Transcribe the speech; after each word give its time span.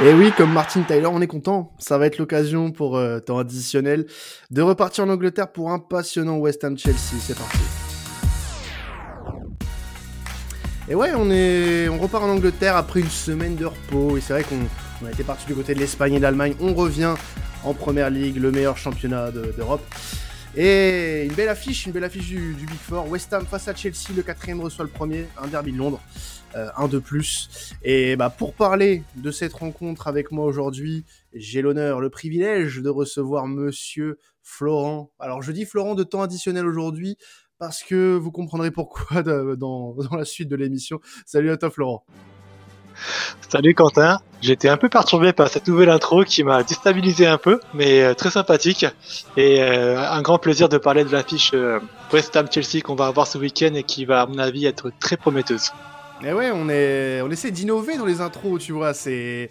Et 0.00 0.12
oui, 0.12 0.30
comme 0.36 0.52
Martin 0.52 0.82
Tyler, 0.82 1.08
on 1.10 1.20
est 1.20 1.26
content. 1.26 1.72
Ça 1.80 1.98
va 1.98 2.06
être 2.06 2.18
l'occasion 2.18 2.70
pour 2.70 2.96
euh, 2.96 3.18
temps 3.18 3.38
additionnel 3.38 4.06
de 4.52 4.62
repartir 4.62 5.02
en 5.02 5.08
Angleterre 5.08 5.50
pour 5.50 5.72
un 5.72 5.80
passionnant 5.80 6.36
West 6.36 6.62
Ham 6.62 6.78
Chelsea. 6.78 7.16
C'est 7.20 7.36
parti. 7.36 7.58
Et 10.88 10.94
ouais, 10.94 11.10
on 11.16 11.28
est, 11.32 11.88
on 11.88 11.98
repart 11.98 12.22
en 12.22 12.28
Angleterre 12.28 12.76
après 12.76 13.00
une 13.00 13.10
semaine 13.10 13.56
de 13.56 13.66
repos. 13.66 14.16
Et 14.16 14.20
c'est 14.20 14.34
vrai 14.34 14.44
qu'on 14.44 15.04
a 15.04 15.10
été 15.10 15.24
parti 15.24 15.46
du 15.46 15.54
côté 15.56 15.74
de 15.74 15.80
l'Espagne 15.80 16.14
et 16.14 16.18
de 16.18 16.22
l'Allemagne. 16.22 16.54
On 16.60 16.74
revient 16.74 17.14
en 17.64 17.74
Première 17.74 18.08
Ligue, 18.08 18.36
le 18.36 18.52
meilleur 18.52 18.76
championnat 18.76 19.32
d'Europe. 19.32 19.82
Et 20.60 21.24
une 21.24 21.34
belle 21.34 21.48
affiche, 21.48 21.86
une 21.86 21.92
belle 21.92 22.02
affiche 22.02 22.26
du, 22.26 22.52
du, 22.54 22.66
Big 22.66 22.78
Four. 22.78 23.08
West 23.08 23.32
Ham 23.32 23.46
face 23.46 23.68
à 23.68 23.74
Chelsea, 23.76 24.12
le 24.16 24.22
quatrième 24.22 24.60
reçoit 24.60 24.84
le 24.84 24.90
premier, 24.90 25.26
un 25.40 25.46
derby 25.46 25.70
de 25.70 25.78
Londres. 25.78 26.00
Euh, 26.56 26.68
un 26.76 26.88
de 26.88 26.98
plus. 26.98 27.74
Et 27.82 28.16
bah, 28.16 28.28
pour 28.28 28.54
parler 28.54 29.04
de 29.16 29.30
cette 29.30 29.52
rencontre 29.52 30.08
avec 30.08 30.32
moi 30.32 30.46
aujourd'hui, 30.46 31.04
j'ai 31.32 31.62
l'honneur, 31.62 32.00
le 32.00 32.10
privilège 32.10 32.78
de 32.78 32.88
recevoir 32.88 33.46
monsieur 33.46 34.18
Florent. 34.42 35.12
Alors 35.20 35.42
je 35.42 35.52
dis 35.52 35.64
Florent 35.64 35.94
de 35.94 36.02
temps 36.02 36.22
additionnel 36.22 36.66
aujourd'hui 36.66 37.18
parce 37.58 37.84
que 37.84 38.16
vous 38.16 38.32
comprendrez 38.32 38.70
pourquoi 38.70 39.22
dans, 39.56 39.94
dans 39.94 40.16
la 40.16 40.24
suite 40.24 40.48
de 40.48 40.56
l'émission. 40.56 41.00
Salut 41.24 41.50
à 41.50 41.56
toi 41.56 41.70
Florent. 41.70 42.04
Salut 43.48 43.74
Quentin, 43.74 44.20
j'étais 44.40 44.68
un 44.68 44.76
peu 44.76 44.88
perturbé 44.88 45.32
par 45.32 45.48
cette 45.48 45.68
nouvelle 45.68 45.90
intro 45.90 46.24
qui 46.24 46.44
m'a 46.44 46.62
déstabilisé 46.62 47.26
un 47.26 47.38
peu, 47.38 47.60
mais 47.74 48.02
euh, 48.02 48.14
très 48.14 48.30
sympathique 48.30 48.86
et 49.36 49.62
euh, 49.62 50.00
un 50.00 50.22
grand 50.22 50.38
plaisir 50.38 50.68
de 50.68 50.78
parler 50.78 51.04
de 51.04 51.10
l'affiche 51.10 51.54
West 52.12 52.36
Ham 52.36 52.46
Chelsea 52.50 52.82
qu'on 52.82 52.94
va 52.94 53.06
avoir 53.06 53.26
ce 53.26 53.38
week-end 53.38 53.74
et 53.74 53.82
qui 53.82 54.04
va 54.04 54.22
à 54.22 54.26
mon 54.26 54.38
avis 54.38 54.66
être 54.66 54.90
très 55.00 55.16
prometteuse. 55.16 55.70
Mais 56.22 56.32
ouais, 56.32 56.50
on, 56.52 56.68
est, 56.68 57.20
on 57.22 57.30
essaie 57.30 57.50
d'innover 57.50 57.96
dans 57.96 58.04
les 58.04 58.20
intros, 58.20 58.60
tu 58.60 58.72
vois. 58.72 58.92
C'est, 58.92 59.50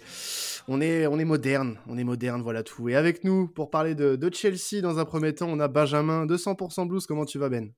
on 0.68 0.80
est, 0.82 1.06
on 1.06 1.18
est 1.18 1.24
moderne, 1.24 1.78
on 1.88 1.96
est 1.96 2.04
moderne, 2.04 2.42
voilà 2.42 2.62
tout. 2.62 2.88
Et 2.88 2.96
avec 2.96 3.24
nous, 3.24 3.48
pour 3.48 3.70
parler 3.70 3.94
de, 3.94 4.16
de 4.16 4.34
Chelsea, 4.34 4.82
dans 4.82 4.98
un 4.98 5.04
premier 5.06 5.34
temps, 5.34 5.48
on 5.48 5.60
a 5.60 5.68
Benjamin, 5.68 6.26
200% 6.26 6.86
blues. 6.86 7.06
Comment 7.06 7.24
tu 7.24 7.38
vas, 7.38 7.48
Ben? 7.48 7.72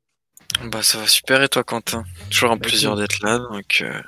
Bah, 0.64 0.82
ça 0.82 0.98
va 0.98 1.06
super. 1.06 1.40
Et 1.42 1.48
toi, 1.48 1.62
Quentin? 1.62 2.04
Toujours 2.30 2.50
un 2.50 2.56
bah, 2.56 2.66
plaisir 2.68 2.96
d'être 2.96 3.20
là, 3.22 3.38
donc. 3.38 3.82
Euh, 3.82 4.00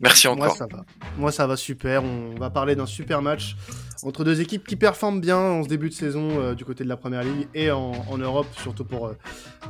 merci 0.00 0.28
encore. 0.28 0.46
Moi 0.46 0.54
ça 0.54 0.66
va. 0.70 0.84
Moi 1.16 1.32
ça 1.32 1.46
va 1.46 1.56
super. 1.56 2.04
On 2.04 2.34
va 2.34 2.50
parler 2.50 2.74
d'un 2.76 2.86
super 2.86 3.22
match 3.22 3.56
entre 4.02 4.24
deux 4.24 4.40
équipes 4.40 4.66
qui 4.66 4.76
performent 4.76 5.20
bien 5.20 5.38
en 5.38 5.62
ce 5.62 5.68
début 5.68 5.88
de 5.88 5.94
saison 5.94 6.28
euh, 6.40 6.54
du 6.54 6.64
côté 6.64 6.84
de 6.84 6.88
la 6.88 6.96
Première 6.96 7.22
Ligue 7.22 7.48
et 7.54 7.70
en, 7.70 7.92
en 7.92 8.18
Europe, 8.18 8.46
surtout 8.62 8.84
pour, 8.84 9.06
euh, 9.06 9.16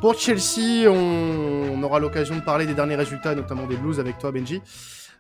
pour 0.00 0.18
Chelsea. 0.18 0.88
On, 0.88 1.70
on 1.72 1.82
aura 1.82 2.00
l'occasion 2.00 2.34
de 2.36 2.40
parler 2.40 2.66
des 2.66 2.74
derniers 2.74 2.96
résultats, 2.96 3.34
notamment 3.34 3.66
des 3.66 3.76
Blues 3.76 4.00
avec 4.00 4.18
toi, 4.18 4.32
Benji. 4.32 4.60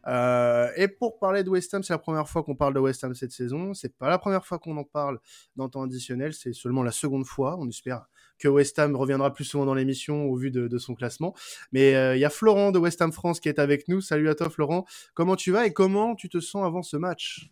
Euh, 0.06 0.68
et 0.76 0.88
pour 0.88 1.18
parler 1.18 1.42
de 1.44 1.50
West 1.50 1.72
Ham, 1.74 1.82
c'est 1.82 1.92
la 1.92 1.98
première 1.98 2.28
fois 2.28 2.42
qu'on 2.42 2.54
parle 2.54 2.74
de 2.74 2.80
West 2.80 3.04
Ham 3.04 3.14
cette 3.14 3.32
saison. 3.32 3.72
C'est 3.72 3.96
pas 3.96 4.08
la 4.08 4.18
première 4.18 4.44
fois 4.44 4.58
qu'on 4.58 4.76
en 4.76 4.84
parle 4.84 5.18
dans 5.56 5.68
temps 5.68 5.82
additionnel, 5.82 6.34
c'est 6.34 6.52
seulement 6.52 6.82
la 6.82 6.92
seconde 6.92 7.24
fois. 7.24 7.56
On 7.58 7.68
espère 7.68 8.06
que 8.38 8.48
West 8.48 8.78
Ham 8.78 8.96
reviendra 8.96 9.32
plus 9.32 9.44
souvent 9.44 9.64
dans 9.64 9.74
l'émission 9.74 10.24
au 10.26 10.36
vu 10.36 10.50
de, 10.50 10.68
de, 10.68 10.78
son 10.78 10.94
classement. 10.94 11.34
Mais 11.72 11.90
il 11.90 11.96
euh, 11.96 12.16
y 12.16 12.24
a 12.24 12.30
Florent 12.30 12.72
de 12.72 12.78
West 12.78 13.00
Ham 13.02 13.12
France 13.12 13.40
qui 13.40 13.48
est 13.48 13.58
avec 13.58 13.88
nous. 13.88 14.00
Salut 14.00 14.28
à 14.28 14.34
toi 14.34 14.50
Florent. 14.50 14.84
Comment 15.14 15.36
tu 15.36 15.50
vas 15.50 15.66
et 15.66 15.72
comment 15.72 16.14
tu 16.14 16.28
te 16.28 16.40
sens 16.40 16.64
avant 16.64 16.82
ce 16.82 16.96
match? 16.96 17.48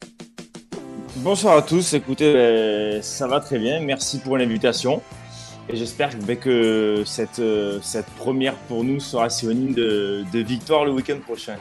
Bonsoir 1.17 1.57
à 1.57 1.63
tous. 1.63 1.95
Écoutez, 1.95 2.33
ben, 2.33 3.03
ça 3.03 3.27
va 3.27 3.41
très 3.41 3.59
bien. 3.59 3.81
Merci 3.81 4.19
pour 4.19 4.39
l'invitation. 4.39 5.03
Et 5.69 5.77
j'espère 5.77 6.11
ben, 6.27 6.37
que 6.37 7.03
cette, 7.07 7.39
euh, 7.39 7.79
cette 7.83 8.07
première 8.07 8.55
pour 8.55 8.83
nous 8.83 8.99
sera 8.99 9.31
synonyme 9.31 9.75
de, 9.75 10.25
de 10.33 10.39
victoire 10.41 10.85
le 10.85 10.93
week-end 10.93 11.19
prochain. 11.21 11.57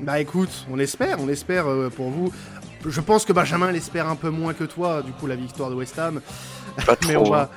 Bah 0.00 0.18
écoute, 0.18 0.66
on 0.70 0.78
espère, 0.78 1.18
on 1.20 1.28
espère 1.28 1.68
euh, 1.68 1.90
pour 1.90 2.08
vous. 2.08 2.32
Je 2.86 3.00
pense 3.02 3.26
que 3.26 3.32
Benjamin 3.32 3.70
l'espère 3.70 4.08
un 4.08 4.16
peu 4.16 4.30
moins 4.30 4.54
que 4.54 4.64
toi, 4.64 5.02
du 5.02 5.12
coup, 5.12 5.26
la 5.26 5.36
victoire 5.36 5.68
de 5.68 5.74
West 5.74 5.98
Ham. 5.98 6.22
Pas 6.86 6.96
trop. 6.96 7.08
Mais 7.08 7.16
on 7.16 7.30
va... 7.30 7.50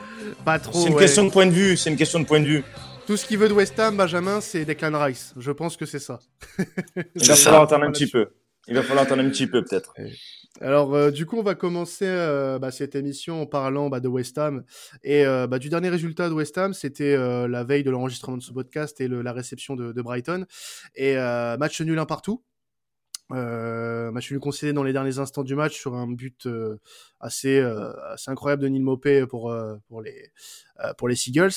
Pas 0.45 0.59
trop. 0.59 0.79
C'est 0.79 0.87
une 0.89 0.95
ouais. 0.95 1.01
question 1.01 1.25
de 1.25 1.31
point 1.31 1.45
de 1.45 1.51
vue. 1.51 1.77
C'est 1.77 1.89
une 1.89 1.97
question 1.97 2.19
de 2.19 2.25
point 2.25 2.39
de 2.39 2.45
vue. 2.45 2.63
Tout 3.05 3.17
ce 3.17 3.25
qu'il 3.25 3.37
veut 3.37 3.49
de 3.49 3.53
West 3.53 3.77
Ham, 3.79 3.97
Benjamin, 3.97 4.39
c'est 4.39 4.63
Declan 4.63 4.97
Rice. 4.97 5.33
Je 5.37 5.51
pense 5.51 5.75
que 5.75 5.85
c'est 5.85 5.99
ça. 5.99 6.19
Il 7.15 7.27
va 7.27 7.35
falloir 7.35 7.63
attendre 7.63 7.83
un 7.85 7.91
petit 7.91 8.07
peu. 8.07 8.29
Il 8.67 8.75
va 8.75 8.83
falloir 8.83 9.05
attendre 9.05 9.23
un 9.23 9.29
petit 9.29 9.47
peu 9.47 9.63
peut-être. 9.63 9.93
Alors 10.61 10.93
euh, 10.93 11.11
du 11.11 11.25
coup 11.25 11.37
on 11.37 11.43
va 11.43 11.55
commencer 11.55 12.05
euh, 12.05 12.59
bah, 12.59 12.71
cette 12.71 12.95
émission 12.95 13.41
en 13.41 13.45
parlant 13.45 13.89
bah, 13.89 13.99
de 13.99 14.07
West 14.07 14.37
Ham 14.37 14.63
et 15.03 15.25
euh, 15.25 15.47
bah, 15.47 15.57
du 15.57 15.67
dernier 15.69 15.89
résultat 15.89 16.29
de 16.29 16.33
West 16.33 16.57
Ham, 16.57 16.73
c'était 16.73 17.15
euh, 17.15 17.47
la 17.47 17.63
veille 17.63 17.83
de 17.83 17.89
l'enregistrement 17.89 18.37
de 18.37 18.43
ce 18.43 18.53
podcast 18.53 19.01
et 19.01 19.07
le, 19.07 19.23
la 19.23 19.33
réception 19.33 19.75
de, 19.75 19.91
de 19.91 20.01
Brighton 20.01 20.45
et 20.95 21.17
euh, 21.17 21.57
match 21.57 21.81
nul 21.81 21.97
un 21.97 22.05
partout. 22.05 22.43
Euh, 23.33 24.11
match 24.11 24.31
nul 24.31 24.39
concédé 24.39 24.73
dans 24.73 24.83
les 24.83 24.93
derniers 24.93 25.19
instants 25.19 25.43
du 25.43 25.55
match 25.55 25.79
sur 25.79 25.95
un 25.95 26.07
but 26.07 26.47
assez 27.19 27.59
assez 27.59 28.31
incroyable 28.31 28.61
de 28.61 28.67
Neil 28.67 28.81
Mopé 28.81 29.25
pour 29.25 29.53
pour 29.87 30.01
les 30.01 30.31
pour 30.97 31.09
Seagulls. 31.11 31.51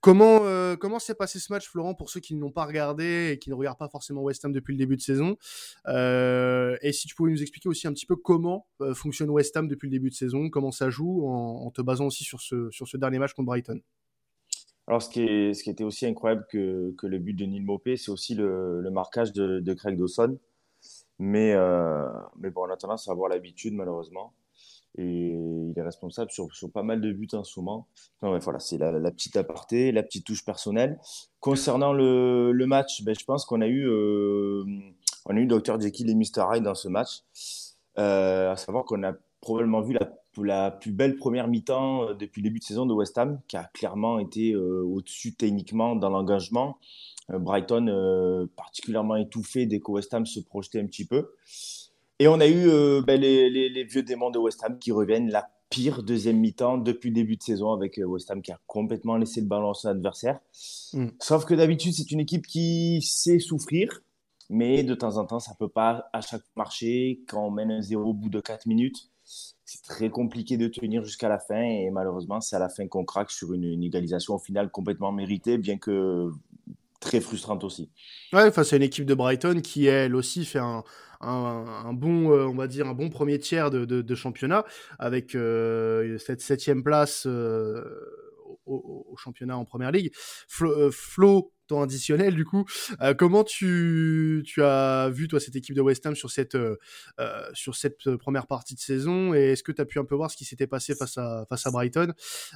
Comment 0.00 0.40
euh, 0.44 0.98
s'est 0.98 1.14
passé 1.14 1.38
ce 1.38 1.52
match, 1.52 1.68
Florent, 1.68 1.94
pour 1.94 2.08
ceux 2.08 2.20
qui 2.20 2.34
ne 2.34 2.40
l'ont 2.40 2.50
pas 2.50 2.64
regardé 2.64 3.32
et 3.32 3.38
qui 3.38 3.50
ne 3.50 3.54
regardent 3.54 3.78
pas 3.78 3.88
forcément 3.88 4.22
West 4.22 4.42
Ham 4.44 4.52
depuis 4.52 4.72
le 4.72 4.78
début 4.78 4.96
de 4.96 5.02
saison 5.02 5.36
euh, 5.88 6.76
Et 6.80 6.92
si 6.92 7.06
tu 7.06 7.14
pouvais 7.14 7.30
nous 7.30 7.42
expliquer 7.42 7.68
aussi 7.68 7.86
un 7.86 7.92
petit 7.92 8.06
peu 8.06 8.16
comment 8.16 8.66
euh, 8.80 8.94
fonctionne 8.94 9.28
West 9.28 9.54
Ham 9.58 9.68
depuis 9.68 9.88
le 9.88 9.92
début 9.92 10.08
de 10.08 10.14
saison, 10.14 10.48
comment 10.48 10.70
ça 10.70 10.88
joue, 10.88 11.26
en, 11.26 11.70
te 11.70 11.82
basant 11.82 12.06
aussi 12.06 12.24
sur 12.24 12.40
ce 12.40 12.96
dernier 12.96 13.18
match 13.18 13.34
contre 13.34 13.46
Brighton? 13.46 13.80
Alors, 14.86 15.02
ce 15.02 15.10
qui, 15.10 15.70
était 15.70 15.84
aussi 15.84 16.06
incroyable 16.06 16.46
que, 16.50 16.94
le 17.02 17.18
but 17.18 17.34
de 17.34 17.44
Neil 17.44 17.60
Mopé, 17.60 17.98
c'est 17.98 18.10
aussi 18.10 18.34
le, 18.34 18.88
marquage 18.90 19.32
de 19.32 19.74
Craig 19.74 19.98
Dawson. 19.98 20.38
Mais, 21.20 21.52
euh, 21.52 22.08
mais 22.38 22.48
bon, 22.48 22.66
on 22.66 22.72
a 22.72 22.76
tendance 22.78 23.06
à 23.08 23.12
avoir 23.12 23.28
l'habitude, 23.28 23.74
malheureusement 23.74 24.32
et 24.98 25.04
il 25.04 25.72
est 25.76 25.82
responsable 25.82 26.30
sur, 26.30 26.52
sur 26.52 26.70
pas 26.70 26.82
mal 26.82 27.00
de 27.00 27.12
buts 27.12 27.28
en 27.32 27.44
ce 27.44 27.60
moment. 27.60 27.86
Non, 28.22 28.36
voilà, 28.38 28.58
c'est 28.58 28.78
la, 28.78 29.10
petite 29.10 29.36
aparté, 29.36 29.92
la 29.92 30.02
petite 30.02 30.26
touche 30.26 30.44
personnelle. 30.44 30.98
Concernant 31.38 31.92
le, 31.92 32.52
le 32.52 32.66
match, 32.66 33.02
ben, 33.04 33.14
je 33.16 33.24
pense 33.24 33.44
qu'on 33.44 33.60
a 33.60 33.68
eu, 33.68 33.86
euh, 33.86 34.64
on 35.26 35.36
a 35.36 35.40
eu 35.40 35.46
Dr 35.46 35.80
Jekyll 35.80 36.10
et 36.10 36.14
Mr 36.14 36.44
Hyde 36.52 36.64
dans 36.64 36.74
ce 36.74 36.88
match. 36.88 37.20
Euh, 37.98 38.50
à 38.50 38.56
savoir 38.56 38.84
qu'on 38.84 39.04
a 39.04 39.12
probablement 39.40 39.80
vu 39.80 39.94
la, 39.94 40.10
la 40.42 40.70
plus 40.72 40.90
belle 40.90 41.16
première 41.16 41.46
mi-temps 41.46 42.14
depuis 42.14 42.42
le 42.42 42.48
début 42.48 42.58
de 42.58 42.64
saison 42.64 42.84
de 42.84 42.92
West 42.92 43.16
Ham, 43.16 43.40
qui 43.46 43.56
a 43.56 43.70
clairement 43.72 44.18
été 44.18 44.56
au-dessus 44.56 45.34
techniquement 45.34 45.94
dans 45.94 46.10
l'engagement. 46.10 46.78
Euh, 47.32 47.38
Brighton 47.38 47.86
euh, 47.88 48.46
particulièrement 48.56 49.16
étouffé 49.16 49.66
dès 49.66 49.80
que 49.80 49.90
West 49.90 50.12
Ham 50.14 50.26
se 50.26 50.40
projetait 50.40 50.80
un 50.80 50.86
petit 50.86 51.04
peu. 51.04 51.30
Et 52.18 52.28
on 52.28 52.40
a 52.40 52.46
eu 52.46 52.68
euh, 52.68 53.02
ben, 53.02 53.20
les, 53.20 53.48
les, 53.48 53.68
les, 53.68 53.84
vieux 53.84 54.02
démons 54.02 54.30
de 54.30 54.38
West 54.38 54.62
Ham 54.62 54.78
qui 54.78 54.92
reviennent, 54.92 55.30
la 55.30 55.48
pire 55.70 56.02
deuxième 56.02 56.38
mi-temps 56.38 56.78
depuis 56.78 57.10
le 57.10 57.14
début 57.14 57.36
de 57.36 57.42
saison 57.42 57.72
avec 57.72 58.00
West 58.04 58.30
Ham 58.30 58.42
qui 58.42 58.52
a 58.52 58.58
complètement 58.66 59.16
laissé 59.16 59.40
le 59.40 59.46
ballon 59.46 59.70
à 59.70 59.74
son 59.74 59.88
adversaire. 59.88 60.40
Mm. 60.92 61.06
Sauf 61.20 61.44
que 61.44 61.54
d'habitude, 61.54 61.94
c'est 61.94 62.10
une 62.10 62.20
équipe 62.20 62.46
qui 62.46 63.00
sait 63.02 63.38
souffrir, 63.38 64.02
mais 64.50 64.82
de 64.82 64.94
temps 64.94 65.16
en 65.16 65.24
temps, 65.24 65.38
ça 65.38 65.54
peut 65.58 65.68
pas 65.68 66.08
à 66.12 66.20
chaque 66.20 66.42
marché. 66.56 67.20
Quand 67.28 67.46
on 67.46 67.50
mène 67.50 67.70
un 67.70 67.80
zéro 67.80 68.10
au 68.10 68.14
bout 68.14 68.28
de 68.28 68.40
4 68.40 68.66
minutes, 68.66 69.10
c'est 69.22 69.82
très 69.84 70.10
compliqué 70.10 70.56
de 70.56 70.66
tenir 70.66 71.04
jusqu'à 71.04 71.28
la 71.28 71.38
fin. 71.38 71.62
Et 71.62 71.88
malheureusement, 71.90 72.40
c'est 72.40 72.56
à 72.56 72.58
la 72.58 72.68
fin 72.68 72.88
qu'on 72.88 73.04
craque 73.04 73.30
sur 73.30 73.52
une, 73.52 73.64
une 73.64 73.84
égalisation 73.84 74.34
au 74.34 74.38
final 74.38 74.70
complètement 74.70 75.12
méritée, 75.12 75.56
bien 75.56 75.78
que 75.78 76.32
très 77.00 77.20
frustrante 77.20 77.64
aussi. 77.64 77.90
Ouais, 78.32 78.52
face 78.52 78.72
à 78.72 78.76
une 78.76 78.82
équipe 78.82 79.06
de 79.06 79.14
Brighton 79.14 79.60
qui, 79.62 79.86
elle 79.86 80.14
aussi, 80.14 80.44
fait 80.44 80.58
un, 80.58 80.84
un, 81.20 81.64
un 81.86 81.92
bon, 81.92 82.30
euh, 82.30 82.46
on 82.46 82.54
va 82.54 82.66
dire, 82.66 82.86
un 82.86 82.94
bon 82.94 83.08
premier 83.08 83.38
tiers 83.38 83.70
de, 83.70 83.84
de, 83.84 84.02
de 84.02 84.14
championnat 84.14 84.64
avec 84.98 85.34
euh, 85.34 86.18
cette 86.18 86.40
septième 86.40 86.82
place 86.82 87.26
euh, 87.26 87.82
au, 88.66 89.06
au, 89.10 89.16
championnat 89.16 89.56
en 89.56 89.64
première 89.64 89.90
ligue. 89.90 90.12
Flo, 90.14 90.70
euh, 90.70 90.90
Flo 90.92 91.52
additionnel 91.78 92.34
du 92.34 92.44
coup. 92.44 92.64
Euh, 93.00 93.14
comment 93.14 93.44
tu, 93.44 94.42
tu 94.46 94.62
as 94.62 95.08
vu 95.10 95.28
toi 95.28 95.40
cette 95.40 95.56
équipe 95.56 95.74
de 95.74 95.80
West 95.80 96.04
Ham 96.06 96.14
sur 96.14 96.30
cette 96.30 96.54
euh, 96.54 96.76
sur 97.54 97.74
cette 97.74 98.16
première 98.16 98.46
partie 98.46 98.74
de 98.74 98.80
saison 98.80 99.34
et 99.34 99.52
est-ce 99.52 99.62
que 99.62 99.72
tu 99.72 99.80
as 99.80 99.84
pu 99.84 99.98
un 99.98 100.04
peu 100.04 100.14
voir 100.14 100.30
ce 100.30 100.36
qui 100.36 100.44
s'était 100.44 100.66
passé 100.66 100.94
face 100.94 101.18
à 101.18 101.46
face 101.48 101.66
à 101.66 101.70
Brighton 101.70 102.12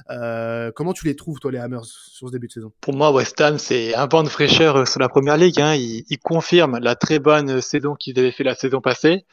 euh, 0.09 0.71
Comment 0.75 0.93
tu 0.93 1.05
les 1.05 1.15
trouves 1.15 1.39
toi 1.39 1.51
les 1.51 1.59
Hammers 1.59 1.85
sur 1.85 2.27
ce 2.27 2.31
début 2.31 2.47
de 2.47 2.53
saison? 2.53 2.71
Pour 2.81 2.95
moi 2.95 3.11
West 3.11 3.39
Ham 3.41 3.57
c'est 3.57 3.95
un 3.95 4.07
vent 4.07 4.23
de 4.23 4.29
fraîcheur 4.29 4.87
sur 4.87 4.99
la 4.99 5.09
première 5.09 5.37
ligue. 5.37 5.61
Hein. 5.61 5.75
Il, 5.75 6.03
il 6.09 6.19
confirme 6.19 6.79
la 6.79 6.95
très 6.95 7.19
bonne 7.19 7.61
saison 7.61 7.95
qu'ils 7.95 8.17
avaient 8.19 8.31
fait 8.31 8.43
la 8.43 8.55
saison 8.55 8.81
passée. 8.81 9.25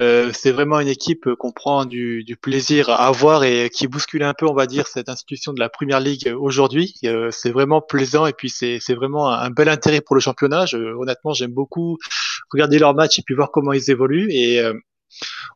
Euh, 0.00 0.30
c'est 0.32 0.52
vraiment 0.52 0.78
une 0.80 0.88
équipe 0.88 1.28
qu'on 1.38 1.52
prend 1.52 1.84
du, 1.84 2.24
plaisir 2.40 2.88
à 2.90 3.06
avoir 3.06 3.44
et 3.44 3.70
qui 3.70 3.88
bouscule 3.88 4.22
un 4.22 4.34
peu, 4.34 4.46
on 4.46 4.54
va 4.54 4.66
dire, 4.66 4.86
cette 4.86 5.08
institution 5.08 5.52
de 5.52 5.60
la 5.60 5.68
Première 5.68 6.00
Ligue 6.00 6.34
aujourd'hui. 6.38 6.94
Euh, 7.04 7.30
c'est 7.30 7.50
vraiment 7.50 7.80
plaisant 7.80 8.26
et 8.26 8.32
puis 8.32 8.50
c'est 8.50 8.94
vraiment 8.94 9.30
un, 9.30 9.50
bel 9.50 9.68
intérêt 9.68 10.00
pour 10.00 10.14
le 10.14 10.20
championnat. 10.20 10.66
Je, 10.66 10.76
honnêtement, 10.76 11.32
j'aime 11.32 11.52
beaucoup 11.52 11.98
regarder 12.52 12.78
leurs 12.78 12.94
matchs 12.94 13.18
et 13.18 13.22
puis 13.22 13.34
voir 13.34 13.50
comment 13.50 13.72
ils 13.72 13.90
évoluent. 13.90 14.28
Et 14.30 14.60
euh, 14.60 14.74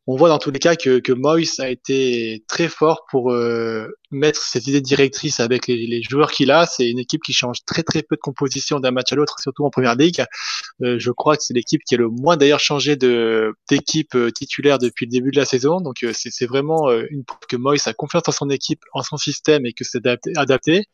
on 0.06 0.16
voit 0.16 0.28
dans 0.28 0.38
tous 0.38 0.50
les 0.50 0.58
cas 0.58 0.74
que, 0.74 0.98
que 0.98 1.12
Moyes 1.12 1.60
a 1.60 1.68
été 1.68 2.44
très 2.48 2.68
fort 2.68 3.04
pour 3.10 3.32
euh, 3.32 3.86
mettre 4.10 4.42
cette 4.42 4.66
idée 4.66 4.80
directrice 4.80 5.40
avec 5.40 5.66
les, 5.68 6.02
joueurs 6.02 6.30
qu'il 6.30 6.50
a. 6.50 6.66
C'est 6.66 6.88
une 6.90 6.98
équipe 6.98 7.22
qui 7.22 7.32
change 7.32 7.64
très 7.64 7.82
très 7.82 8.02
peu 8.02 8.16
de 8.16 8.20
composition 8.20 8.80
d'un 8.80 8.90
match 8.90 9.12
à 9.12 9.16
l'autre, 9.16 9.36
surtout 9.40 9.64
en 9.64 9.70
première 9.70 9.94
ligue. 9.94 10.24
Euh, 10.82 10.98
je 10.98 11.10
crois 11.10 11.36
que 11.36 11.44
c'est 11.44 11.54
l'équipe 11.54 11.82
qui 11.86 11.94
a 11.94 11.98
le 11.98 12.08
moins 12.08 12.36
d'ailleurs 12.36 12.60
changé 12.60 12.96
d'équipe 12.96 14.14
euh, 14.14 14.30
titulaire 14.30 14.78
depuis 14.78 15.06
le 15.06 15.10
début 15.10 15.30
de 15.30 15.38
la 15.38 15.44
saison. 15.44 15.80
Donc 15.80 16.04
c'est 16.12 16.46
vraiment 16.46 16.90
une 16.90 17.24
que 17.48 17.56
Moyes 17.56 17.80
a 17.86 17.92
confiance 17.92 18.24
en 18.26 18.32
son 18.32 18.50
équipe, 18.50 18.80
en 18.92 19.02
son 19.02 19.16
système 19.16 19.66
et 19.66 19.72
que 19.72 19.84
c'est 19.84 20.06
adapté 20.36 20.86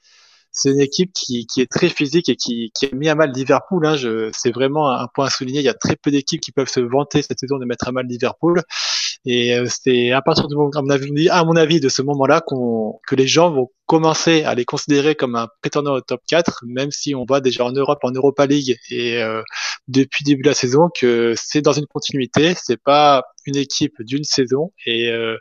c'est 0.58 0.70
une 0.70 0.80
équipe 0.80 1.12
qui, 1.12 1.46
est 1.58 1.70
très 1.70 1.88
physique 1.88 2.28
et 2.28 2.34
qui, 2.34 2.72
qui 2.74 2.86
a 2.86 2.88
mis 2.92 3.08
à 3.08 3.14
mal 3.14 3.30
Liverpool. 3.30 3.86
Hein. 3.86 3.94
C'est 4.32 4.50
vraiment 4.50 4.90
un 4.90 5.06
point 5.06 5.26
à 5.26 5.30
souligner. 5.30 5.60
Il 5.60 5.64
y 5.64 5.68
a 5.68 5.74
très 5.74 5.94
peu 5.94 6.10
d'équipes 6.10 6.40
qui 6.40 6.50
peuvent 6.50 6.68
se 6.68 6.80
vanter 6.80 7.22
cette 7.22 7.38
saison 7.38 7.58
de 7.58 7.64
mettre 7.64 7.86
à 7.86 7.92
mal 7.92 8.06
Liverpool. 8.06 8.62
Et 9.24 9.54
euh, 9.54 9.66
c'est 9.68 10.12
à 10.12 10.22
partir 10.22 10.48
du 10.48 10.56
moment, 10.56 10.70
à 10.74 10.82
mon 10.82 10.90
avis, 10.90 11.28
à 11.28 11.44
mon 11.44 11.56
avis 11.56 11.80
de 11.80 11.88
ce 11.88 12.02
moment-là 12.02 12.40
qu'on 12.40 12.98
que 13.06 13.14
les 13.14 13.26
gens 13.26 13.50
vont 13.50 13.70
commencer 13.86 14.44
à 14.44 14.54
les 14.54 14.64
considérer 14.64 15.14
comme 15.14 15.34
un 15.34 15.48
prétendant 15.62 15.94
au 15.94 16.00
top 16.00 16.20
4, 16.28 16.64
même 16.66 16.90
si 16.90 17.14
on 17.14 17.24
voit 17.26 17.40
déjà 17.40 17.64
en 17.64 17.72
Europe, 17.72 17.98
en 18.02 18.10
Europa 18.10 18.46
League 18.46 18.76
et 18.90 19.22
euh, 19.22 19.42
depuis 19.88 20.24
début 20.24 20.42
de 20.42 20.48
la 20.48 20.54
saison 20.54 20.90
que 20.94 21.34
c'est 21.36 21.62
dans 21.62 21.72
une 21.72 21.86
continuité, 21.86 22.54
c'est 22.62 22.76
pas 22.76 23.24
une 23.46 23.56
équipe 23.56 23.94
d'une 24.00 24.24
saison 24.24 24.72
et 24.84 25.10
euh, 25.10 25.36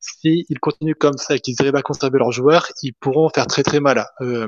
s'ils 0.00 0.58
continuent 0.60 0.94
comme 0.94 1.18
ça 1.18 1.34
et 1.34 1.40
qu'ils 1.40 1.56
arrivent 1.58 1.76
à 1.76 1.82
conserver 1.82 2.18
leurs 2.20 2.32
joueurs, 2.32 2.68
ils 2.82 2.94
pourront 2.94 3.28
faire 3.34 3.48
très 3.48 3.64
très 3.64 3.80
mal. 3.80 4.06
Euh, 4.20 4.46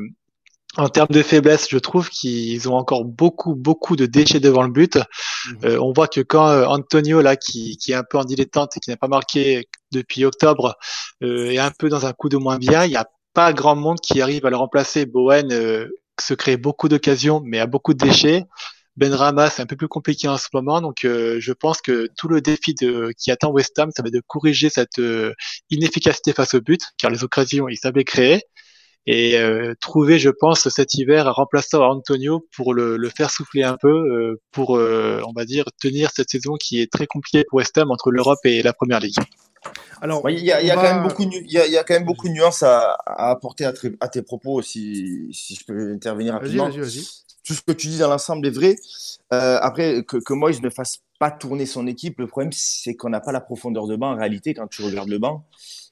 en 0.77 0.89
termes 0.89 1.09
de 1.11 1.23
faiblesse, 1.23 1.67
je 1.69 1.79
trouve 1.79 2.09
qu'ils 2.11 2.69
ont 2.69 2.77
encore 2.77 3.05
beaucoup, 3.05 3.55
beaucoup 3.55 3.97
de 3.97 4.07
déchets 4.07 4.39
devant 4.39 4.63
le 4.63 4.71
but. 4.71 4.97
Mhm. 4.97 5.59
Euh, 5.65 5.79
on 5.81 5.93
voit 5.93 6.07
que 6.07 6.21
quand 6.21 6.49
euh, 6.49 6.65
Antonio, 6.67 7.21
là, 7.21 7.37
qui, 7.37 7.77
qui, 7.77 7.93
est 7.93 7.97
un 7.97 8.05
peu 8.05 8.19
en 8.19 8.25
dilettante 8.25 8.77
et 8.77 8.81
qui 8.81 8.91
n'a 8.91 8.97
pas 8.97 9.09
marqué 9.09 9.69
depuis 9.91 10.25
octobre, 10.25 10.77
euh, 11.23 11.51
est 11.51 11.59
un 11.59 11.73
peu 11.77 11.89
dans 11.89 12.07
un 12.07 12.13
coup 12.13 12.29
de 12.29 12.37
moins 12.37 12.59
bien, 12.59 12.85
il 12.85 12.91
n'y 12.91 12.97
a 12.97 13.09
pas 13.35 13.53
grand 13.53 13.75
monde 13.75 14.01
qui 14.01 14.21
arrive 14.21 14.47
à 14.47 14.51
le 14.51 14.57
remplacer. 14.57 15.07
Bowen 15.07 15.53
euh, 15.53 15.89
se 16.21 16.35
crée 16.35 16.57
beaucoup 16.57 16.89
d'occasions, 16.89 17.41
mais 17.45 17.59
a 17.59 17.67
beaucoup 17.67 17.95
de 17.95 17.99
déchets. 17.99 18.45
Ben 18.97 19.15
Rama, 19.15 19.51
c'est 19.51 19.63
un 19.63 19.67
peu 19.67 19.77
plus 19.77 19.89
compliqué 19.89 20.29
en 20.29 20.37
ce 20.37 20.49
moment, 20.53 20.81
donc 20.81 21.05
euh, 21.05 21.39
je 21.41 21.53
pense 21.53 21.81
que 21.81 22.09
tout 22.19 22.29
le 22.29 22.41
défi 22.41 22.75
de, 22.75 23.13
qui 23.17 23.31
attend 23.31 23.51
West 23.51 23.79
Ham, 23.79 23.91
ça 23.97 24.03
va 24.03 24.09
être 24.09 24.15
de 24.15 24.23
corriger 24.27 24.69
cette 24.69 25.01
inefficacité 25.71 26.33
face 26.33 26.55
au 26.55 26.61
but, 26.61 26.83
car 26.99 27.11
les 27.11 27.25
occasions, 27.25 27.69
ils 27.69 27.79
savaient 27.79 28.05
créer 28.05 28.43
et 29.07 29.39
euh, 29.39 29.75
trouver, 29.81 30.19
je 30.19 30.31
pense, 30.31 30.69
cet 30.69 30.95
hiver 30.95 31.27
un 31.27 31.33
remplaçant 31.33 31.83
à 31.83 31.87
Antonio 31.87 32.47
pour 32.55 32.75
le, 32.75 32.97
le 32.97 33.09
faire 33.09 33.31
souffler 33.31 33.63
un 33.63 33.77
peu, 33.77 33.89
euh, 33.89 34.41
pour, 34.53 34.77
euh, 34.77 35.21
on 35.27 35.33
va 35.33 35.45
dire, 35.45 35.65
tenir 35.81 36.11
cette 36.15 36.31
saison 36.31 36.55
qui 36.61 36.81
est 36.81 36.93
très 36.93 37.07
compliquée 37.07 37.45
pour 37.49 37.59
West 37.59 37.77
Ham 37.79 37.91
entre 37.91 38.11
l'Europe 38.11 38.39
et 38.45 38.63
la 38.63 38.73
Première 38.73 39.01
Ligue. 39.01 39.17
Alors, 40.01 40.29
il 40.31 40.39
y 40.39 40.53
a, 40.53 40.63
y 40.63 40.71
a 40.71 40.75
quand 40.75 40.83
même 40.83 41.03
beaucoup, 41.03 41.23
il 41.23 41.51
y 41.51 41.59
a, 41.59 41.67
y 41.67 41.77
a, 41.77 41.85
quand 41.85 41.95
même 41.95 42.05
beaucoup 42.05 42.29
de 42.29 42.33
nuances 42.33 42.63
à, 42.63 42.97
à 43.05 43.31
apporter 43.31 43.65
à, 43.65 43.73
à, 44.01 44.09
tes 44.09 44.23
propos, 44.23 44.63
si, 44.63 45.29
si 45.33 45.55
je 45.55 45.65
peux 45.65 45.93
intervenir 45.93 46.35
rapidement. 46.35 46.69
Vas-y, 46.69 46.81
vas-y, 46.81 47.07
Tout 47.45 47.55
ce 47.55 47.61
que 47.63 47.73
tu 47.73 47.89
dis 47.89 47.99
dans 47.99 48.09
l'ensemble 48.09 48.47
est 48.47 48.51
vrai. 48.51 48.77
Euh, 49.33 49.59
après, 49.61 50.03
que, 50.05 50.17
que 50.17 50.33
Moïse 50.33 50.63
ne 50.63 50.71
fasse 50.71 51.01
pas 51.19 51.31
tourner 51.31 51.67
son 51.67 51.87
équipe, 51.87 52.19
le 52.19 52.27
problème, 52.27 52.53
c'est 52.53 52.95
qu'on 52.95 53.11
n'a 53.11 53.21
pas 53.21 53.33
la 53.33 53.41
profondeur 53.41 53.87
de 53.87 53.97
banc. 53.97 54.13
En 54.13 54.17
réalité, 54.17 54.55
quand 54.55 54.67
tu 54.67 54.83
regardes 54.83 55.11
le 55.11 55.19
banc, 55.19 55.45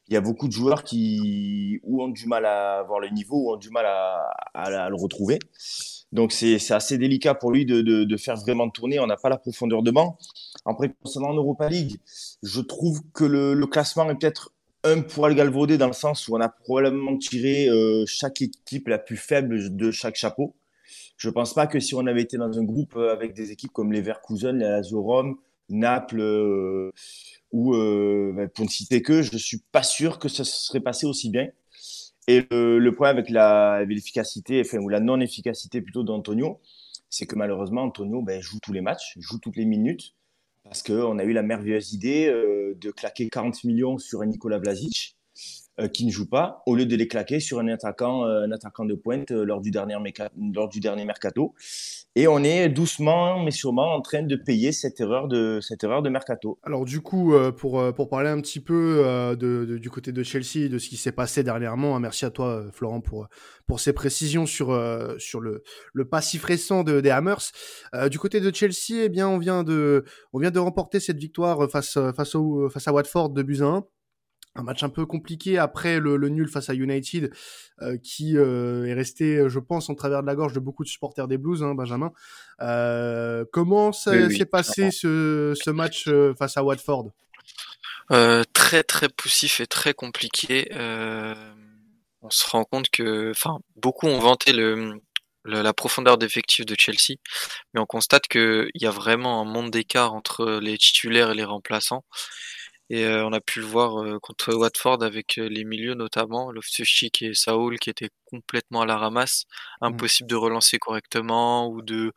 il 0.09 0.15
y 0.15 0.17
a 0.17 0.21
beaucoup 0.21 0.49
de 0.49 0.53
joueurs 0.53 0.85
qui 0.85 1.81
ou 1.83 2.03
ont 2.03 2.09
du 2.09 2.27
mal 2.27 2.47
à 2.47 2.79
avoir 2.79 2.99
le 2.99 3.09
niveau 3.11 3.37
ou 3.37 3.53
ont 3.53 3.57
du 3.57 3.71
mal 3.71 3.85
à, 3.87 4.31
à, 4.55 4.89
le 4.89 4.97
retrouver. 4.97 5.39
Donc 6.13 6.33
c'est 6.33 6.71
assez 6.71 6.97
délicat 6.97 7.35
pour 7.35 7.53
lui 7.53 7.67
de, 7.67 7.83
de, 7.83 8.05
de, 8.05 8.17
faire 8.17 8.37
vraiment 8.37 8.71
tourner. 8.71 8.99
On 8.99 9.07
n'a 9.07 9.17
pas 9.17 9.29
la 9.29 9.37
profondeur 9.37 9.83
de 9.83 9.91
banc. 9.91 10.17
Après, 10.65 10.91
concernant 11.03 11.33
l'Europa 11.33 11.69
League, 11.69 11.97
je 12.43 12.61
trouve 12.61 13.03
que 13.13 13.25
le, 13.25 13.53
le 13.53 13.67
classement 13.67 14.09
est 14.11 14.15
peut-être 14.15 14.53
un 14.85 15.03
poil 15.03 15.35
galvaudé 15.35 15.77
dans 15.77 15.89
le 15.89 15.93
sens 15.93 16.27
où 16.29 16.37
on 16.37 16.41
a 16.41 16.49
probablement 16.49 17.19
tiré 17.19 17.69
euh, 17.69 18.05
chaque 18.07 18.41
équipe 18.41 18.89
la 18.89 18.99
plus 18.99 19.17
faible 19.17 19.77
de 19.77 19.91
chaque 19.91 20.17
chapeau. 20.17 20.55
Je 21.19 21.29
pense 21.29 21.53
pas 21.53 21.67
que 21.67 21.81
si 21.81 21.95
on 21.95 22.07
avait 22.07 22.23
été 22.23 22.39
dans 22.39 22.59
un 22.59 22.65
groupe 22.65 22.97
avec 22.97 23.35
des 23.35 23.51
équipes 23.51 23.73
comme 23.73 23.93
les 23.93 24.01
Verkusen, 24.01 24.59
la 24.59 24.71
Lazio 24.71 25.03
Rome, 25.03 25.37
Naples, 25.69 26.21
euh, 26.21 26.93
ou 27.53 27.75
euh, 27.75 28.33
ben, 28.35 28.49
pour 28.49 28.65
ne 28.65 28.71
citer 28.71 29.03
que, 29.03 29.23
je 29.23 29.37
suis 29.37 29.63
pas 29.73 29.83
sûr 29.83 30.19
que 30.19 30.29
ça 30.29 30.45
se 30.45 30.67
serait 30.67 30.81
passé 30.81 31.07
aussi 31.07 31.31
bien. 31.31 31.49
Et 32.27 32.47
le, 32.51 32.79
le 32.79 32.93
problème 32.93 33.17
avec 33.17 33.89
l'efficacité, 33.89 34.61
enfin, 34.61 34.79
ou 34.79 34.89
la 34.89 35.01
non-efficacité 35.01 35.81
plutôt 35.81 36.03
d'Antonio, 36.03 36.61
c'est 37.11 37.27
que 37.27 37.37
malheureusement, 37.37 37.83
Antonio 37.83 38.23
ben, 38.23 38.41
joue 38.41 38.59
tous 38.61 38.73
les 38.73 38.83
matchs, 38.83 39.15
joue 39.19 39.39
toutes 39.39 39.57
les 39.57 39.65
minutes, 39.65 40.15
parce 40.65 40.83
qu'on 40.83 41.19
a 41.19 41.25
eu 41.25 41.33
la 41.33 41.43
merveilleuse 41.43 41.95
idée 41.95 42.29
euh, 42.29 42.75
de 42.79 42.91
claquer 42.91 43.29
40 43.29 43.65
millions 43.65 43.99
sur 43.99 44.21
un 44.21 44.27
Nicolas 44.27 44.59
Vlasic, 44.59 45.18
qui 45.87 46.05
ne 46.05 46.11
joue 46.11 46.29
pas, 46.29 46.63
au 46.67 46.75
lieu 46.75 46.87
de 46.87 46.97
les 46.97 47.07
claquer 47.07 47.39
sur 47.39 47.61
un 47.61 47.69
attaquant, 47.69 48.25
euh, 48.25 48.45
un 48.45 48.51
attaquant 48.51 48.85
de 48.85 48.95
pointe 48.95 49.31
euh, 49.31 49.45
lors, 49.45 49.61
du 49.61 49.71
dernier 49.71 49.95
lors 50.55 50.69
du 50.69 50.81
dernier 50.81 51.05
mercato. 51.05 51.55
Et 52.17 52.27
on 52.27 52.43
est 52.43 52.69
doucement 52.69 53.45
mais 53.45 53.53
sûrement 53.53 53.95
en 53.95 54.01
train 54.01 54.23
de 54.23 54.35
payer 54.35 54.73
cette 54.73 54.99
erreur 55.01 55.29
de, 55.29 55.61
cette 55.61 55.85
erreur 55.85 56.03
de 56.03 56.09
mercato. 56.09 56.59
Alors 56.65 56.85
du 56.85 57.01
coup, 57.01 57.33
pour, 57.57 57.95
pour 57.95 58.09
parler 58.09 58.29
un 58.29 58.41
petit 58.41 58.59
peu 58.59 59.37
de, 59.39 59.79
du 59.79 59.91
côté 59.91 60.11
de 60.11 60.23
Chelsea, 60.25 60.69
de 60.69 60.79
ce 60.79 60.89
qui 60.89 60.97
s'est 60.97 61.13
passé 61.13 61.45
dernièrement, 61.45 61.95
hein, 61.95 62.01
merci 62.01 62.25
à 62.25 62.31
toi 62.31 62.65
Florent 62.73 63.01
pour, 63.01 63.29
pour 63.69 63.79
ces 63.79 63.93
précisions 63.93 64.47
sur, 64.47 64.77
sur 65.19 65.41
le, 65.41 65.63
le 65.93 66.09
passif 66.09 66.45
récent 66.45 66.83
de, 66.83 67.01
des 67.01 67.11
Hammers. 67.11 67.53
du 68.11 68.19
côté 68.19 68.41
de 68.41 68.53
Chelsea, 68.53 69.05
eh 69.05 69.09
bien, 69.09 69.29
on 69.29 69.39
vient 69.39 69.63
de, 69.63 70.05
on 70.33 70.41
vient 70.41 70.51
de 70.51 70.59
remporter 70.59 70.99
cette 70.99 71.19
victoire 71.19 71.71
face, 71.71 71.99
face, 72.17 72.35
au, 72.35 72.69
face 72.69 72.89
à 72.89 72.93
Watford 72.93 73.31
de 73.31 73.63
1 73.63 73.85
un 74.59 74.63
match 74.63 74.83
un 74.83 74.89
peu 74.89 75.07
compliqué 75.07 75.59
après 75.59 76.01
le, 76.01 76.17
nul 76.29 76.49
face 76.49 76.69
à 76.71 76.75
United, 76.75 77.33
euh, 77.83 77.97
qui 77.99 78.37
euh, 78.37 78.87
est 78.87 78.95
resté, 78.95 79.49
je 79.49 79.59
pense, 79.59 79.89
en 79.89 79.95
travers 79.95 80.23
de 80.23 80.27
la 80.27 80.35
gorge 80.35 80.53
de 80.53 80.61
beaucoup 80.61 80.85
de 80.85 80.89
supporters 80.89 81.29
des 81.29 81.39
Blues, 81.39 81.63
hein, 81.63 81.75
Benjamin. 81.75 82.13
Euh, 82.61 83.45
comment 83.53 83.93
s'est 83.93 84.47
passé 84.51 84.91
ce, 84.91 85.55
ce, 85.63 85.71
match 85.71 86.09
face 86.39 86.57
à 86.57 86.65
Watford? 86.65 87.13
Très 88.53 88.83
très 88.83 89.09
poussif 89.09 89.61
et 89.61 89.67
très 89.67 89.95
compliqué. 89.95 90.69
on 90.73 92.31
se 92.31 92.49
rend 92.49 92.65
compte 92.65 92.91
que, 92.91 93.31
enfin, 93.31 93.59
beaucoup 93.77 94.07
ont 94.07 94.19
vanté 94.19 94.53
le, 94.53 95.01
la 95.45 95.73
profondeur 95.73 96.19
d'effectif 96.19 96.67
de 96.67 96.75
Chelsea, 96.79 97.19
mais 97.73 97.81
on 97.81 97.87
constate 97.87 98.27
qu'il 98.29 98.71
y 98.75 98.87
a 98.87 98.91
vraiment 98.91 99.41
un 99.41 99.45
monde 99.45 99.71
d'écart 99.71 100.15
entre 100.15 100.59
les 100.61 100.77
titulaires 100.79 101.31
et 101.31 101.35
les 101.35 101.45
remplaçants. 101.45 102.05
Et 102.91 103.05
euh, 103.05 103.27
on 103.27 103.33
a 103.33 103.41
pu 103.41 103.61
le 103.61 103.67
voir 103.67 104.03
euh, 104.03 104.19
contre 104.19 104.55
Watford 104.55 105.03
avec 105.03 105.39
euh, 105.39 105.49
les 105.49 105.65
milieux 105.65 105.95
notamment, 105.95 106.51
loftus 106.51 107.05
et 107.21 107.35
Saoul 107.35 107.79
qui 107.79 107.91
étaient 107.91 108.11
complètement 108.25 108.83
à 108.83 108.87
la 108.87 108.97
ramasse, 108.97 109.45
mmh. 109.81 109.87
impossible 109.87 110.31
de 110.31 110.37
relancer 110.37 110.79
correctement 110.79 111.69
ou 111.69 111.83
de, 111.83 112.13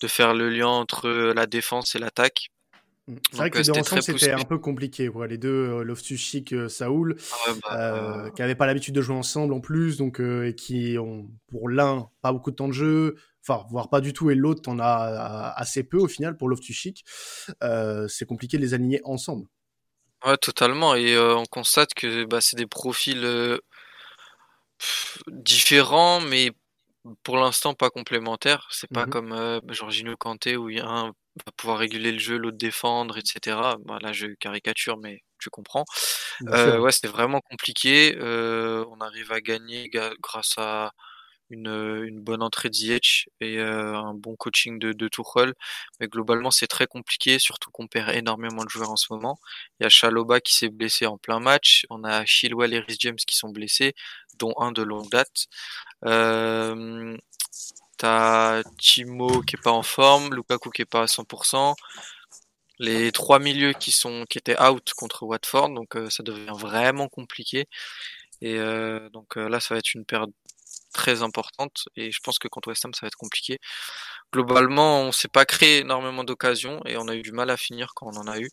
de 0.00 0.06
faire 0.06 0.32
le 0.32 0.48
lien 0.48 0.68
entre 0.68 1.08
la 1.10 1.46
défense 1.46 1.94
et 1.94 1.98
l'attaque. 1.98 2.48
Mmh. 3.08 3.14
C'est 3.30 3.36
vrai 3.36 3.50
que 3.50 3.58
les 3.58 3.64
deux 3.64 4.00
c'était 4.00 4.32
un 4.32 4.44
peu 4.44 4.58
compliqué. 4.58 5.08
Quoi. 5.08 5.26
Les 5.26 5.36
deux, 5.36 5.82
Loftus-Cheek, 5.82 6.54
Saoul, 6.70 7.16
ah 7.46 7.52
bah, 7.62 8.30
qui 8.34 8.40
n'avaient 8.40 8.54
pas 8.54 8.66
l'habitude 8.66 8.94
de 8.94 9.02
jouer 9.02 9.16
ensemble 9.16 9.52
en 9.52 9.60
plus, 9.60 9.98
donc 9.98 10.18
et 10.18 10.54
qui 10.54 10.96
ont, 10.98 11.28
pour 11.48 11.68
l'un, 11.68 12.08
pas 12.22 12.32
beaucoup 12.32 12.50
de 12.50 12.56
temps 12.56 12.68
de 12.68 12.72
jeu, 12.72 13.16
enfin, 13.46 13.66
voire 13.70 13.90
pas 13.90 14.00
du 14.00 14.14
tout, 14.14 14.30
et 14.30 14.34
l'autre 14.34 14.68
en 14.68 14.78
a 14.80 15.52
assez 15.56 15.84
peu 15.84 15.98
au 15.98 16.08
final 16.08 16.38
pour 16.38 16.48
Loftus-Cheek. 16.48 17.04
c'est 18.08 18.26
compliqué 18.26 18.56
de 18.56 18.62
les 18.62 18.72
aligner 18.72 19.02
ensemble. 19.04 19.46
Ouais, 20.24 20.36
totalement. 20.38 20.94
Et 20.94 21.14
euh, 21.14 21.36
on 21.36 21.44
constate 21.44 21.94
que 21.94 22.24
bah, 22.24 22.40
c'est 22.40 22.56
des 22.56 22.66
profils 22.66 23.24
euh, 23.24 23.58
différents, 25.28 26.20
mais 26.20 26.50
pour 27.22 27.36
l'instant 27.36 27.74
pas 27.74 27.90
complémentaires. 27.90 28.66
C'est 28.70 28.90
pas 28.90 29.06
mmh 29.06 29.10
comme 29.10 29.32
euh, 29.32 29.60
Jorginho 29.68 30.16
Kanté 30.16 30.56
où 30.56 30.70
il 30.70 30.78
y 30.78 30.80
a 30.80 30.88
un 30.88 31.12
va 31.44 31.52
pouvoir 31.56 31.78
réguler 31.78 32.12
le 32.12 32.18
jeu, 32.18 32.38
l'autre 32.38 32.56
défendre, 32.56 33.18
etc. 33.18 33.76
Bah, 33.84 33.98
là, 34.00 34.12
je 34.12 34.28
caricature, 34.40 34.96
mais 34.96 35.20
tu 35.38 35.50
comprends. 35.50 35.84
ouais, 36.80 36.92
c'était 36.92 37.08
vraiment 37.08 37.40
compliqué. 37.40 38.16
on 38.20 39.00
arrive 39.00 39.32
à 39.32 39.40
gagner 39.40 39.90
grâce 40.22 40.54
à 40.56 40.92
une, 41.50 41.68
une 42.06 42.20
bonne 42.20 42.42
entrée 42.42 42.68
de 42.70 42.74
Ziyech 42.74 43.28
et 43.40 43.58
euh, 43.58 43.96
un 43.96 44.14
bon 44.14 44.36
coaching 44.36 44.78
de, 44.78 44.92
de 44.92 45.08
Tuchel. 45.08 45.54
Mais 46.00 46.08
globalement, 46.08 46.50
c'est 46.50 46.66
très 46.66 46.86
compliqué, 46.86 47.38
surtout 47.38 47.70
qu'on 47.70 47.86
perd 47.86 48.14
énormément 48.14 48.64
de 48.64 48.68
joueurs 48.68 48.90
en 48.90 48.96
ce 48.96 49.06
moment. 49.12 49.38
Il 49.80 49.84
y 49.84 49.86
a 49.86 49.88
Chaloba 49.88 50.40
qui 50.40 50.54
s'est 50.54 50.68
blessé 50.68 51.06
en 51.06 51.18
plein 51.18 51.40
match. 51.40 51.86
On 51.90 52.04
a 52.04 52.24
Chilwell 52.24 52.74
et 52.74 52.80
Rhys 52.80 52.96
James 53.00 53.16
qui 53.16 53.36
sont 53.36 53.50
blessés, 53.50 53.94
dont 54.38 54.54
un 54.58 54.72
de 54.72 54.82
longue 54.82 55.10
date. 55.10 55.46
Euh, 56.04 57.16
T'as 57.98 58.62
Timo 58.78 59.40
qui 59.42 59.56
est 59.56 59.62
pas 59.62 59.70
en 59.72 59.82
forme, 59.82 60.34
Lukaku 60.34 60.70
qui 60.70 60.82
est 60.82 60.84
pas 60.84 61.02
à 61.02 61.06
100%. 61.06 61.74
Les 62.78 63.10
trois 63.12 63.38
milieux 63.38 63.72
qui 63.72 63.90
sont 63.90 64.26
qui 64.28 64.38
étaient 64.38 64.60
out 64.60 64.92
contre 64.94 65.22
Watford, 65.24 65.70
donc 65.70 65.96
euh, 65.96 66.10
ça 66.10 66.22
devient 66.22 66.52
vraiment 66.52 67.08
compliqué. 67.08 67.66
Et 68.42 68.56
euh, 68.58 69.08
donc 69.10 69.36
là, 69.36 69.60
ça 69.60 69.74
va 69.74 69.78
être 69.78 69.94
une 69.94 70.04
période 70.04 70.32
très 70.96 71.22
importante 71.22 71.88
et 71.96 72.10
je 72.10 72.20
pense 72.22 72.38
que 72.38 72.48
contre 72.48 72.68
West 72.68 72.84
Ham 72.84 72.94
ça 72.94 73.00
va 73.02 73.08
être 73.08 73.16
compliqué. 73.16 73.58
Globalement, 74.32 75.02
on 75.02 75.12
s'est 75.12 75.28
pas 75.28 75.44
créé 75.46 75.78
énormément 75.80 76.24
d'occasions 76.24 76.80
et 76.86 76.96
on 76.96 77.08
a 77.08 77.14
eu 77.16 77.22
du 77.22 77.32
mal 77.32 77.50
à 77.50 77.56
finir 77.56 77.92
quand 77.94 78.06
on 78.12 78.18
en 78.18 78.26
a 78.28 78.38
eu. 78.40 78.50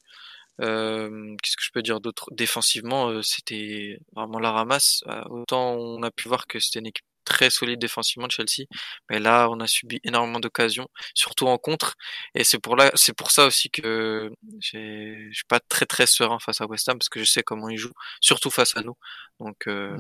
Qu'est-ce 0.60 1.58
que 1.58 1.64
je 1.64 1.72
peux 1.74 1.82
dire 1.82 2.00
d'autre? 2.02 2.30
Défensivement, 2.32 3.22
c'était 3.24 4.00
vraiment 4.16 4.40
la 4.40 4.52
ramasse. 4.52 5.04
autant 5.30 5.74
on 5.74 6.04
a 6.04 6.12
pu 6.12 6.28
voir 6.30 6.48
que 6.48 6.60
c'était 6.60 6.80
une 6.80 6.88
équipe 6.88 7.06
très 7.26 7.50
solide 7.50 7.80
défensivement 7.80 8.28
de 8.28 8.32
Chelsea. 8.32 8.68
Mais 9.10 9.20
là, 9.20 9.50
on 9.50 9.60
a 9.60 9.68
subi 9.68 10.00
énormément 10.04 10.40
d'occasions, 10.40 10.88
surtout 11.14 11.48
en 11.48 11.58
contre. 11.58 11.96
Et 12.36 12.44
c'est 12.44 12.60
pour 12.60 12.76
là, 12.76 12.92
c'est 12.96 13.16
pour 13.16 13.32
ça 13.32 13.46
aussi 13.46 13.70
que 13.70 14.32
je 14.62 15.30
suis 15.34 15.46
pas 15.48 15.60
très 15.60 15.86
très 15.86 16.06
serein 16.08 16.40
face 16.40 16.62
à 16.62 16.68
West 16.68 16.90
Ham 16.90 16.98
parce 16.98 17.10
que 17.10 17.20
je 17.20 17.26
sais 17.26 17.44
comment 17.44 17.70
ils 17.70 17.78
jouent, 17.78 17.94
surtout 18.22 18.52
face 18.52 18.76
à 18.78 18.82
nous. 18.82 18.96
Donc 19.40 19.68
euh, 19.68 19.98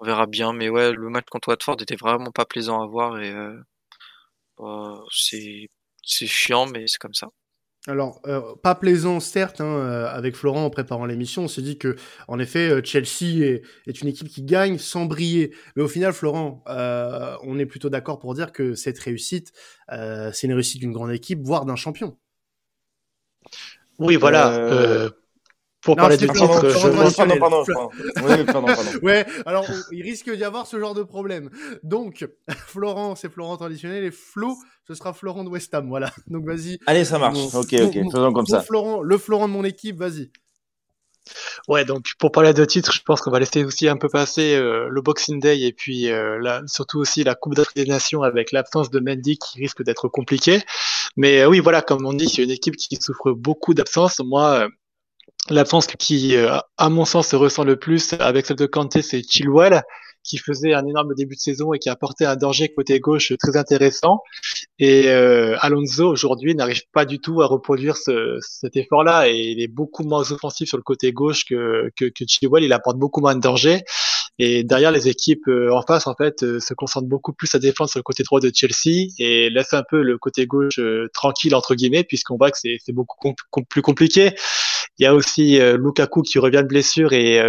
on 0.00 0.06
verra 0.06 0.26
bien. 0.26 0.52
Mais 0.52 0.68
ouais, 0.68 0.92
le 0.92 1.08
match 1.10 1.26
contre 1.30 1.48
Watford 1.48 1.76
était 1.80 1.96
vraiment 1.96 2.32
pas 2.32 2.44
plaisant 2.46 2.82
à 2.82 2.86
voir 2.86 3.20
et 3.20 3.30
euh, 3.32 3.58
bah, 4.58 5.02
c'est 5.12 5.68
c'est 6.02 6.26
chiant, 6.26 6.66
mais 6.66 6.84
c'est 6.86 6.98
comme 6.98 7.14
ça. 7.14 7.28
Alors, 7.86 8.20
euh, 8.26 8.42
pas 8.62 8.74
plaisant, 8.74 9.20
certes, 9.20 9.62
hein, 9.62 9.64
euh, 9.64 10.06
avec 10.06 10.36
Florent 10.36 10.66
en 10.66 10.70
préparant 10.70 11.06
l'émission, 11.06 11.44
on 11.44 11.48
s'est 11.48 11.62
dit 11.62 11.78
que, 11.78 11.96
en 12.28 12.38
effet, 12.38 12.68
euh, 12.68 12.82
Chelsea 12.84 13.42
est, 13.42 13.62
est, 13.86 14.02
une 14.02 14.08
équipe 14.08 14.28
qui 14.28 14.42
gagne 14.42 14.76
sans 14.76 15.06
briller. 15.06 15.54
Mais 15.76 15.82
au 15.82 15.88
final, 15.88 16.12
Florent, 16.12 16.62
on 16.66 17.58
est 17.58 17.66
plutôt 17.66 17.88
d'accord 17.88 18.18
pour 18.18 18.34
dire 18.34 18.52
que 18.52 18.74
cette 18.74 18.98
réussite, 18.98 19.52
c'est 19.88 20.46
une 20.46 20.52
réussite 20.52 20.80
d'une 20.80 20.92
grande 20.92 21.12
équipe, 21.12 21.40
voire 21.42 21.64
d'un 21.64 21.76
champion. 21.76 22.18
Oui, 23.98 24.16
voilà. 24.16 25.10
Pour 25.82 25.96
parler 25.96 26.18
du 26.18 26.28
titre, 26.28 26.68
je... 26.68 27.38
pardon, 27.38 27.64
pardon, 28.46 28.72
ouais, 29.02 29.24
alors 29.46 29.66
il 29.92 30.02
risque 30.02 30.30
d'y 30.30 30.44
avoir 30.44 30.66
ce 30.66 30.78
genre 30.78 30.94
de 30.94 31.02
problème. 31.02 31.48
Donc, 31.82 32.28
Florent, 32.66 33.14
c'est 33.16 33.30
Florent 33.30 33.56
traditionnel 33.56 34.04
et 34.04 34.10
Flo, 34.10 34.56
ce 34.86 34.94
sera 34.94 35.14
Florent 35.14 35.44
de 35.44 35.48
West 35.48 35.72
Ham. 35.74 35.88
Voilà. 35.88 36.12
Donc 36.26 36.44
vas-y. 36.44 36.78
Allez, 36.86 37.04
ça 37.04 37.18
marche. 37.18 37.38
ok, 37.54 37.74
ok, 37.80 37.92
faisons 38.12 38.32
comme 38.32 38.46
ça. 38.46 38.60
Florent, 38.60 39.00
le 39.00 39.16
Florent 39.16 39.48
de 39.48 39.52
mon 39.54 39.64
équipe, 39.64 39.96
vas-y. 39.96 40.30
Ouais, 41.68 41.84
donc 41.84 42.06
pour 42.18 42.32
parler 42.32 42.52
de 42.52 42.64
titre, 42.64 42.92
je 42.92 43.02
pense 43.02 43.20
qu'on 43.20 43.30
va 43.30 43.38
laisser 43.38 43.64
aussi 43.64 43.88
un 43.88 43.96
peu 43.96 44.08
passer 44.08 44.54
euh, 44.54 44.88
le 44.90 45.02
Boxing 45.02 45.40
Day 45.40 45.60
et 45.60 45.72
puis 45.72 46.10
euh, 46.10 46.60
surtout 46.66 46.98
aussi 46.98 47.24
la 47.24 47.34
Coupe 47.34 47.54
d'Afrique 47.54 47.76
des 47.76 47.86
Nations 47.86 48.22
avec 48.22 48.52
l'absence 48.52 48.90
de 48.90 49.00
Mendy 49.00 49.38
qui 49.38 49.60
risque 49.60 49.82
d'être 49.82 50.08
compliqué. 50.08 50.62
Mais 51.16 51.40
euh, 51.40 51.48
oui, 51.48 51.60
voilà, 51.60 51.82
comme 51.82 52.04
on 52.06 52.12
dit, 52.12 52.28
c'est 52.28 52.42
une 52.42 52.50
équipe 52.50 52.76
qui 52.76 52.96
souffre 52.96 53.32
beaucoup 53.32 53.74
d'absence. 53.74 54.20
Moi, 54.20 54.68
L'absence 55.48 55.86
qui, 55.86 56.36
euh, 56.36 56.58
à 56.76 56.88
mon 56.90 57.04
sens, 57.04 57.28
se 57.28 57.36
ressent 57.36 57.64
le 57.64 57.76
plus 57.76 58.12
avec 58.20 58.46
celle 58.46 58.56
de 58.56 58.66
Kanté, 58.66 59.02
c'est 59.02 59.22
Chilwell, 59.28 59.82
qui 60.22 60.38
faisait 60.38 60.74
un 60.74 60.86
énorme 60.86 61.14
début 61.14 61.34
de 61.34 61.40
saison 61.40 61.72
et 61.72 61.78
qui 61.78 61.88
a 61.88 61.92
apporté 61.92 62.24
un 62.26 62.36
danger 62.36 62.68
côté 62.68 63.00
gauche 63.00 63.32
très 63.38 63.56
intéressant. 63.56 64.18
Et 64.78 65.08
euh, 65.08 65.56
Alonso, 65.60 66.06
aujourd'hui, 66.08 66.54
n'arrive 66.54 66.82
pas 66.92 67.04
du 67.04 67.20
tout 67.20 67.40
à 67.42 67.46
reproduire 67.46 67.96
ce, 67.96 68.36
cet 68.40 68.76
effort-là 68.76 69.28
et 69.28 69.36
il 69.36 69.62
est 69.62 69.68
beaucoup 69.68 70.04
moins 70.04 70.30
offensif 70.30 70.68
sur 70.68 70.76
le 70.76 70.82
côté 70.82 71.12
gauche 71.12 71.44
que, 71.46 71.90
que, 71.96 72.04
que 72.04 72.24
Chilwell. 72.26 72.64
Il 72.64 72.72
apporte 72.72 72.98
beaucoup 72.98 73.20
moins 73.20 73.34
de 73.34 73.40
danger. 73.40 73.82
Et 74.38 74.64
derrière, 74.64 74.90
les 74.90 75.08
équipes 75.08 75.48
euh, 75.48 75.70
en 75.70 75.82
face, 75.82 76.06
en 76.06 76.14
fait, 76.14 76.42
euh, 76.42 76.60
se 76.60 76.72
concentrent 76.72 77.08
beaucoup 77.08 77.32
plus 77.32 77.54
à 77.54 77.58
défendre 77.58 77.90
sur 77.90 77.98
le 77.98 78.02
côté 78.02 78.22
droit 78.22 78.40
de 78.40 78.50
Chelsea 78.54 79.08
et 79.18 79.50
laissent 79.50 79.74
un 79.74 79.82
peu 79.88 80.02
le 80.02 80.16
côté 80.16 80.46
gauche 80.46 80.78
euh, 80.78 81.08
tranquille, 81.12 81.54
entre 81.54 81.74
guillemets, 81.74 82.04
puisqu'on 82.04 82.36
voit 82.36 82.50
que 82.50 82.58
c'est 82.58 82.78
beaucoup 82.92 83.34
plus 83.68 83.82
compliqué. 83.82 84.34
Il 84.98 85.04
y 85.04 85.06
a 85.06 85.14
aussi 85.14 85.58
Lukaku 85.58 86.22
qui 86.22 86.38
revient 86.38 86.62
de 86.62 86.68
blessure 86.68 87.12
et 87.12 87.40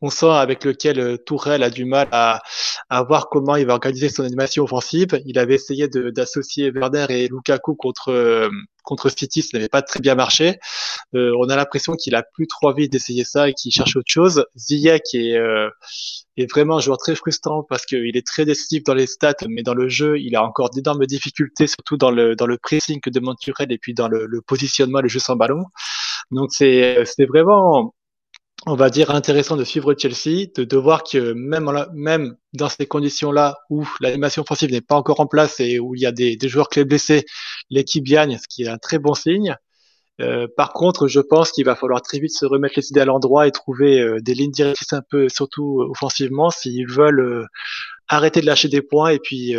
on 0.00 0.10
sent 0.10 0.30
avec 0.30 0.64
lequel 0.64 1.18
Tourelle 1.24 1.62
a 1.62 1.70
du 1.70 1.84
mal 1.84 2.08
à, 2.12 2.42
à, 2.90 3.02
voir 3.04 3.28
comment 3.28 3.56
il 3.56 3.66
va 3.66 3.74
organiser 3.74 4.08
son 4.08 4.24
animation 4.24 4.64
offensive. 4.64 5.20
Il 5.26 5.38
avait 5.38 5.54
essayé 5.54 5.88
d'associer 5.88 6.70
Werner 6.70 7.06
et 7.08 7.28
Lukaku 7.28 7.74
contre 7.74 8.50
contre 8.84 9.08
City, 9.08 9.42
ça 9.42 9.48
n'avait 9.54 9.68
pas 9.68 9.82
très 9.82 9.98
bien 9.98 10.14
marché. 10.14 10.58
Euh, 11.14 11.34
on 11.40 11.48
a 11.48 11.56
l'impression 11.56 11.94
qu'il 11.94 12.14
a 12.14 12.22
plus 12.22 12.46
trop 12.46 12.68
envie 12.68 12.88
d'essayer 12.88 13.24
ça 13.24 13.48
et 13.48 13.54
qu'il 13.54 13.72
cherche 13.72 13.96
autre 13.96 14.10
chose. 14.10 14.44
Ziyech 14.56 15.14
est, 15.14 15.36
euh, 15.36 15.68
est 16.36 16.48
vraiment 16.50 16.76
un 16.76 16.80
joueur 16.80 16.98
très 16.98 17.16
frustrant 17.16 17.64
parce 17.64 17.84
qu'il 17.86 18.16
est 18.16 18.26
très 18.26 18.44
décisif 18.44 18.84
dans 18.84 18.94
les 18.94 19.06
stats, 19.06 19.34
mais 19.48 19.62
dans 19.62 19.74
le 19.74 19.88
jeu, 19.88 20.20
il 20.20 20.36
a 20.36 20.44
encore 20.44 20.70
d'énormes 20.70 21.06
difficultés, 21.06 21.66
surtout 21.66 21.96
dans 21.96 22.10
le 22.10 22.36
dans 22.36 22.46
le 22.46 22.58
pressing 22.58 23.00
que 23.00 23.10
demande 23.10 23.38
Turel 23.40 23.72
et 23.72 23.78
puis 23.78 23.94
dans 23.94 24.08
le, 24.08 24.26
le 24.26 24.40
positionnement, 24.42 25.00
le 25.00 25.08
jeu 25.08 25.18
sans 25.18 25.36
ballon. 25.36 25.64
Donc 26.30 26.52
c'est 26.52 27.04
c'est 27.04 27.26
vraiment 27.26 27.94
on 28.66 28.76
va 28.76 28.90
dire, 28.90 29.10
intéressant 29.10 29.56
de 29.56 29.64
suivre 29.64 29.94
Chelsea, 29.96 30.46
de, 30.56 30.64
de 30.64 30.76
voir 30.76 31.02
que 31.04 31.32
même, 31.32 31.70
même 31.92 32.36
dans 32.54 32.68
ces 32.68 32.86
conditions-là 32.86 33.58
où 33.68 33.86
l'animation 34.00 34.42
offensive 34.42 34.70
n'est 34.70 34.80
pas 34.80 34.96
encore 34.96 35.20
en 35.20 35.26
place 35.26 35.60
et 35.60 35.78
où 35.78 35.94
il 35.94 36.00
y 36.00 36.06
a 36.06 36.12
des, 36.12 36.36
des 36.36 36.48
joueurs 36.48 36.68
clés 36.68 36.84
blessés, 36.84 37.24
l'équipe 37.70 38.04
gagne, 38.04 38.38
ce 38.38 38.48
qui 38.48 38.62
est 38.64 38.68
un 38.68 38.78
très 38.78 38.98
bon 38.98 39.14
signe. 39.14 39.56
Euh, 40.20 40.46
par 40.56 40.72
contre, 40.72 41.08
je 41.08 41.20
pense 41.20 41.50
qu'il 41.50 41.64
va 41.64 41.74
falloir 41.74 42.00
très 42.00 42.20
vite 42.20 42.32
se 42.32 42.46
remettre 42.46 42.74
les 42.76 42.88
idées 42.90 43.00
à 43.00 43.04
l'endroit 43.04 43.46
et 43.46 43.50
trouver 43.50 44.00
euh, 44.00 44.20
des 44.20 44.34
lignes 44.34 44.52
directrices 44.52 44.92
un 44.92 45.02
peu, 45.02 45.28
surtout 45.28 45.84
offensivement, 45.90 46.50
s'ils 46.50 46.88
veulent 46.88 47.20
euh, 47.20 47.46
arrêter 48.08 48.40
de 48.40 48.46
lâcher 48.46 48.68
des 48.68 48.82
points 48.82 49.10
et 49.10 49.18
puis 49.18 49.54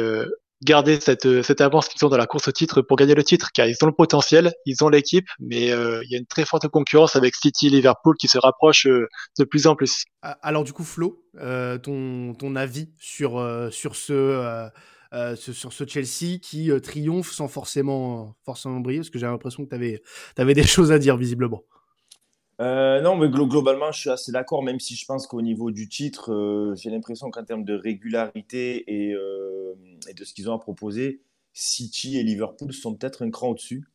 garder 0.64 1.00
cette, 1.00 1.44
cette 1.44 1.62
avance 1.62 1.88
qu'ils 1.88 2.04
ont 2.06 2.10
dans 2.10 2.18
la 2.18 2.28
course 2.28 2.48
au 2.48 2.52
titre 2.52 2.82
pour 2.82 2.98
gagner 2.98 3.16
le 3.16 3.24
titre, 3.24 3.50
car 3.54 3.68
ils 3.68 3.76
ont 3.82 3.88
le 3.88 3.94
potentiel, 3.94 4.54
ils 4.66 4.84
ont 4.84 4.90
l'équipe, 4.90 5.28
mais 5.40 5.72
euh, 5.72 6.02
il 6.06 6.12
y 6.12 6.16
a 6.16 6.18
une 6.18 6.26
très 6.26 6.46
forte 6.46 6.68
concurrence 6.68 7.16
avec 7.16 7.36
City, 7.36 7.70
Liverpool 7.70 8.16
qui 8.18 8.28
se 8.28 8.38
rapprochent 8.38 8.88
euh, 8.88 9.08
de 9.38 9.44
plus 9.44 9.68
en 9.68 9.76
plus. 9.76 10.06
Alors 10.22 10.64
du 10.64 10.74
coup, 10.74 10.84
Flo, 10.84 11.24
euh, 11.40 11.78
ton, 11.78 12.56
avis 12.56 12.90
sur, 12.98 13.40
ce... 13.72 14.70
Chelsea 15.88 16.40
qui 16.42 16.72
triomphe 16.82 17.32
sans 17.32 17.48
forcément, 17.48 18.36
forcément 18.46 18.80
briller, 18.80 19.00
parce 19.00 19.10
que 19.10 19.20
j'ai 19.20 19.28
l'impression 19.28 19.66
que 19.66 19.70
tu 19.70 19.76
avais, 20.42 20.54
des 20.54 20.64
choses 20.68 20.92
à 20.92 21.00
dire 21.00 21.18
visiblement. 21.18 21.64
Euh, 22.62 23.02
non, 23.02 23.18
mais 23.18 23.28
globalement, 23.30 23.92
je 23.92 24.00
suis 24.00 24.10
assez 24.10 24.32
d'accord, 24.32 24.64
même 24.64 24.80
si 24.80 24.96
je 24.96 25.06
pense 25.06 25.28
qu'au 25.28 25.42
niveau 25.42 25.72
du 25.72 25.90
titre, 25.90 26.32
euh, 26.32 26.74
j'ai 26.76 26.90
l'impression 26.90 27.30
qu'en 27.30 27.44
termes 27.44 27.66
de 27.66 27.74
régularité 27.74 28.86
euh, 28.88 29.76
et, 30.08 30.14
de 30.14 30.24
ce 30.24 30.34
qu'ils 30.34 30.50
ont 30.50 30.54
à 30.54 30.60
proposer, 30.60 31.22
City 31.52 32.18
et 32.18 32.24
Liverpool 32.24 32.74
sont 32.74 32.96
peut-être 32.96 33.24
un 33.26 33.32
cran 33.32 33.50
au-dessus. 33.50 33.86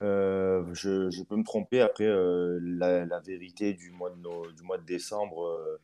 Je, 0.00 1.22
peux 1.24 1.36
me 1.36 1.44
tromper 1.44 1.80
après 1.80 2.06
la, 2.06 3.20
vérité 3.20 3.72
du 3.72 3.90
mois 3.90 4.10
de, 4.10 4.84
décembre, 4.84 5.80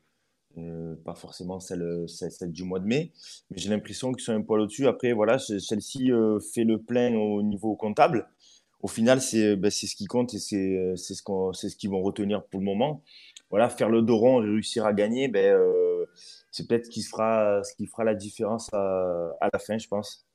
pas 1.04 1.14
forcément 1.14 1.58
celle, 1.58 2.04
celle, 2.06 2.52
du 2.52 2.64
mois 2.64 2.80
de 2.80 2.86
mai, 2.86 3.12
mais 3.50 3.58
j'ai 3.58 3.70
l'impression 3.70 4.12
qu'ils 4.12 4.22
sont 4.22 4.32
un 4.32 4.42
poil 4.42 4.60
au-dessus. 4.60 4.86
Après, 4.86 5.12
voilà, 5.12 5.38
celle-ci 5.38 6.10
fait 6.52 6.64
le 6.64 6.78
plein 6.82 7.14
au 7.14 7.42
niveau 7.42 7.74
comptable 7.76 8.28
au 8.82 8.88
final, 8.88 9.20
c'est 9.20 9.56
ben, 9.56 9.70
ce 9.70 9.94
qui 9.94 10.06
compte 10.06 10.34
et 10.34 10.38
c'est 10.38 10.96
ce 10.96 11.22
qu'on 11.22 11.52
c'est 11.52 11.68
ce 11.68 11.76
qu'ils 11.76 11.90
vont 11.90 12.02
retenir 12.02 12.44
pour 12.46 12.60
le 12.60 12.66
moment. 12.66 13.02
Voilà, 13.50 13.68
faire 13.68 13.88
le 13.88 14.02
dos 14.02 14.38
réussir 14.38 14.86
à 14.86 14.92
gagner, 14.92 15.28
ben, 15.28 15.54
euh, 15.54 16.06
c'est 16.50 16.68
peut-être 16.68 16.86
ce 16.86 16.90
qui 16.90 17.02
fera 17.02 17.62
ce 17.64 17.74
qui 17.74 17.86
fera 17.86 18.04
la 18.04 18.14
différence 18.14 18.72
à, 18.72 19.30
à 19.40 19.48
la 19.52 19.58
fin, 19.58 19.78
je 19.78 19.88
pense. 19.88 20.26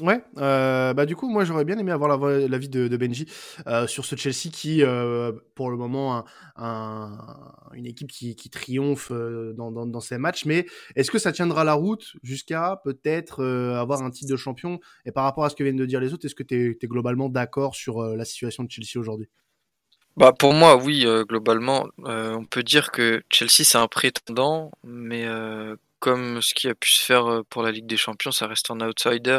Ouais, 0.00 0.22
euh, 0.38 0.94
bah 0.94 1.06
du 1.06 1.16
coup, 1.16 1.28
moi 1.28 1.44
j'aurais 1.44 1.64
bien 1.64 1.76
aimé 1.76 1.90
avoir 1.90 2.16
l'avis 2.16 2.68
de, 2.68 2.86
de, 2.86 2.96
Benji 2.96 3.26
euh, 3.66 3.88
sur 3.88 4.04
ce 4.04 4.14
Chelsea 4.14 4.52
qui, 4.52 4.82
euh, 4.82 5.32
pour 5.56 5.70
le 5.70 5.76
moment, 5.76 6.24
un, 6.54 7.18
une 7.74 7.86
équipe 7.86 8.10
qui, 8.10 8.36
qui 8.36 8.48
triomphe 8.48 9.10
euh, 9.10 9.52
dans, 9.54 9.72
dans, 9.72 9.84
dans, 9.84 10.00
ces 10.00 10.18
matchs. 10.18 10.44
Mais 10.44 10.66
est-ce 10.94 11.10
que 11.10 11.18
ça 11.18 11.32
tiendra 11.32 11.64
la 11.64 11.74
route 11.74 12.12
jusqu'à 12.22 12.80
peut-être 12.84 13.44
avoir 13.44 14.02
un 14.02 14.10
titre 14.10 14.30
de 14.30 14.36
champion? 14.36 14.78
Et 15.04 15.10
par 15.10 15.24
rapport 15.24 15.44
à 15.44 15.50
ce 15.50 15.56
que 15.56 15.64
viennent 15.64 15.76
de 15.76 15.86
dire 15.86 16.00
les 16.00 16.12
autres, 16.14 16.26
est-ce 16.26 16.36
que 16.36 16.44
tu 16.44 16.78
es, 16.80 16.86
globalement 16.86 17.28
d'accord 17.28 17.74
sur 17.74 18.02
la 18.02 18.24
situation 18.24 18.62
de 18.62 18.70
Chelsea 18.70 19.00
aujourd'hui? 19.00 19.28
Bah 20.16 20.32
pour 20.38 20.52
moi 20.52 20.76
oui 20.76 21.06
globalement 21.26 21.88
on 22.04 22.44
peut 22.44 22.62
dire 22.62 22.90
que 22.90 23.22
Chelsea 23.30 23.64
c'est 23.64 23.78
un 23.78 23.88
prétendant 23.88 24.70
mais 24.84 25.26
comme 26.02 26.42
ce 26.42 26.52
qui 26.52 26.68
a 26.68 26.74
pu 26.74 26.90
se 26.90 27.00
faire 27.00 27.26
euh, 27.26 27.42
pour 27.48 27.62
la 27.62 27.70
Ligue 27.70 27.86
des 27.86 27.96
Champions, 27.96 28.32
ça 28.32 28.48
reste 28.48 28.72
un 28.72 28.80
outsider. 28.80 29.38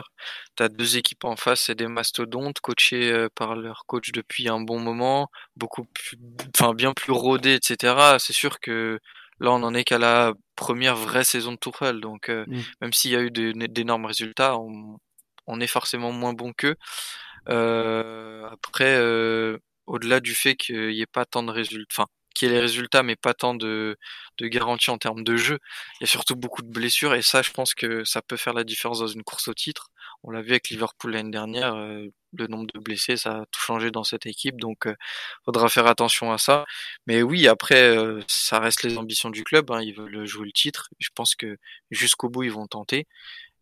Tu 0.55 0.63
as 0.63 0.69
deux 0.69 0.95
équipes 0.95 1.25
en 1.25 1.35
face, 1.35 1.63
c'est 1.65 1.75
des 1.75 1.87
mastodontes, 1.87 2.61
coachés 2.61 3.11
euh, 3.11 3.27
par 3.35 3.57
leur 3.57 3.83
coach 3.85 4.13
depuis 4.13 4.47
un 4.47 4.61
bon 4.61 4.79
moment, 4.79 5.27
beaucoup 5.57 5.83
plus, 5.83 6.17
enfin 6.55 6.73
bien 6.73 6.93
plus 6.93 7.11
rodés, 7.11 7.55
etc. 7.55 8.15
C'est 8.17 8.31
sûr 8.31 8.61
que 8.61 8.97
là, 9.41 9.51
on 9.51 9.61
en 9.63 9.73
est 9.73 9.83
qu'à 9.83 9.97
la 9.97 10.31
première 10.55 10.95
vraie 10.95 11.25
saison 11.25 11.51
de 11.51 11.57
Tourelle, 11.57 11.99
donc 11.99 12.29
euh, 12.29 12.45
mmh. 12.47 12.61
même 12.79 12.93
s'il 12.93 13.11
y 13.11 13.17
a 13.17 13.21
eu 13.21 13.31
d'énormes 13.31 14.05
résultats, 14.05 14.57
on, 14.57 14.97
on, 15.47 15.59
est 15.59 15.67
forcément 15.67 16.13
moins 16.13 16.31
bon 16.31 16.53
qu'eux. 16.53 16.77
Euh, 17.49 18.47
après, 18.49 18.97
au-delà 19.85 20.21
du 20.21 20.33
fait 20.33 20.55
qu'il 20.55 20.87
n'y 20.91 21.01
ait 21.01 21.05
pas 21.07 21.25
tant 21.25 21.43
de 21.43 21.51
résultats, 21.51 21.87
enfin 21.91 22.07
qui 22.33 22.45
est 22.45 22.49
les 22.49 22.59
résultats, 22.59 23.03
mais 23.03 23.15
pas 23.15 23.33
tant 23.33 23.53
de, 23.55 23.97
de 24.37 24.47
garanties 24.47 24.91
en 24.91 24.97
termes 24.97 25.23
de 25.23 25.35
jeu. 25.37 25.59
Il 25.99 26.03
y 26.03 26.05
a 26.05 26.07
surtout 26.07 26.35
beaucoup 26.35 26.61
de 26.61 26.69
blessures, 26.69 27.15
et 27.15 27.21
ça, 27.21 27.41
je 27.41 27.51
pense 27.51 27.73
que 27.73 28.03
ça 28.05 28.21
peut 28.21 28.37
faire 28.37 28.53
la 28.53 28.63
différence 28.63 28.99
dans 28.99 29.07
une 29.07 29.23
course 29.23 29.47
au 29.47 29.53
titre. 29.53 29.89
On 30.23 30.31
l'a 30.31 30.41
vu 30.41 30.51
avec 30.51 30.69
Liverpool 30.69 31.11
l'année 31.13 31.31
dernière, 31.31 31.75
euh, 31.75 32.07
le 32.33 32.47
nombre 32.47 32.67
de 32.73 32.79
blessés, 32.79 33.17
ça 33.17 33.41
a 33.41 33.45
tout 33.51 33.59
changé 33.61 33.91
dans 33.91 34.03
cette 34.03 34.25
équipe, 34.25 34.59
donc 34.59 34.87
euh, 34.87 34.95
faudra 35.45 35.69
faire 35.69 35.87
attention 35.87 36.31
à 36.31 36.37
ça. 36.37 36.65
Mais 37.07 37.21
oui, 37.21 37.47
après, 37.47 37.83
euh, 37.95 38.21
ça 38.27 38.59
reste 38.59 38.83
les 38.83 38.97
ambitions 38.97 39.29
du 39.29 39.43
club, 39.43 39.71
hein, 39.71 39.81
ils 39.81 39.93
veulent 39.95 40.25
jouer 40.25 40.45
le 40.45 40.51
titre. 40.53 40.89
Je 40.99 41.09
pense 41.15 41.35
que 41.35 41.57
jusqu'au 41.91 42.29
bout, 42.29 42.43
ils 42.43 42.51
vont 42.51 42.67
tenter. 42.67 43.07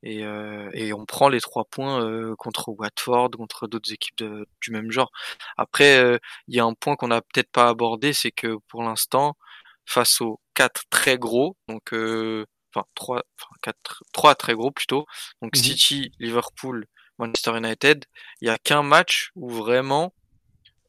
Et, 0.03 0.23
euh, 0.23 0.69
et 0.73 0.93
on 0.93 1.05
prend 1.05 1.29
les 1.29 1.41
trois 1.41 1.65
points 1.65 2.03
euh, 2.03 2.35
contre 2.35 2.69
Watford, 2.69 3.31
contre 3.31 3.67
d'autres 3.67 3.93
équipes 3.93 4.17
de, 4.17 4.47
du 4.59 4.71
même 4.71 4.91
genre. 4.91 5.11
Après, 5.57 5.97
euh, 5.97 6.17
il 6.47 6.55
y 6.55 6.59
a 6.59 6.65
un 6.65 6.73
point 6.73 6.95
qu'on 6.95 7.09
n'a 7.09 7.21
peut-être 7.21 7.51
pas 7.51 7.67
abordé, 7.69 8.13
c'est 8.13 8.31
que 8.31 8.57
pour 8.67 8.83
l'instant, 8.83 9.37
face 9.85 10.21
aux 10.21 10.39
quatre 10.55 10.83
très 10.89 11.17
gros, 11.17 11.55
donc 11.67 11.93
enfin 11.93 12.85
trois, 12.95 13.23
enfin 13.39 13.53
quatre, 13.61 14.03
trois 14.13 14.35
très 14.35 14.53
gros 14.53 14.71
plutôt, 14.71 15.05
donc 15.41 15.55
mhm. 15.55 15.61
City, 15.61 16.11
Liverpool, 16.19 16.87
Manchester 17.19 17.57
United, 17.57 18.05
il 18.41 18.47
y 18.47 18.51
a 18.51 18.57
qu'un 18.57 18.83
match 18.83 19.31
où 19.35 19.49
vraiment 19.49 20.13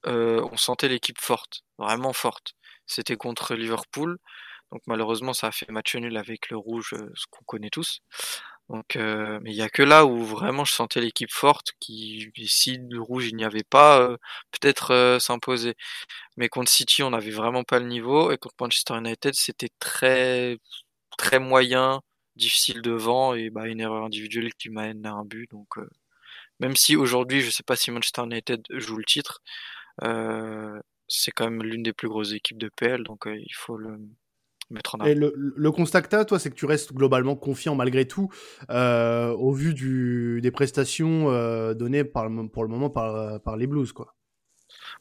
on 0.05 0.57
sentait 0.57 0.89
l'équipe 0.89 1.21
forte, 1.21 1.63
vraiment 1.79 2.13
forte. 2.13 2.55
C'était 2.87 3.17
contre 3.17 3.55
Liverpoul. 3.55 4.19
Donc 4.73 4.83
malheureusement, 4.87 5.35
ça 5.35 5.49
a 5.49 5.53
fait 5.53 5.71
match 5.71 5.95
nul 5.97 6.17
avec 6.17 6.49
le 6.51 6.57
rouge, 6.57 6.95
ce 7.15 7.27
qu'on 7.31 7.45
connaît 7.45 7.71
tous. 7.71 8.01
Donc, 8.73 8.97
euh, 8.97 9.39
mais 9.43 9.51
il 9.53 9.57
y 9.57 9.61
a 9.63 9.69
que 9.69 9.83
là 9.83 10.07
où 10.07 10.25
vraiment 10.25 10.65
je 10.65 10.73
sentais 10.73 11.03
l'équipe 11.03 11.31
forte, 11.31 11.73
qui 11.79 12.33
si 12.49 12.79
le 12.79 13.03
rouge 13.03 13.29
il 13.29 13.37
n'y 13.37 13.45
avait 13.45 13.65
pas, 13.65 14.01
euh, 14.01 14.17
peut-être 14.51 14.93
euh, 14.93 15.19
s'imposer. 15.19 15.75
Mais 16.39 16.49
contre 16.49 16.71
City, 16.71 17.03
on 17.03 17.11
n'avait 17.11 17.31
vraiment 17.33 17.65
pas 17.65 17.81
le 17.81 17.87
niveau, 17.87 18.33
et 18.33 18.39
contre 18.39 18.57
Manchester 18.61 18.97
United, 18.99 19.35
c'était 19.35 19.71
très 19.79 20.59
très 21.19 21.39
moyen, 21.41 22.03
difficile 22.37 22.83
devant, 22.83 23.35
et 23.35 23.51
bah 23.51 23.69
une 23.69 23.81
erreur 23.81 24.05
individuelle 24.05 24.55
qui 24.55 24.71
mène 24.71 25.07
à 25.07 25.13
un 25.13 25.25
but. 25.25 25.51
Donc, 25.51 25.77
même 26.61 26.77
si 26.77 26.97
aujourd'hui, 26.97 27.43
je 27.43 27.51
sais 27.51 27.65
pas 27.65 27.77
si 27.77 27.91
Manchester 27.91 28.23
United 28.25 28.63
joue 28.71 28.97
le 28.97 29.05
titre, 29.05 29.43
c'est 31.09 31.33
quand 31.33 31.45
même 31.51 31.63
l'une 31.63 31.83
des 31.83 31.93
plus 31.93 32.09
grosses 32.09 32.33
équipes 32.33 32.59
de 32.59 32.71
PL, 32.77 33.05
donc 33.05 33.25
il 33.27 33.55
faut 33.55 33.77
le 33.77 33.99
et 35.05 35.15
le, 35.15 35.33
le 35.37 35.73
constat 35.73 36.03
que 36.03 36.09
tu 36.09 36.17
as, 36.17 36.25
toi, 36.25 36.39
c'est 36.39 36.51
que 36.51 36.55
tu 36.55 36.67
restes 36.67 36.93
globalement 36.93 37.37
confiant 37.37 37.75
malgré 37.75 38.07
tout, 38.07 38.31
euh, 38.71 39.31
au 39.33 39.53
vu 39.53 39.75
du, 39.75 40.41
des 40.43 40.51
prestations 40.51 41.31
euh, 41.31 41.75
données 41.75 42.05
par, 42.05 42.29
pour 42.53 42.63
le 42.63 42.69
moment 42.69 42.91
par, 42.91 43.41
par 43.41 43.57
les 43.57 43.67
Blues. 43.67 43.93
Quoi. 43.93 44.15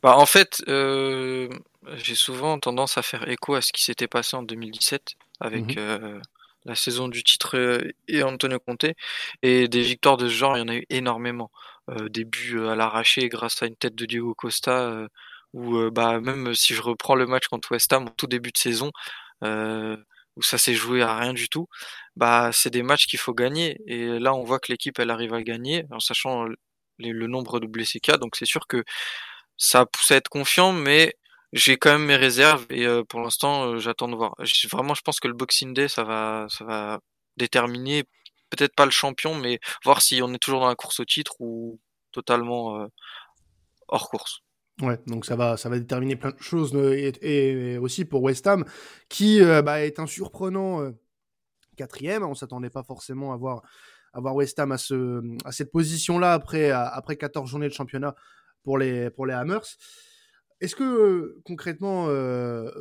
Bah, 0.04 0.18
en 0.18 0.26
fait, 0.26 0.64
euh, 0.68 1.50
j'ai 1.96 2.16
souvent 2.16 2.60
tendance 2.60 2.98
à 2.98 3.02
faire 3.02 3.28
écho 3.30 3.56
à 3.56 3.62
ce 3.62 3.72
qui 3.72 3.84
s'était 3.84 4.08
passé 4.08 4.36
en 4.36 4.44
2017 4.44 5.16
avec 5.40 5.78
mmh 5.78 6.22
la 6.66 6.76
saison 6.76 7.08
du 7.08 7.24
titre 7.24 7.82
et 8.08 8.22
Antonio 8.22 8.60
Conte. 8.60 8.86
Et 9.42 9.68
des 9.68 9.82
victoires 9.82 10.16
de 10.16 10.28
ce 10.28 10.34
genre, 10.36 10.56
il 10.56 10.60
y 10.60 10.64
en 10.64 10.68
a 10.68 10.76
eu 10.76 10.86
énormément. 10.92 11.50
des 12.12 12.24
buts 12.24 12.62
à 12.68 12.76
l'arraché 12.76 13.30
grâce 13.30 13.64
à 13.64 13.66
une 13.66 13.76
tête 13.76 13.96
de 13.96 14.06
Diego 14.06 14.36
Costa. 14.36 15.08
ou 15.54 15.90
bah, 15.90 16.20
même 16.20 16.54
si 16.54 16.76
je 16.76 16.84
reprends 16.84 17.16
le 17.16 17.26
match 17.26 17.48
contre 17.48 17.72
West 17.72 17.92
Ham 17.94 18.06
au 18.06 18.10
tout 18.16 18.28
début 18.28 18.52
de 18.52 18.60
saison, 18.60 18.92
euh, 19.44 19.98
où 20.36 20.42
ça 20.44 20.58
s'est 20.58 20.74
joué 20.74 21.02
à 21.02 21.18
rien 21.18 21.34
du 21.34 21.50
tout, 21.50 21.68
bah 22.16 22.52
c'est 22.54 22.70
des 22.72 22.84
matchs 22.84 23.08
qu'il 23.08 23.20
faut 23.20 23.34
gagner. 23.34 23.78
Et 23.88 24.20
là, 24.20 24.34
on 24.34 24.44
voit 24.44 24.60
que 24.60 24.72
l'équipe 24.72 25.00
elle 25.00 25.12
arrive 25.12 25.34
à 25.34 25.44
gagner 25.44 25.86
en 25.92 26.00
sachant 26.00 26.46
le 27.00 27.28
nombre 27.28 27.60
de 27.60 27.68
blessés 27.68 28.00
qu'il 28.00 28.14
y 28.14 28.16
a. 28.16 28.18
Donc 28.18 28.36
c'est 28.36 28.46
sûr 28.46 28.68
que 28.68 28.84
ça 29.58 29.86
pousse 29.86 30.12
à 30.12 30.18
être 30.18 30.30
confiant, 30.30 30.74
mais 30.74 31.16
j'ai 31.54 31.78
quand 31.78 31.92
même 31.94 32.06
mes 32.06 32.16
réserves 32.16 32.66
et 32.70 32.86
euh, 32.88 33.04
pour 33.04 33.22
l'instant 33.22 33.74
euh, 33.74 33.80
j'attends 33.80 34.08
de 34.10 34.16
voir. 34.16 34.36
Vraiment, 34.72 34.94
je 34.96 35.02
pense 35.02 35.20
que 35.20 35.28
le 35.28 35.34
Boxing 35.36 35.74
Day 35.74 35.88
ça 35.90 36.04
va 36.04 36.48
ça 36.50 36.66
va 36.66 37.00
déterminer 37.38 38.06
peut-être 38.50 38.76
pas 38.76 38.86
le 38.86 38.92
champion, 38.92 39.36
mais 39.36 39.60
voir 39.86 40.02
si 40.02 40.22
on 40.24 40.34
est 40.34 40.40
toujours 40.40 40.62
dans 40.62 40.68
la 40.70 40.76
course 40.76 41.00
au 41.02 41.06
titre 41.06 41.36
ou 41.40 41.80
totalement 42.12 42.88
hors 43.88 44.10
course. 44.10 44.42
Ouais, 44.80 45.00
donc 45.06 45.26
ça 45.26 45.36
va, 45.36 45.58
ça 45.58 45.70
va 45.70 45.78
déterminer 45.78 46.16
plein 46.16 46.32
de 46.32 46.42
choses 46.42 46.74
euh, 46.76 47.12
et, 47.22 47.78
aussi 47.78 48.04
pour 48.04 48.24
West 48.24 48.48
Ham 48.48 48.66
qui 49.10 49.42
euh, 49.42 49.62
bah, 49.62 49.84
est 49.86 50.00
un 50.00 50.08
surprenant 50.08 50.82
euh, 50.82 50.92
quatrième. 51.78 52.24
On 52.24 52.34
s'attendait 52.34 52.72
pas 52.72 52.82
forcément 52.82 53.32
à 53.34 53.38
voir, 53.38 53.62
à 54.14 54.22
voir 54.22 54.36
West 54.36 54.58
Ham 54.60 54.72
à, 54.72 54.80
ce, 54.80 55.22
à 55.46 55.52
cette 55.52 55.72
position-là 55.72 56.34
après, 56.34 56.72
après 56.72 57.16
14 57.16 57.50
journées 57.50 57.68
de 57.68 57.74
championnat 57.74 58.16
pour 58.64 58.78
les, 58.80 59.12
pour 59.12 59.28
les 59.28 59.34
Hammers. 59.34 59.78
Est-ce 60.62 60.76
que 60.76 61.40
concrètement, 61.46 62.08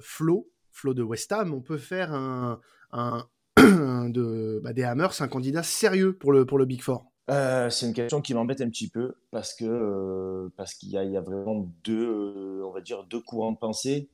Flo, 0.00 0.49
Flo 0.70 0.94
de 0.94 1.02
West 1.02 1.32
Ham, 1.32 1.52
on 1.52 1.61
peut 1.61 1.78
faire 1.78 2.12
un, 2.12 2.61
un 3.56 4.09
de, 4.09 4.61
bah, 4.62 4.73
des 4.73 4.85
Hammers 4.85 5.20
un 5.20 5.28
candidat 5.28 5.62
sérieux 5.62 6.16
pour 6.16 6.32
le, 6.32 6.47
pour 6.47 6.59
le 6.59 6.64
Big 6.64 6.82
Four? 6.82 7.10
Euh, 7.30 7.70
c'est 7.70 7.87
une 7.87 7.92
question 7.92 8.20
qui 8.20 8.34
m'embête 8.34 8.60
un 8.60 8.68
petit 8.68 8.88
peu 8.88 9.14
parce 9.30 9.54
que 9.54 9.64
euh, 9.64 10.52
parce 10.56 10.75
qu'il 10.75 10.88
y, 10.90 10.96
a 10.96 11.20
vraiment 11.20 11.70
deux, 11.84 12.08
euh, 12.08 12.64
on 12.66 12.72
va 12.72 12.80
dire 12.80 13.04
deux 13.04 13.20
courants 13.20 13.52
de 13.52 13.58
pensée. 13.58 14.08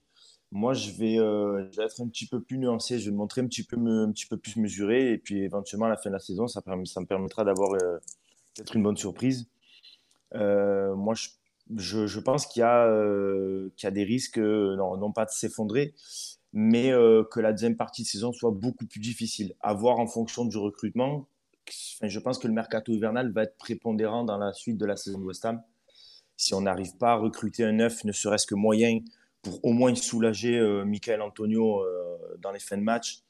Moi, 0.53 0.75
je 0.75 0.93
vais, 0.93 1.15
être 1.83 2.01
un 2.01 2.09
petit 2.09 2.27
peu 2.27 2.41
plus 2.41 2.59
nuancé, 2.59 2.99
je 2.99 3.07
vais 3.07 3.11
me 3.11 3.17
montrer 3.17 3.41
un 3.41 3.47
petit 3.47 3.65
peu, 3.65 3.77
un 3.77 4.13
petit 4.13 4.27
peu 4.27 4.37
plus 4.37 4.57
mesuré 4.57 5.13
et 5.13 5.19
puis 5.19 5.43
éventuellement 5.43 5.87
à 5.87 5.89
la 5.89 5.97
fin 5.97 6.09
de 6.09 6.15
la 6.15 6.21
saison, 6.21 6.47
ça, 6.47 6.63
me 6.67 7.05
permettra 7.05 7.45
d'avoir 7.45 7.71
peut-être 8.55 8.77
une 8.77 8.83
bonne 8.83 8.97
surprise. 8.97 9.49
moi, 10.33 11.15
je, 11.15 12.07
je, 12.07 12.21
pense 12.21 12.47
qu'il 12.47 12.63
y, 12.63 13.77
qu'il 13.77 13.87
y, 13.87 13.89
a 13.89 13.91
des 13.91 14.05
risques, 14.05 14.39
non 14.39 15.13
pas 15.13 15.25
de 15.25 15.31
s'effondrer, 15.31 15.95
mais 16.53 16.91
que 16.91 17.41
la 17.41 17.53
deuxième 17.53 17.77
partie 17.77 18.03
de 18.03 18.07
saison 18.07 18.33
soit 18.33 18.53
beaucoup 18.53 18.87
plus 18.87 19.01
difficile 19.01 19.55
à 19.61 19.75
voir 19.75 19.99
en 19.99 20.07
fonction 20.07 20.45
du 20.45 20.59
recrutement 20.59 21.27
je 22.03 22.19
pense 22.19 22.39
que 22.39 22.47
le 22.47 22.55
mercato 22.55 22.93
hivernal 22.93 23.33
va 23.33 23.43
être 23.45 23.57
prépondérant 23.57 24.25
dans 24.25 24.39
la 24.39 24.53
suite 24.53 24.79
de 24.79 24.87
la 24.87 24.97
saison 24.97 25.19
de 25.19 25.25
West 25.25 25.45
Ham. 25.45 25.63
Si 26.37 26.55
on 26.55 26.61
n'arrive 26.61 26.97
pas 26.99 27.13
à 27.13 27.17
recruter 27.17 27.65
un 27.65 27.73
neuf, 27.73 28.05
ne 28.05 28.13
serait-ce 28.13 28.47
que 28.47 28.55
moyen, 28.55 29.01
pour 29.43 29.65
au 29.65 29.73
moins 29.73 29.95
soulager 29.95 30.59
euh, 30.59 30.85
Michael 30.85 31.23
Antonio 31.23 31.81
euh, 31.81 32.37
dans 32.41 32.53
les 32.53 32.59
fins 32.59 32.77
de 32.77 32.83
match. 32.83 33.23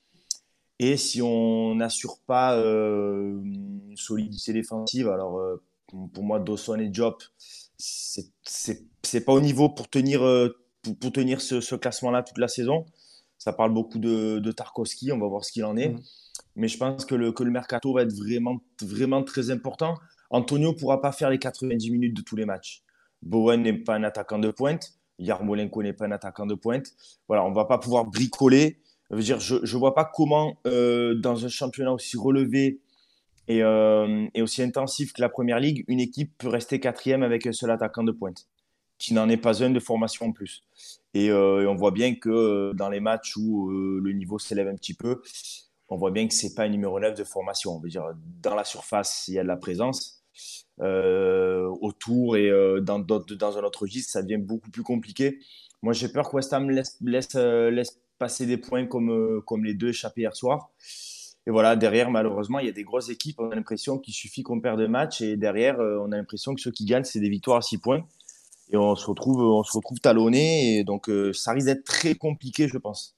Et 0.79 0.97
si 0.97 1.23
on 1.23 1.77
n'assure 1.77 2.19
pas 2.27 2.57
euh, 2.57 3.41
une 3.43 3.97
solidité 3.97 4.53
défensive, 4.53 5.09
alors 5.09 5.41
pour 5.87 6.25
moi, 6.25 6.39
Dawson 6.39 6.79
et 6.79 6.93
Job, 6.93 7.15
c'est 7.79 9.25
pas 9.25 9.33
au 9.33 9.41
niveau 9.41 9.71
pour 9.71 9.89
tenir, 9.89 10.21
pour, 10.83 11.13
tenir 11.13 11.41
ce, 11.41 11.75
classement-là 11.75 12.23
toute 12.23 12.39
la 12.39 12.49
saison. 12.49 12.85
Ça 13.39 13.55
parle 13.55 13.73
beaucoup 13.73 13.99
de, 13.99 14.39
de 14.39 14.55
on 15.13 15.19
va 15.19 15.29
voir 15.29 15.45
ce 15.45 15.53
qu'il 15.53 15.65
en 15.65 15.77
est. 15.77 15.91
Mmh 15.91 16.01
mais 16.57 16.69
je 16.69 16.79
pense 16.79 17.05
que 17.05 17.15
le, 17.15 17.33
que 17.33 17.45
le 17.45 17.51
mercato 17.51 17.93
va 17.93 18.03
être 18.03 18.15
vraiment, 18.15 18.61
vraiment 18.83 19.23
très 19.23 19.51
important. 19.51 19.95
Antonio 20.31 20.73
ne 20.73 20.77
pourra 20.77 21.01
pas 21.01 21.13
faire 21.13 21.31
les 21.31 21.39
90 21.39 21.91
minutes 21.91 22.17
de 22.17 22.23
tous 22.23 22.35
les 22.35 22.47
matchs. 22.47 22.83
Bowen 23.23 23.63
n'est 23.63 23.75
pas 23.75 23.95
un 23.95 24.05
attaquant 24.05 24.39
de 24.39 24.51
pointe. 24.51 24.95
Yarmolenko 25.19 25.83
n'est 25.83 25.93
pas 25.93 26.07
un 26.07 26.13
attaquant 26.13 26.47
de 26.47 26.55
pointe. 26.55 26.87
Voilà, 27.29 27.45
on 27.45 27.51
ne 27.51 27.55
va 27.55 27.67
pas 27.67 27.79
pouvoir 27.79 28.07
bricoler. 28.07 28.81
je 29.11 29.35
ne 29.35 29.79
vois 29.79 29.95
pas 29.95 30.05
comment, 30.05 30.59
euh, 30.67 31.15
dans 31.15 31.45
un 31.45 31.49
championnat 31.49 31.93
aussi 31.93 32.17
relevé 32.17 32.81
et, 33.49 33.63
euh, 33.63 34.27
et, 34.35 34.43
aussi 34.43 34.63
intensif 34.63 35.13
que 35.13 35.21
la 35.21 35.29
Première 35.29 35.61
Ligue, 35.61 35.85
une 35.89 36.01
équipe 36.01 36.37
peut 36.39 36.49
rester 36.49 36.81
quatrième 36.81 37.23
avec 37.23 37.47
un 37.47 37.53
seul 37.53 37.71
attaquant 37.71 38.03
de 38.03 38.13
pointe, 38.13 38.49
qui 38.99 39.15
n'en 39.15 39.29
est 39.29 39.37
pas 39.37 39.63
un 39.63 39.71
de 39.71 39.79
formation 39.79 40.27
en 40.27 40.33
plus. 40.33 40.65
Et, 41.15 41.31
euh, 41.31 41.63
et 41.63 41.67
on 41.67 41.77
voit 41.77 41.93
bien 41.93 42.17
que 42.17 42.73
dans 42.75 42.89
les 42.89 43.01
matchs 43.01 43.37
où 43.37 43.71
le 43.71 44.13
niveau 44.13 44.39
s'élève 44.39 44.69
un 44.69 44.75
petit 44.75 44.95
peu, 44.95 45.23
on 45.89 45.97
voit 45.97 46.11
bien 46.11 46.27
que 46.27 46.35
c'est 46.35 46.55
pas 46.55 46.65
un 46.65 46.69
numéro 46.69 46.99
9 46.99 47.17
de 47.17 47.25
formation. 47.25 47.77
On 47.77 47.81
veut 47.81 47.89
dire, 47.89 48.13
dans 48.43 48.55
la 48.55 48.65
surface, 48.65 49.25
il 49.29 49.35
y 49.35 49.39
a 49.39 49.43
de 49.43 49.49
la 49.49 49.57
présence. 49.57 50.25
Euh, 50.81 51.65
autour 51.81 52.37
et 52.37 52.51
euh, 52.51 52.81
dans, 52.81 52.99
un 53.01 53.63
autre 53.63 53.83
registre, 53.83 54.13
ça 54.13 54.23
devient 54.23 54.37
beaucoup 54.37 54.71
plus 54.71 54.83
compliqué. 54.83 55.39
Moi, 55.83 55.93
j'ai 55.93 56.09
peur 56.09 56.29
que 56.29 56.37
West 56.37 56.53
Ham 56.53 56.71
laisse, 56.71 56.99
euh, 57.37 57.83
passer 58.19 58.47
des 58.47 58.59
points 58.59 58.87
comme, 58.87 59.65
les 59.65 59.75
deux 59.75 59.89
échappés 59.89 60.23
hier 60.23 60.37
soir. 60.37 60.71
Et 61.47 61.51
voilà, 61.51 61.77
derrière, 61.77 62.11
malheureusement, 62.11 62.59
il 62.59 62.67
y 62.67 62.69
a 62.69 62.73
des 62.73 62.83
grosses 62.83 63.09
équipes. 63.09 63.39
On 63.39 63.51
a 63.51 63.55
l'impression 63.55 63.99
qu'il 63.99 64.15
suffit 64.15 64.43
qu'on 64.43 64.61
perde 64.61 64.81
de 64.81 64.87
match. 64.87 65.21
Et 65.21 65.37
derrière, 65.37 65.79
on 65.79 66.11
a 66.11 66.17
l'impression 66.17 66.55
que 66.55 66.61
ceux 66.61 66.73
qui 66.73 66.85
gagnent, 66.85 67.05
c'est 67.05 67.21
des 67.21 67.29
victoires 67.29 67.59
à 67.59 67.63
6 67.63 67.79
points. 67.79 68.05
Et 68.71 68.77
on 68.77 68.97
se 68.97 69.07
retrouve, 69.07 69.41
on 69.41 69.63
se 69.63 69.77
retrouve 69.77 70.01
talonné. 70.01 70.79
Et 70.79 70.85
donc, 70.85 71.09
ça 71.33 71.53
risque 71.53 71.67
d'être 71.67 71.85
très 71.85 72.17
compliqué, 72.17 72.67
je 72.67 72.79
pense. 72.79 73.16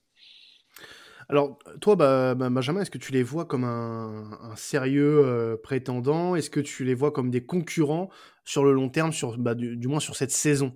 Alors, 1.30 1.58
toi, 1.82 1.94
bah, 1.94 2.34
bah, 2.34 2.48
Benjamin, 2.48 2.80
est-ce 2.80 2.90
que 2.90 2.96
tu 2.98 3.12
les 3.12 3.22
vois 3.22 3.44
comme 3.44 3.64
un, 3.64 4.56
sérieux 4.56 5.22
euh, 5.26 5.56
prétendant? 5.62 6.34
Est-ce 6.36 6.48
que 6.48 6.60
tu 6.60 6.84
les 6.84 6.94
vois 6.94 7.12
comme 7.12 7.30
des 7.30 7.44
concurrents 7.44 8.08
sur 8.44 8.64
le 8.64 8.72
long 8.72 8.88
terme, 8.88 9.12
sur, 9.12 9.36
bah, 9.36 9.54
du, 9.54 9.88
moins 9.88 10.00
sur 10.00 10.16
cette 10.16 10.30
saison? 10.30 10.74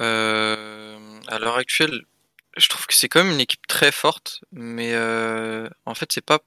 Euh, 0.00 1.20
À 1.26 1.38
l'heure 1.38 1.56
actuelle, 1.56 2.02
je 2.56 2.68
trouve 2.68 2.86
que 2.86 2.94
c'est 2.94 3.08
quand 3.08 3.22
même 3.22 3.34
une 3.34 3.40
équipe 3.40 3.66
très 3.66 3.92
forte, 3.92 4.40
mais 4.52 4.94
euh, 4.94 5.68
en 5.84 5.94
fait, 5.94 6.10
c'est 6.10 6.24
pas 6.24 6.40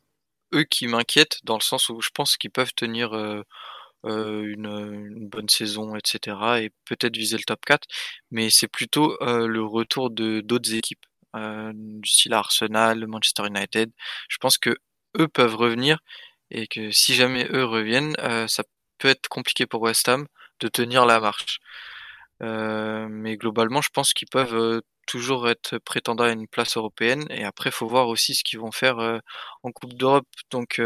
eux 0.56 0.64
qui 0.64 0.88
m'inquiètent, 0.88 1.42
dans 1.44 1.56
le 1.56 1.62
sens 1.62 1.90
où 1.90 2.02
je 2.02 2.10
pense 2.12 2.38
qu'ils 2.38 2.52
peuvent 2.52 2.74
tenir 2.74 3.14
une, 4.04 4.66
une, 4.66 5.30
bonne 5.30 5.48
saison, 5.48 5.96
etc., 5.96 6.60
et 6.62 6.72
peut-être 6.86 7.16
viser 7.16 7.38
le 7.38 7.44
top 7.44 7.64
4, 7.66 7.88
mais 8.32 8.50
c'est 8.50 8.68
plutôt 8.68 9.16
le 9.22 9.64
retour 9.64 10.10
de 10.10 10.42
d'autres 10.42 10.74
équipes 10.74 11.06
euh, 11.36 11.72
du 11.76 12.10
style 12.10 12.34
Arsenal, 12.34 13.08
Manchester 13.08 13.48
United. 13.48 13.92
Je 14.30 14.38
pense 14.38 14.58
que 14.58 14.76
eux 15.18 15.28
peuvent 15.28 15.56
revenir 15.56 16.00
et 16.52 16.68
que 16.68 16.92
si 16.92 17.14
jamais 17.16 17.48
eux 17.54 17.66
reviennent, 17.66 18.16
euh, 18.20 18.48
ça 18.48 18.64
peut 18.98 19.10
être 19.10 19.28
compliqué 19.30 19.66
pour 19.66 19.82
West 19.82 20.08
Ham 20.10 20.28
de 20.60 20.68
tenir 20.68 21.06
la 21.06 21.20
marche. 21.20 21.60
Euh, 22.44 23.08
mais 23.10 23.38
globalement, 23.38 23.82
je 23.82 23.90
pense 23.94 24.14
qu'ils 24.14 24.28
peuvent 24.30 24.56
euh, 24.56 24.82
toujours 25.08 25.50
être 25.50 25.78
prétendants 25.80 26.24
à 26.26 26.32
une 26.32 26.48
place 26.48 26.78
européenne. 26.78 27.26
Et 27.30 27.44
après, 27.44 27.72
faut 27.72 27.88
voir 27.88 28.08
aussi 28.08 28.36
ce 28.36 28.44
qu'ils 28.44 28.60
vont 28.60 28.72
faire 28.72 29.00
euh, 29.00 29.20
en 29.64 29.72
Coupe 29.72 29.94
d'Europe. 29.94 30.28
Donc, 30.52 30.82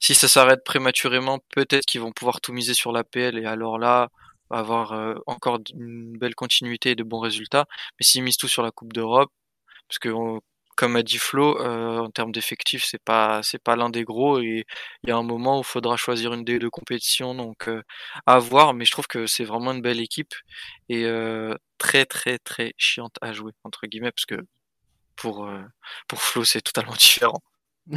si 0.00 0.14
ça 0.14 0.28
s'arrête 0.28 0.64
prématurément, 0.64 1.40
peut-être 1.54 1.86
qu'ils 1.86 2.00
vont 2.00 2.12
pouvoir 2.12 2.40
tout 2.40 2.52
miser 2.52 2.74
sur 2.74 2.92
la 2.92 3.04
PL 3.04 3.38
et 3.38 3.46
alors 3.46 3.78
là, 3.78 4.08
avoir 4.50 4.92
euh, 4.92 5.14
encore 5.26 5.58
une 5.74 6.16
belle 6.18 6.34
continuité 6.34 6.90
et 6.90 6.94
de 6.94 7.02
bons 7.02 7.20
résultats. 7.20 7.66
Mais 7.98 8.04
s'ils 8.04 8.22
misent 8.22 8.36
tout 8.36 8.48
sur 8.48 8.62
la 8.62 8.70
Coupe 8.70 8.92
d'Europe, 8.92 9.30
parce 9.88 9.98
que 9.98 10.08
comme 10.76 10.96
a 10.96 11.02
dit 11.02 11.18
Flo, 11.18 11.58
euh, 11.60 11.98
en 12.00 12.10
termes 12.10 12.32
d'effectifs, 12.32 12.84
c'est 12.84 13.02
pas 13.02 13.42
c'est 13.42 13.62
pas 13.62 13.76
l'un 13.76 13.90
des 13.90 14.04
gros 14.04 14.40
et 14.40 14.66
il 15.04 15.08
y 15.08 15.12
a 15.12 15.16
un 15.16 15.22
moment 15.22 15.58
où 15.58 15.60
il 15.62 15.64
faudra 15.64 15.96
choisir 15.96 16.34
une 16.34 16.44
des 16.44 16.58
deux 16.58 16.70
compétitions, 16.70 17.34
donc 17.34 17.68
euh, 17.68 17.82
à 18.26 18.38
voir. 18.38 18.74
Mais 18.74 18.84
je 18.84 18.92
trouve 18.92 19.06
que 19.06 19.26
c'est 19.26 19.44
vraiment 19.44 19.72
une 19.72 19.82
belle 19.82 20.00
équipe 20.00 20.34
et 20.88 21.04
très 21.78 22.06
très 22.06 22.38
très 22.38 22.74
chiante 22.78 23.16
à 23.22 23.32
jouer 23.32 23.52
entre 23.64 23.86
guillemets 23.86 24.12
parce 24.12 24.26
que 24.26 24.36
pour 25.16 25.48
pour 26.08 26.22
Flo 26.22 26.44
c'est 26.44 26.62
totalement 26.62 26.94
différent. 26.98 27.42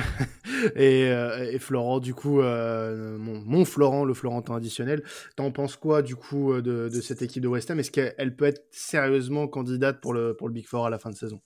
Euh, 0.77 1.51
et, 1.51 1.59
Florent, 1.59 1.99
du 1.99 2.13
coup, 2.13 2.41
euh, 2.41 3.17
mon, 3.17 3.65
Florent, 3.65 4.03
le 4.03 4.13
Florentin 4.13 4.55
additionnel, 4.55 5.03
t'en 5.35 5.51
penses 5.51 5.77
quoi 5.77 6.01
du 6.01 6.15
coup 6.15 6.53
euh, 6.53 6.61
de, 6.61 7.01
cette 7.01 7.21
équipe 7.21 7.41
de 7.41 7.47
West 7.47 7.71
Ham? 7.71 7.79
Est-ce 7.79 7.91
qu'elle 7.91 8.35
peut 8.35 8.45
être 8.45 8.65
sérieusement 8.71 9.47
candidate 9.47 10.01
pour 10.01 10.13
le, 10.13 10.35
pour 10.35 10.47
le 10.47 10.53
Big 10.53 10.67
Four 10.67 10.85
à 10.85 10.89
la 10.89 10.99
fin 10.99 11.09
de 11.09 11.15
saison? 11.15 11.41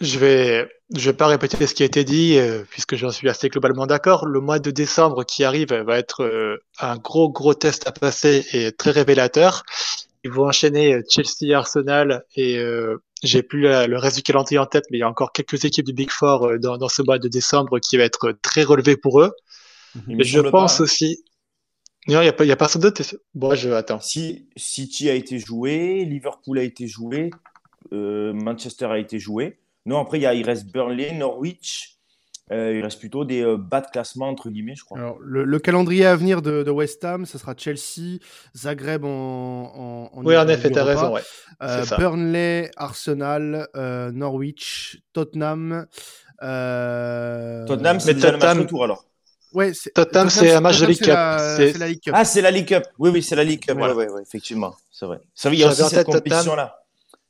Je 0.00 0.18
vais, 0.18 0.68
je 0.94 1.10
vais 1.10 1.16
pas 1.16 1.26
répéter 1.26 1.66
ce 1.66 1.74
qui 1.74 1.82
a 1.82 1.86
été 1.86 2.04
dit, 2.04 2.38
puisque 2.70 2.96
j'en 2.96 3.10
suis 3.10 3.28
assez 3.28 3.48
globalement 3.48 3.86
d'accord. 3.86 4.26
Le 4.26 4.40
mois 4.40 4.58
de 4.58 4.70
décembre 4.70 5.24
qui 5.24 5.44
arrive 5.44 5.72
va 5.72 5.98
être 5.98 6.60
un 6.78 6.96
gros, 6.96 7.30
gros 7.30 7.54
test 7.54 7.86
à 7.86 7.92
passer 7.92 8.44
et 8.52 8.72
très 8.72 8.90
révélateur. 8.90 9.62
Ils 10.24 10.30
vont 10.30 10.46
enchaîner 10.46 11.02
Chelsea, 11.08 11.56
Arsenal 11.56 12.24
et 12.34 12.60
j'ai 13.22 13.42
plus 13.42 13.62
le 13.62 13.96
reste 13.96 14.16
du 14.16 14.22
calendrier 14.22 14.58
en 14.58 14.66
tête, 14.66 14.84
mais 14.90 14.98
il 14.98 15.00
y 15.00 15.04
a 15.04 15.08
encore 15.08 15.32
quelques 15.32 15.64
équipes 15.64 15.86
du 15.86 15.92
Big 15.92 16.10
Four 16.10 16.46
euh, 16.46 16.58
dans, 16.58 16.76
dans 16.76 16.88
ce 16.88 17.02
mois 17.02 17.18
de 17.18 17.28
décembre 17.28 17.78
qui 17.78 17.96
va 17.96 18.04
être 18.04 18.32
très 18.42 18.62
relevé 18.62 18.96
pour 18.96 19.20
eux. 19.20 19.32
Mais 20.06 20.24
je 20.24 20.40
pense 20.40 20.80
aussi. 20.80 21.24
Non, 22.08 22.20
il 22.20 22.24
n'y 22.24 22.28
a 22.28 22.32
pas, 22.32 22.44
y 22.44 22.52
a 22.52 22.56
pas 22.56 22.68
d'autres. 22.76 23.02
Bon, 23.34 23.54
je 23.54 23.70
attends. 23.70 24.00
Si 24.00 24.48
City 24.56 25.08
a 25.08 25.14
été 25.14 25.38
joué, 25.38 26.04
Liverpool 26.04 26.58
a 26.58 26.62
été 26.62 26.86
joué, 26.86 27.30
euh, 27.92 28.32
Manchester 28.34 28.86
a 28.86 28.98
été 28.98 29.18
joué. 29.18 29.58
Non, 29.86 30.00
après 30.00 30.18
il, 30.18 30.22
y 30.22 30.26
a, 30.26 30.34
il 30.34 30.44
reste 30.44 30.66
Burnley, 30.66 31.12
Norwich, 31.12 31.96
euh, 32.52 32.74
il 32.76 32.82
reste 32.82 33.00
plutôt 33.00 33.24
des 33.24 33.42
euh, 33.42 33.56
bas 33.56 33.80
de 33.80 33.88
classement, 33.88 34.28
entre 34.28 34.50
guillemets, 34.50 34.76
je 34.76 34.84
crois. 34.84 34.98
Alors, 34.98 35.16
le, 35.20 35.58
calendrier 35.58 36.06
à 36.06 36.14
venir 36.14 36.42
de, 36.42 36.70
West 36.70 37.04
Ham, 37.04 37.26
ce 37.26 37.38
sera 37.38 37.54
Chelsea, 37.56 38.18
Zagreb 38.56 39.04
en. 39.04 40.10
en, 40.12 40.24
oui, 40.24 40.36
en 40.36 40.46
effet, 40.46 40.70
tu 40.70 40.78
as 40.78 40.84
raison. 40.84 41.12
Ouais. 41.12 41.22
Euh, 41.62 41.84
Burnley, 41.98 42.70
Arsenal, 42.76 43.68
Norwich, 44.12 45.02
Tottenham. 45.12 45.86
Tottenham, 46.40 47.98
c'est 47.98 48.14
déjà 48.14 48.30
le 48.30 48.38
match 48.38 48.58
retour 48.58 48.84
alors. 48.84 49.04
Ouais, 49.52 49.72
Tottenham, 49.94 50.30
c'est 50.30 50.52
un 50.52 50.60
match 50.60 50.80
de 50.80 50.86
League 50.86 50.98
Cup. 50.98 51.16
C'est 51.56 51.78
la 51.78 51.88
League 51.88 52.00
Cup. 52.00 52.12
Ah, 52.14 52.24
c'est 52.24 52.42
la 52.42 52.50
League 52.52 52.68
Cup. 52.68 52.84
Oui, 52.98 53.10
oui, 53.10 53.22
c'est 53.22 53.36
la 53.36 53.44
League 53.44 53.64
Cup. 53.64 53.76
Oui, 53.76 53.90
Ouais, 53.90 54.08
ouais, 54.08 54.22
effectivement, 54.22 54.74
c'est 54.92 55.06
vrai. 55.06 55.18
Ça, 55.34 55.50
il 55.50 55.58
y 55.58 55.64
a 55.64 55.68
aussi 55.68 55.82
cette 55.82 56.06
compétition-là. 56.06 56.80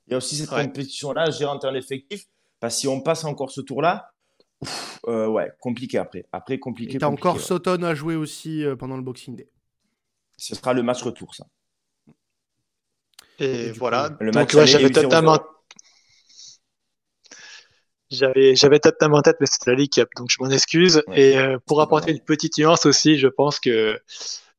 Il 0.09 0.13
y 0.13 0.15
a 0.15 0.19
aussi 0.19 0.37
cette 0.37 0.51
compétition-là 0.51 1.23
à 1.23 1.31
gérer 1.31 1.51
en 1.51 1.59
termes 1.59 1.75
d'effectifs. 1.75 2.27
Parce 2.61 2.75
que 2.75 2.81
si 2.81 2.89
on 2.89 3.01
passe 3.01 3.25
encore 3.25 3.51
ce 3.51 3.61
tour-là, 3.61 4.13
euh, 5.09 5.27
ouais, 5.29 5.51
compliqué 5.61 5.99
après. 5.99 6.27
Après, 6.33 6.59
compliqué. 6.59 6.99
T'as 6.99 7.09
encore 7.09 7.41
Soton 7.41 7.83
à 7.83 7.95
jouer 7.95 8.17
aussi 8.17 8.65
euh, 8.65 8.77
pendant 8.77 8.97
le 8.97 9.03
Boxing 9.03 9.37
Day. 9.37 9.49
Ce 10.37 10.55
sera 10.55 10.73
le 10.73 10.83
match 10.83 11.03
retour, 11.03 11.35
ça. 11.35 11.47
Et, 13.39 13.71
voilà. 13.73 14.17
le 14.21 14.31
Donc, 14.31 14.53
ouais, 14.55 14.67
j'avais 14.67 14.91
totalement. 14.91 15.39
J'avais, 18.11 18.55
j'avais 18.55 18.81
en 19.03 19.23
tête, 19.23 19.37
mais 19.41 19.47
c'était 19.51 19.73
la 19.73 19.77
League 19.77 19.93
Cup, 19.93 20.09
donc 20.17 20.29
je 20.31 20.37
m'en 20.41 20.51
excuse. 20.51 21.03
et 21.13 21.39
euh, 21.39 21.59
pour 21.67 21.81
apporter 21.81 22.13
une 22.13 22.21
petite 22.21 22.57
nuance 22.59 22.87
aussi, 22.87 23.19
je 23.19 23.29
pense 23.29 23.59
que 23.59 24.01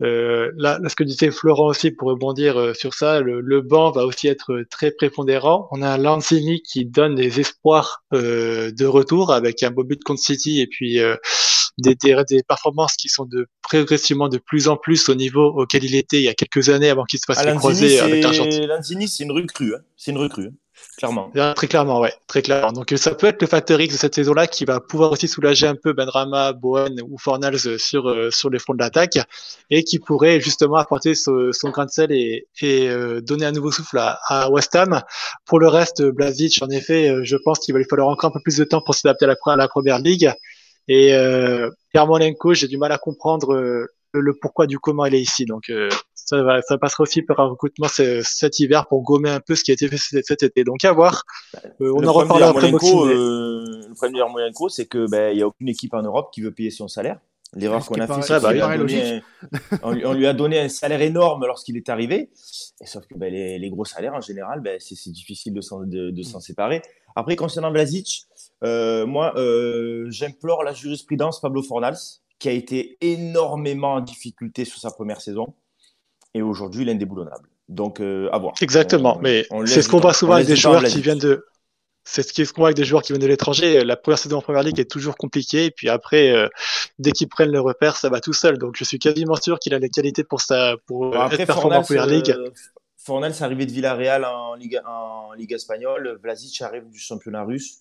euh, 0.03 0.51
là, 0.57 0.79
ce 0.87 0.95
que 0.95 1.03
disait 1.03 1.31
Florent 1.31 1.67
aussi 1.67 1.89
pour 1.89 2.09
rebondir 2.09 2.57
euh, 2.57 2.73
sur 2.73 2.93
ça, 2.93 3.19
le, 3.19 3.41
le, 3.41 3.61
banc 3.61 3.91
va 3.91 4.05
aussi 4.05 4.27
être 4.27 4.63
très 4.69 4.91
prépondérant. 4.91 5.67
On 5.71 5.81
a 5.81 5.89
un 5.89 5.97
Lanzini 5.97 6.61
qui 6.61 6.85
donne 6.85 7.15
des 7.15 7.39
espoirs 7.39 8.03
euh, 8.13 8.71
de 8.71 8.85
retour 8.85 9.33
avec 9.33 9.63
un 9.63 9.71
beau 9.71 9.83
but 9.83 10.03
contre 10.03 10.21
City 10.21 10.61
et 10.61 10.67
puis 10.67 10.99
euh, 10.99 11.15
des, 11.79 11.95
des, 11.95 12.43
performances 12.47 12.95
qui 12.95 13.09
sont 13.09 13.25
de 13.25 13.47
progressivement 13.63 14.29
de 14.29 14.37
plus 14.37 14.67
en 14.67 14.77
plus 14.77 15.09
au 15.09 15.15
niveau 15.15 15.45
auquel 15.45 15.83
il 15.83 15.95
était 15.95 16.17
il 16.17 16.23
y 16.23 16.29
a 16.29 16.35
quelques 16.35 16.69
années 16.69 16.89
avant 16.89 17.05
qu'il 17.05 17.19
se 17.19 17.25
fasse 17.25 17.39
ah, 17.39 17.55
croiser 17.55 17.99
avec 17.99 18.23
l'Argentine. 18.23 18.67
Lanzini, 18.67 19.07
c'est 19.07 19.23
une 19.23 19.31
recrue, 19.31 19.73
hein. 19.73 19.79
c'est 19.95 20.11
une 20.11 20.19
recrue. 20.19 20.47
Hein 20.47 20.53
clairement. 20.97 21.31
Très 21.55 21.67
clairement, 21.67 21.99
ouais, 21.99 22.13
très 22.27 22.41
clairement. 22.41 22.71
Donc 22.71 22.93
ça 22.97 23.13
peut 23.13 23.27
être 23.27 23.41
le 23.41 23.47
facteur 23.47 23.79
X 23.79 23.93
de 23.93 23.99
cette 23.99 24.15
saison-là 24.15 24.47
qui 24.47 24.65
va 24.65 24.79
pouvoir 24.79 25.11
aussi 25.11 25.27
soulager 25.27 25.67
un 25.67 25.75
peu 25.75 25.93
Benrama, 25.93 26.53
Bowen 26.53 27.01
ou 27.07 27.17
Fornals 27.17 27.79
sur 27.79 28.07
euh, 28.09 28.31
sur 28.31 28.49
les 28.49 28.59
fronts 28.59 28.73
de 28.73 28.79
l'attaque 28.79 29.19
et 29.69 29.83
qui 29.83 29.99
pourrait 29.99 30.39
justement 30.39 30.77
apporter 30.77 31.15
son, 31.15 31.51
son 31.51 31.69
grain 31.69 31.85
de 31.85 31.91
sel 31.91 32.11
et, 32.11 32.47
et 32.61 32.89
euh, 32.89 33.21
donner 33.21 33.45
un 33.45 33.51
nouveau 33.51 33.71
souffle 33.71 33.97
à, 33.97 34.19
à, 34.27 34.49
West 34.49 34.75
Ham. 34.75 35.01
Pour 35.45 35.59
le 35.59 35.67
reste, 35.67 36.03
Blazic, 36.03 36.61
en 36.61 36.69
effet, 36.69 37.09
euh, 37.09 37.21
je 37.23 37.35
pense 37.37 37.59
qu'il 37.59 37.73
va 37.73 37.79
lui 37.79 37.87
falloir 37.89 38.09
encore 38.09 38.31
un 38.31 38.33
peu 38.33 38.41
plus 38.43 38.57
de 38.57 38.63
temps 38.63 38.81
pour 38.81 38.95
s'adapter 38.95 39.25
à 39.25 39.29
la, 39.29 39.35
à 39.45 39.55
la 39.55 39.67
première 39.67 39.99
ligue. 39.99 40.31
Et 40.87 41.13
euh, 41.13 41.69
j'ai 42.53 42.67
du 42.67 42.77
mal 42.77 42.91
à 42.91 42.97
comprendre 42.97 43.87
le 44.13 44.33
pourquoi 44.39 44.67
du 44.67 44.79
comment 44.79 45.05
il 45.05 45.15
est 45.15 45.21
ici. 45.21 45.45
Donc 45.45 45.69
euh, 45.69 45.89
ça, 46.13 46.41
va, 46.43 46.61
ça 46.61 46.77
passera 46.77 47.03
aussi 47.03 47.21
par 47.21 47.39
un 47.39 47.47
recrutement 47.47 47.87
cet 47.87 48.59
hiver 48.59 48.87
pour 48.87 49.03
gommer 49.03 49.29
un 49.29 49.39
peu 49.39 49.55
ce 49.55 49.63
qui 49.63 49.71
a 49.71 49.73
été 49.73 49.87
fait 49.87 49.97
cet, 49.97 50.43
été. 50.43 50.63
Donc 50.63 50.83
à 50.85 50.91
voir. 50.93 51.23
Euh, 51.81 51.93
on 51.95 52.05
en 52.05 52.13
reparlera 52.13 52.51
après. 52.51 52.67
Euh, 52.67 52.69
le 53.87 53.93
problème 53.93 54.15
de 54.15 54.69
c'est 54.69 54.85
que 54.85 55.09
ben 55.09 55.31
il 55.33 55.39
y 55.39 55.41
a 55.41 55.47
aucune 55.47 55.69
équipe 55.69 55.93
en 55.93 56.01
Europe 56.01 56.29
qui 56.33 56.41
veut 56.41 56.51
payer 56.51 56.71
son 56.71 56.87
salaire. 56.87 57.19
L'erreur 57.53 57.85
qu'on 57.85 57.95
a 57.95 58.07
fait, 58.07 58.21
c'est 58.23 58.41
qu'on 59.81 59.91
lui, 59.91 60.05
on 60.05 60.13
lui 60.13 60.27
a 60.27 60.33
donné 60.33 60.59
un 60.59 60.67
salaire 60.67 61.01
énorme 61.01 61.45
lorsqu'il 61.45 61.77
est 61.77 61.87
arrivé. 61.87 62.29
Et 62.81 62.85
sauf 62.85 63.07
que 63.07 63.15
ben, 63.17 63.31
les, 63.31 63.57
les, 63.57 63.69
gros 63.69 63.85
salaires, 63.85 64.13
en 64.13 64.19
général, 64.19 64.59
ben, 64.59 64.77
c'est 64.81 65.11
difficile 65.11 65.53
de 65.53 65.61
s'en 65.61 65.79
de, 65.79 66.11
de 66.11 66.21
mm. 66.21 66.41
séparer. 66.41 66.81
Après, 67.15 67.35
concernant 67.37 67.71
Blazic, 67.71 68.27
euh, 68.63 69.05
moi, 69.05 69.33
euh, 69.37 70.05
j'implore 70.09 70.63
la 70.63 70.73
jurisprudence 70.73 71.39
Pablo 71.41 71.63
Fornals 71.63 71.97
qui 72.39 72.49
a 72.49 72.51
été 72.51 72.97
énormément 73.01 73.93
en 73.93 74.01
difficulté 74.01 74.65
sur 74.65 74.79
sa 74.79 74.91
première 74.91 75.21
saison. 75.21 75.53
Et 76.33 76.41
aujourd'hui, 76.41 76.83
il 76.83 76.89
est 76.89 76.93
indéboulonnable. 76.93 77.49
Donc, 77.69 77.99
euh, 77.99 78.29
à 78.31 78.37
voir. 78.37 78.53
Exactement. 78.61 79.17
mais 79.21 79.45
c'est 79.65 79.81
ce 79.81 79.89
qu'on 79.89 79.99
voit 79.99 80.13
souvent 80.13 80.33
avec 80.33 80.47
des 80.47 80.55
joueurs 80.55 80.83
qui 80.83 81.01
viennent 81.01 81.17
de. 81.17 81.45
C'est 82.09 82.23
ce 82.23 82.53
qu'on 82.53 82.61
voit 82.61 82.69
avec 82.69 82.77
des 82.77 82.85
joueurs 82.85 83.01
qui 83.01 83.11
viennent 83.11 83.21
de 83.21 83.27
l'étranger. 83.27 83.83
La 83.83 83.97
première 83.97 84.17
saison 84.17 84.37
en 84.37 84.41
première 84.41 84.63
ligue 84.63 84.79
est 84.79 84.89
toujours 84.89 85.17
compliquée. 85.17 85.65
Et 85.65 85.71
puis 85.71 85.89
après, 85.89 86.31
euh, 86.31 86.47
dès 86.99 87.11
qu'ils 87.11 87.27
prennent 87.27 87.51
le 87.51 87.59
repère, 87.59 87.97
ça 87.97 88.07
va 88.07 88.21
tout 88.21 88.31
seul. 88.31 88.57
Donc, 88.57 88.75
je 88.77 88.85
suis 88.85 88.97
quasiment 88.97 89.35
sûr 89.35 89.59
qu'il 89.59 89.73
a 89.73 89.79
les 89.79 89.89
qualités 89.89 90.23
pour, 90.23 90.39
ça, 90.39 90.75
pour 90.85 91.13
être 91.13 91.45
performant 91.45 91.79
en 91.79 91.81
première 91.81 92.05
ligue. 92.05 92.29
Euh, 92.29 92.49
Fornals 92.95 93.33
arrivé 93.41 93.65
de 93.65 93.71
Villarreal 93.71 94.23
en 94.23 94.53
Ligue, 94.55 94.79
en 94.85 95.33
Ligue 95.33 95.51
espagnole. 95.51 96.17
Vlasic 96.21 96.61
arrive 96.61 96.89
du 96.89 96.99
championnat 96.99 97.43
russe. 97.43 97.79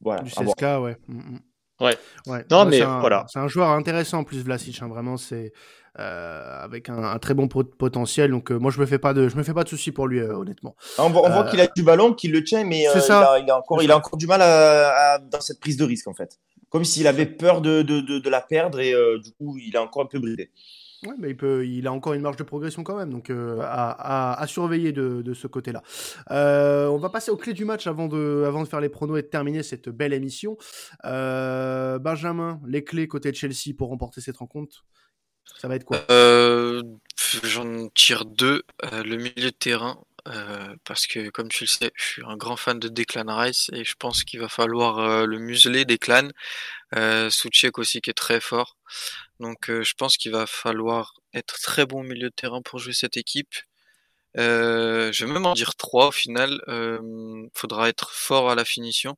Voilà. 0.00 0.22
Du 0.22 0.30
CSKA, 0.30 0.80
ouais. 0.80 0.96
Mm, 1.06 1.18
mm. 1.18 1.40
Ouais. 1.80 1.96
ouais. 2.26 2.44
Non, 2.50 2.64
mais 2.64 2.80
voilà. 2.80 3.26
C'est 3.28 3.38
un 3.38 3.48
joueur 3.48 3.70
intéressant 3.70 4.18
en 4.18 4.24
plus, 4.24 4.42
Vlasic. 4.42 4.82
Hein, 4.82 4.88
vraiment, 4.88 5.16
c'est 5.16 5.52
euh, 5.98 6.62
avec 6.62 6.88
un, 6.90 7.02
un, 7.02 7.18
très 7.18 7.34
bon 7.34 7.48
potentiel. 7.48 8.30
Donc, 8.30 8.52
euh, 8.52 8.58
moi, 8.58 8.70
je 8.70 8.78
me 8.78 8.86
fais 8.86 8.98
pas 8.98 9.14
de, 9.14 9.28
je 9.28 9.36
me 9.36 9.42
fais 9.42 9.54
pas 9.54 9.64
de 9.64 9.68
soucis 9.68 9.90
pour 9.90 10.06
lui, 10.06 10.20
euh, 10.20 10.36
honnêtement. 10.36 10.76
Ah, 10.96 11.04
on 11.06 11.10
voit, 11.10 11.44
qu'il 11.50 11.60
a 11.60 11.66
du 11.66 11.82
ballon, 11.82 12.14
qu'il 12.14 12.30
le 12.30 12.44
tient, 12.44 12.62
mais 12.62 12.82
il 12.82 12.86
a, 12.86 13.38
il, 13.40 13.50
a, 13.50 13.58
encore, 13.58 13.82
il 13.82 13.90
a 13.90 13.96
encore 13.96 14.16
du 14.16 14.28
mal 14.28 14.40
à, 14.40 15.14
à, 15.14 15.18
dans 15.18 15.40
cette 15.40 15.58
prise 15.58 15.76
de 15.76 15.84
risque 15.84 16.06
en 16.06 16.14
fait. 16.14 16.38
Comme 16.68 16.84
s'il 16.84 17.06
avait 17.08 17.26
peur 17.26 17.62
de, 17.62 17.82
de, 17.82 18.00
de, 18.00 18.18
de, 18.18 18.30
la 18.30 18.40
perdre 18.42 18.78
et 18.78 18.92
du 19.18 19.32
coup, 19.32 19.56
il 19.58 19.74
est 19.74 19.78
encore 19.78 20.02
un 20.02 20.06
peu 20.06 20.18
bridé. 20.20 20.52
Ouais, 21.06 21.14
mais 21.16 21.30
il, 21.30 21.36
peut, 21.36 21.64
il 21.64 21.86
a 21.86 21.92
encore 21.92 22.14
une 22.14 22.22
marge 22.22 22.36
de 22.36 22.42
progression 22.42 22.82
quand 22.82 22.96
même, 22.96 23.10
donc 23.10 23.30
euh, 23.30 23.60
à, 23.62 24.44
surveiller 24.48 24.90
de, 24.92 25.32
ce 25.32 25.46
côté-là. 25.46 25.82
Euh, 26.32 26.88
on 26.88 26.98
va 26.98 27.08
passer 27.08 27.30
aux 27.30 27.36
clés 27.36 27.52
du 27.52 27.64
match 27.64 27.86
avant 27.86 28.08
de, 28.08 28.44
faire 28.68 28.80
les 28.80 28.88
pronos 28.88 29.16
et 29.16 29.22
de 29.22 29.28
terminer 29.28 29.62
cette 29.62 29.88
belle 29.88 30.12
émission. 30.12 30.56
Euh, 31.04 32.00
Benjamin, 32.00 32.60
les 32.66 32.82
clés 32.82 33.06
côté 33.06 33.32
Chelsea 33.32 33.74
pour 33.76 33.90
remporter 33.90 34.20
cette 34.20 34.38
rencontre, 34.38 34.84
ça 35.56 35.68
va 35.68 35.76
être 35.76 35.84
quoi? 35.84 35.98
J'en 37.44 37.88
tire 37.94 38.24
deux. 38.24 38.62
le 38.82 39.16
milieu 39.16 39.50
de 39.50 39.56
terrain, 39.56 40.02
parce 40.82 41.06
que 41.06 41.30
comme 41.30 41.48
tu 41.48 41.64
le 41.64 41.68
sais, 41.68 41.92
je 41.94 42.04
suis 42.04 42.22
un 42.26 42.36
grand 42.36 42.56
fan 42.56 42.80
de 42.80 42.88
Declan 42.88 43.36
Rice 43.36 43.70
et 43.72 43.84
je 43.84 43.94
pense 43.96 44.24
qu'il 44.24 44.40
va 44.40 44.48
falloir 44.48 45.26
le 45.26 45.38
museler 45.38 45.84
Declan. 45.84 46.30
Euh, 46.96 47.28
aussi 47.76 48.00
qui 48.00 48.10
est 48.10 48.14
très 48.14 48.40
fort. 48.40 48.76
Donc 49.40 49.70
euh, 49.70 49.82
je 49.82 49.94
pense 49.94 50.16
qu'il 50.16 50.32
va 50.32 50.46
falloir 50.46 51.14
être 51.34 51.58
très 51.60 51.86
bon 51.86 52.00
au 52.00 52.04
milieu 52.04 52.30
de 52.30 52.34
terrain 52.34 52.62
pour 52.62 52.78
jouer 52.78 52.92
cette 52.92 53.16
équipe. 53.16 53.54
Euh, 54.36 55.10
je 55.12 55.24
vais 55.24 55.32
même 55.32 55.46
en 55.46 55.54
dire 55.54 55.74
trois 55.76 56.08
au 56.08 56.12
final. 56.12 56.60
Euh, 56.68 57.48
faudra 57.54 57.88
être 57.88 58.12
fort 58.12 58.50
à 58.50 58.54
la 58.54 58.64
finition. 58.64 59.16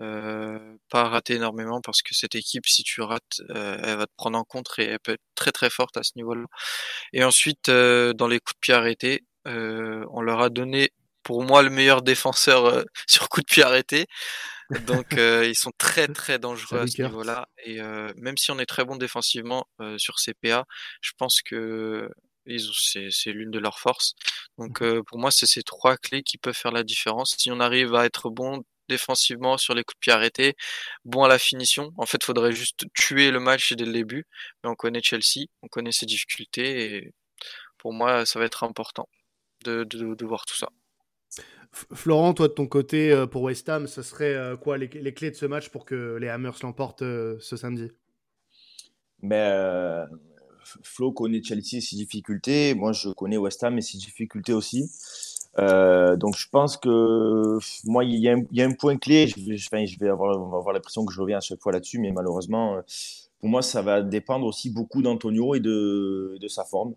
Euh, 0.00 0.58
pas 0.88 1.04
rater 1.08 1.34
énormément 1.34 1.80
parce 1.82 2.02
que 2.02 2.14
cette 2.14 2.34
équipe, 2.34 2.66
si 2.66 2.82
tu 2.82 3.02
rates, 3.02 3.42
elle 3.50 3.98
va 3.98 4.06
te 4.06 4.12
prendre 4.16 4.38
en 4.38 4.44
compte 4.44 4.70
et 4.78 4.84
elle 4.84 5.00
peut 5.00 5.12
être 5.12 5.22
très 5.34 5.52
très 5.52 5.70
forte 5.70 5.96
à 5.96 6.02
ce 6.02 6.12
niveau-là. 6.16 6.46
Et 7.12 7.24
ensuite, 7.24 7.70
dans 7.70 8.28
les 8.28 8.40
coups 8.40 8.56
de 8.56 8.60
pied 8.60 8.74
arrêtés, 8.74 9.24
on 9.46 10.22
leur 10.22 10.40
a 10.40 10.50
donné 10.50 10.90
pour 11.22 11.42
moi 11.44 11.62
le 11.62 11.70
meilleur 11.70 12.02
défenseur 12.02 12.84
sur 13.06 13.28
coup 13.28 13.40
de 13.40 13.46
pied 13.46 13.62
arrêté. 13.62 14.06
Donc 14.86 15.14
ils 15.16 15.56
sont 15.56 15.72
très 15.78 16.06
très 16.08 16.38
dangereux 16.38 16.80
à 16.80 16.86
ce 16.86 17.02
niveau-là. 17.02 17.48
Et 17.64 17.80
même 18.16 18.36
si 18.36 18.50
on 18.52 18.58
est 18.58 18.66
très 18.66 18.84
bon 18.84 18.96
défensivement 18.96 19.66
sur 19.98 20.16
CPA, 20.16 20.64
je 21.00 21.10
pense 21.18 21.42
que 21.42 22.08
c'est 22.46 23.32
l'une 23.32 23.50
de 23.50 23.58
leurs 23.58 23.80
forces. 23.80 24.14
Donc 24.58 24.80
mmh 24.80 25.02
pour 25.04 25.18
moi, 25.18 25.30
c'est 25.30 25.46
ces 25.46 25.62
trois 25.62 25.96
clés 25.96 26.22
qui 26.22 26.38
peuvent 26.38 26.54
faire 26.54 26.72
la 26.72 26.84
différence. 26.84 27.34
Si 27.38 27.50
on 27.50 27.60
arrive 27.60 27.94
à 27.94 28.04
être 28.06 28.30
bon 28.30 28.62
défensivement 28.90 29.56
sur 29.56 29.74
les 29.74 29.84
coups 29.84 29.96
de 29.96 30.00
pied 30.00 30.12
arrêtés, 30.12 30.56
bon 31.04 31.24
à 31.24 31.28
la 31.28 31.38
finition. 31.38 31.92
En 31.96 32.06
fait, 32.06 32.18
il 32.22 32.26
faudrait 32.26 32.52
juste 32.52 32.84
tuer 32.94 33.30
le 33.30 33.40
match 33.40 33.72
dès 33.72 33.86
le 33.86 33.92
début. 33.92 34.26
Mais 34.62 34.70
on 34.70 34.74
connaît 34.74 35.02
Chelsea, 35.02 35.46
on 35.62 35.68
connaît 35.68 35.92
ses 35.92 36.06
difficultés 36.06 36.96
et 36.96 37.14
pour 37.78 37.94
moi, 37.94 38.26
ça 38.26 38.38
va 38.38 38.44
être 38.44 38.64
important 38.64 39.08
de, 39.64 39.84
de, 39.84 40.26
voir 40.26 40.44
tout 40.44 40.56
ça. 40.56 40.68
Florent, 41.72 42.34
toi 42.34 42.48
de 42.48 42.52
ton 42.52 42.66
côté, 42.66 43.12
euh, 43.12 43.26
pour 43.26 43.42
West 43.42 43.68
Ham, 43.68 43.86
ce 43.86 44.02
serait 44.02 44.34
euh, 44.34 44.56
quoi 44.56 44.76
les, 44.76 44.88
clés 44.88 45.30
de 45.30 45.36
ce 45.36 45.46
match 45.46 45.68
pour 45.68 45.84
que 45.84 46.16
les 46.16 46.28
Hammers 46.28 46.56
l'emportent 46.62 47.02
euh, 47.02 47.36
ce 47.40 47.56
samedi? 47.56 47.92
Mais 49.22 49.52
Flo 50.82 51.12
connaît 51.12 51.42
Chelsea 51.42 51.80
ses 51.80 51.96
difficultés. 51.96 52.74
Moi, 52.74 52.92
je 52.92 53.10
connais 53.10 53.36
West 53.36 53.62
Ham 53.62 53.78
et 53.78 53.82
ses 53.82 53.98
difficultés 53.98 54.52
aussi. 54.52 54.90
donc, 55.56 56.36
je 56.36 56.48
pense 56.50 56.76
que 56.76 57.58
moi, 57.84 58.04
il 58.04 58.18
y, 58.18 58.28
a 58.28 58.64
un, 58.64 58.72
point 58.72 58.96
clé. 58.96 59.28
Je 59.28 59.38
vais, 59.46 59.86
je 59.86 59.98
vais 59.98 60.08
avoir, 60.08 60.32
avoir 60.32 60.72
l'impression 60.72 61.04
que 61.04 61.12
je 61.12 61.20
reviens 61.20 61.38
à 61.38 61.42
chaque 61.42 61.60
fois 61.60 61.72
là-dessus, 61.72 61.98
mais 61.98 62.12
malheureusement, 62.12 62.80
pour 63.40 63.48
moi, 63.48 63.62
ça 63.62 63.80
va 63.80 64.02
dépendre 64.02 64.46
aussi 64.46 64.70
beaucoup 64.70 65.02
d'Antonio 65.02 65.54
et 65.54 65.60
de, 65.60 66.38
sa 66.48 66.64
forme. 66.64 66.94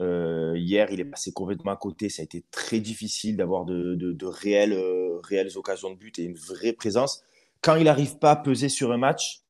Euh, 0.00 0.54
hier, 0.56 0.88
il 0.90 1.00
est 1.00 1.04
passé 1.04 1.32
complètement 1.32 1.72
à 1.72 1.76
côté. 1.76 2.08
Ça 2.08 2.22
a 2.22 2.24
été 2.24 2.44
très 2.50 2.80
difficile 2.80 3.36
d'avoir 3.36 3.64
de, 3.64 3.94
de, 3.94 4.26
réelles, 4.26 4.72
euh, 4.72 5.20
réelles 5.22 5.56
occasions 5.56 5.90
de 5.90 5.96
but 5.96 6.18
et 6.18 6.24
une 6.24 6.36
vraie 6.36 6.72
présence. 6.72 7.22
Quand 7.60 7.76
il 7.76 7.84
n'arrive 7.84 8.18
pas 8.18 8.32
à 8.32 8.36
peser 8.36 8.68
sur 8.68 8.92
un 8.92 8.98
match, 8.98 9.40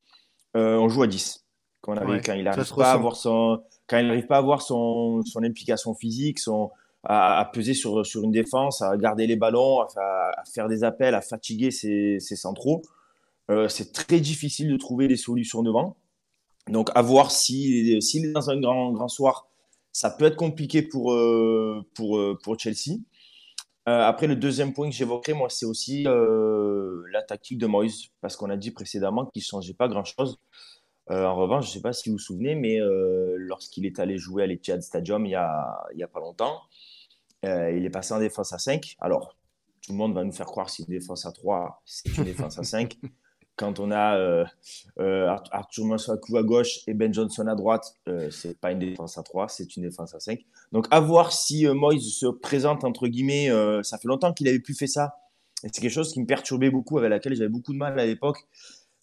euh, 0.55 0.77
on 0.77 0.87
joue 0.87 1.03
à 1.03 1.07
10. 1.07 1.45
Quand, 1.81 1.95
quand 1.95 2.33
il 2.33 2.43
n'arrive 2.43 2.73
pas, 2.75 2.91
à 2.91 2.93
avoir 2.93 3.15
son, 3.15 3.61
quand 3.87 3.99
il 3.99 4.07
n'arrive 4.07 4.25
pas 4.25 4.35
à 4.35 4.39
avoir 4.39 4.61
son, 4.61 5.21
son 5.23 5.43
implication 5.43 5.93
physique, 5.93 6.39
son, 6.39 6.71
à, 7.03 7.47
peser 7.53 7.75
sur, 7.75 8.05
sur 8.05 8.23
une 8.23 8.31
défense, 8.31 8.81
à 8.81 8.97
garder 8.97 9.27
les 9.27 9.35
ballons, 9.35 9.81
à, 9.81 10.43
faire 10.51 10.67
des 10.67 10.83
appels, 10.83 11.13
à 11.13 11.21
fatiguer 11.21 11.69
ses, 11.69 12.19
ses 12.19 12.35
centraux, 12.35 12.81
c'est 13.67 13.93
très 13.93 14.19
difficile 14.19 14.71
de 14.71 14.77
trouver 14.77 15.07
des 15.07 15.17
solutions 15.17 15.61
devant. 15.61 15.95
Donc, 16.67 16.89
à 16.95 17.03
voir 17.03 17.29
s'il 17.29 18.01
si, 18.01 18.25
est 18.25 18.31
dans 18.31 18.49
un 18.49 18.59
grand, 18.59 18.91
grand 18.91 19.07
soir 19.07 19.47
ça 19.95 20.09
peut 20.09 20.25
être 20.25 20.35
compliqué 20.35 20.81
pour, 20.81 21.13
euh, 21.13 21.81
pour, 21.93 22.17
euh, 22.17 22.37
pour 22.43 22.59
Chelsea. 22.59 22.97
Euh, 23.87 24.01
après, 24.01 24.27
le 24.27 24.35
deuxième 24.35 24.73
point 24.73 24.89
que 24.89 24.95
j'évoquerai, 24.95 25.31
moi, 25.31 25.49
c'est 25.49 25.65
aussi 25.65 26.03
la 26.03 27.21
tactique 27.21 27.57
de 27.57 27.65
Moïse, 27.65 28.07
parce 28.19 28.35
qu'on 28.35 28.49
a 28.49 28.57
dit 28.57 28.71
précédemment 28.71 29.27
qu'il 29.27 29.39
ne 29.39 29.45
changeait 29.45 29.73
pas 29.73 29.87
grand-chose. 29.87 30.37
en 31.09 31.35
revanche, 31.35 31.65
je 31.65 31.69
ne 31.69 31.73
sais 31.75 31.81
pas 31.81 31.93
si 31.93 32.09
vous 32.09 32.15
vous 32.15 32.19
souvenez, 32.19 32.55
mais 32.55 32.77
lorsqu'il 33.37 33.85
est 33.85 33.97
allé 33.99 34.17
jouer 34.17 34.43
à 34.43 34.47
l'Etihad 34.47 34.81
Stadium 34.81 35.25
il 35.25 35.29
n'y 35.29 35.35
a, 35.35 35.85
a 36.03 36.07
pas 36.11 36.19
longtemps, 36.19 36.63
il 37.43 37.85
est 37.85 37.89
passé 37.89 38.13
en 38.13 38.19
défense 38.19 38.51
à 38.51 38.57
5. 38.57 38.97
Alors, 38.99 39.37
tout 39.81 39.93
le 39.93 39.97
monde 39.97 40.13
va 40.13 40.25
nous 40.25 40.33
faire 40.33 40.47
croire 40.47 40.69
c'est 40.69 40.83
une 40.83 40.89
défense 40.89 41.25
à 41.25 41.31
3, 41.31 41.81
c'est 41.85 42.17
une 42.17 42.25
défense 42.25 42.59
à 42.59 42.63
5. 42.63 42.97
quand 43.55 43.79
on 43.79 43.91
a 43.91 44.17
euh, 44.17 44.45
euh, 44.99 45.35
Arthur 45.51 45.85
Masuaku 45.85 46.37
à 46.37 46.43
gauche 46.43 46.79
et 46.87 46.93
Ben 46.93 47.13
Johnson 47.13 47.47
à 47.47 47.55
droite, 47.55 47.95
euh, 48.07 48.29
c'est 48.29 48.59
pas 48.59 48.71
une 48.71 48.79
défense 48.79 49.17
à 49.17 49.23
3, 49.23 49.47
c'est 49.47 49.75
une 49.77 49.83
défense 49.83 50.13
à 50.13 50.19
5. 50.19 50.39
Donc 50.71 50.87
à 50.91 50.99
voir 50.99 51.31
si 51.31 51.65
Moïse 51.67 52.15
se 52.15 52.27
présente 52.27 52.83
entre 52.83 53.07
guillemets, 53.07 53.49
ça 53.83 53.97
fait 53.97 54.07
longtemps 54.07 54.33
qu'il 54.33 54.47
avait 54.47 54.59
plus 54.59 54.75
fait 54.75 54.87
ça. 54.87 55.15
Et 55.63 55.69
c'est 55.71 55.81
quelque 55.81 55.91
chose 55.91 56.11
qui 56.11 56.19
me 56.19 56.25
perturbait 56.25 56.69
beaucoup, 56.69 56.97
avec 56.97 57.09
laquelle 57.09 57.35
j'avais 57.35 57.49
beaucoup 57.49 57.73
de 57.73 57.77
mal 57.77 57.97
à 57.97 58.05
l'époque, 58.05 58.45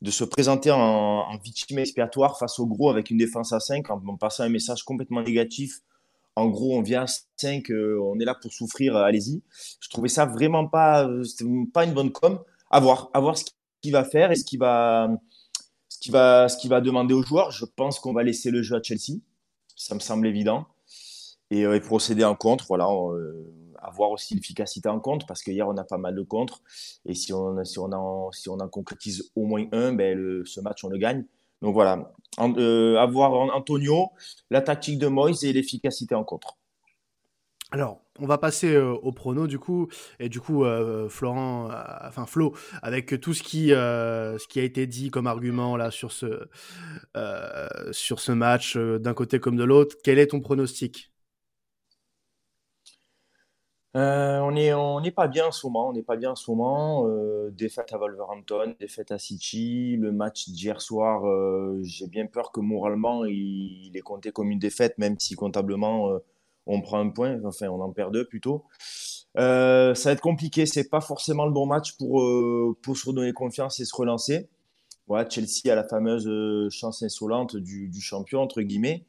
de 0.02 0.10
se 0.10 0.24
présenter 0.24 0.70
en, 0.70 1.36
victime 1.42 1.78
expiatoire 1.78 2.38
face 2.38 2.58
au 2.58 2.66
gros 2.66 2.90
avec 2.90 3.10
une 3.10 3.16
défense 3.16 3.52
à 3.52 3.60
5 3.60 3.90
en, 3.90 4.16
passant 4.16 4.44
un 4.44 4.48
message 4.48 4.82
complètement 4.82 5.22
négatif. 5.22 5.80
En 6.36 6.48
gros, 6.48 6.76
on 6.76 6.82
vient 6.82 7.04
à 7.04 7.06
5, 7.36 7.64
on 7.70 8.18
est 8.18 8.24
là 8.24 8.34
pour 8.34 8.52
souffrir, 8.52 8.96
allez-y. 8.96 9.42
Je 9.80 9.88
trouvais 9.88 10.08
ça 10.08 10.26
vraiment 10.26 10.66
pas, 10.66 11.08
pas 11.72 11.84
une 11.84 11.94
bonne 11.94 12.10
com. 12.10 12.38
À 12.70 12.80
voir, 12.80 13.10
à 13.12 13.20
voir 13.20 13.36
ce 13.36 13.44
qui 13.44 13.52
qu'il 13.82 13.92
va 13.92 14.04
faire 14.04 14.30
et 14.30 14.36
ce 14.36 14.44
qu'il 14.44 14.58
va, 14.58 15.10
va, 16.08 16.48
ce 16.48 16.68
va 16.68 16.80
demander 16.80 17.12
aux 17.12 17.22
joueurs. 17.22 17.50
Je 17.50 17.66
pense 17.66 18.00
qu'on 18.00 18.12
va 18.12 18.22
laisser 18.22 18.50
le 18.50 18.62
jeu 18.62 18.76
à 18.76 18.82
Chelsea. 18.82 19.18
Ça 19.76 19.94
me 19.94 20.00
semble 20.00 20.26
évident. 20.26 20.66
Et, 21.50 21.66
euh, 21.66 21.78
procéder 21.80 22.24
en 22.24 22.34
contre. 22.34 22.66
Voilà, 22.68 22.86
euh, 22.86 23.52
avoir 23.82 24.10
aussi 24.10 24.34
l'efficacité 24.34 24.88
en 24.88 25.00
contre 25.00 25.26
parce 25.26 25.42
qu'hier 25.42 25.68
on 25.68 25.76
a 25.76 25.84
pas 25.84 25.98
mal 25.98 26.14
de 26.14 26.22
contre. 26.22 26.62
Et 27.04 27.14
si 27.14 27.32
on, 27.32 27.62
si 27.64 27.78
on, 27.78 27.92
en, 27.92 28.32
si 28.32 28.48
on 28.48 28.58
en 28.60 28.68
concrétise 28.68 29.30
au 29.36 29.44
moins 29.44 29.66
un, 29.72 29.92
ben, 29.92 30.42
ce 30.46 30.60
match 30.60 30.84
on 30.84 30.88
le 30.88 30.98
gagne. 30.98 31.24
Donc 31.60 31.74
voilà, 31.74 32.12
euh, 32.40 32.96
avoir 32.96 33.32
Antonio, 33.54 34.10
la 34.50 34.62
tactique 34.62 34.98
de 34.98 35.06
Moïse 35.06 35.44
et 35.44 35.52
l'efficacité 35.52 36.14
en 36.16 36.24
contre. 36.24 36.58
Alors, 37.72 38.02
on 38.18 38.26
va 38.26 38.36
passer 38.36 38.76
au 38.76 39.12
prono 39.12 39.46
du 39.46 39.58
coup, 39.58 39.88
et 40.20 40.28
du 40.28 40.40
coup, 40.40 40.64
Florent, 41.08 41.70
enfin 42.02 42.26
Flo, 42.26 42.54
avec 42.82 43.18
tout 43.18 43.32
ce 43.32 43.42
qui, 43.42 43.72
a 43.72 44.36
été 44.62 44.86
dit 44.86 45.10
comme 45.10 45.26
argument 45.26 45.78
là 45.78 45.90
sur 45.90 46.12
ce, 46.12 46.48
match 48.32 48.76
d'un 48.76 49.14
côté 49.14 49.40
comme 49.40 49.56
de 49.56 49.64
l'autre, 49.64 49.96
quel 50.04 50.18
est 50.18 50.26
ton 50.28 50.40
pronostic? 50.40 51.10
On 53.94 54.50
n'est 55.00 55.10
pas 55.10 55.28
bien 55.28 55.46
en 55.46 55.52
ce 55.52 55.66
moment, 55.66 55.88
on 55.88 55.92
n'est 55.94 56.02
pas 56.02 56.16
bien 56.16 56.32
en 56.32 56.36
ce 56.36 56.50
moment. 56.50 57.08
défaite 57.52 57.94
à 57.94 57.96
Wolverhampton, 57.96 58.74
défaite 58.80 59.12
à 59.12 59.18
City. 59.18 59.96
Le 59.96 60.12
match 60.12 60.50
d'hier 60.50 60.82
soir, 60.82 61.22
j'ai 61.82 62.06
bien 62.06 62.26
peur 62.26 62.52
que 62.52 62.60
moralement 62.60 63.24
il, 63.24 63.92
est 63.94 64.00
compté 64.02 64.30
comme 64.30 64.50
une 64.50 64.58
défaite, 64.58 64.98
même 64.98 65.18
si 65.18 65.36
comptablement 65.36 66.20
on 66.66 66.80
prend 66.80 67.00
un 67.00 67.10
point, 67.10 67.38
enfin 67.44 67.68
on 67.68 67.80
en 67.80 67.92
perd 67.92 68.12
deux 68.12 68.26
plutôt. 68.26 68.64
Euh, 69.38 69.94
ça 69.94 70.10
va 70.10 70.12
être 70.12 70.20
compliqué, 70.20 70.66
c'est 70.66 70.88
pas 70.88 71.00
forcément 71.00 71.46
le 71.46 71.52
bon 71.52 71.66
match 71.66 71.96
pour, 71.96 72.22
euh, 72.22 72.76
pour 72.82 72.96
se 72.96 73.06
redonner 73.06 73.32
confiance 73.32 73.80
et 73.80 73.84
se 73.84 73.94
relancer. 73.94 74.48
Voilà, 75.08 75.28
Chelsea 75.28 75.70
a 75.70 75.74
la 75.74 75.84
fameuse 75.84 76.26
euh, 76.28 76.68
chance 76.70 77.02
insolente 77.02 77.56
du, 77.56 77.90
champion, 78.00 78.40
entre 78.40 78.62
guillemets. 78.62 79.04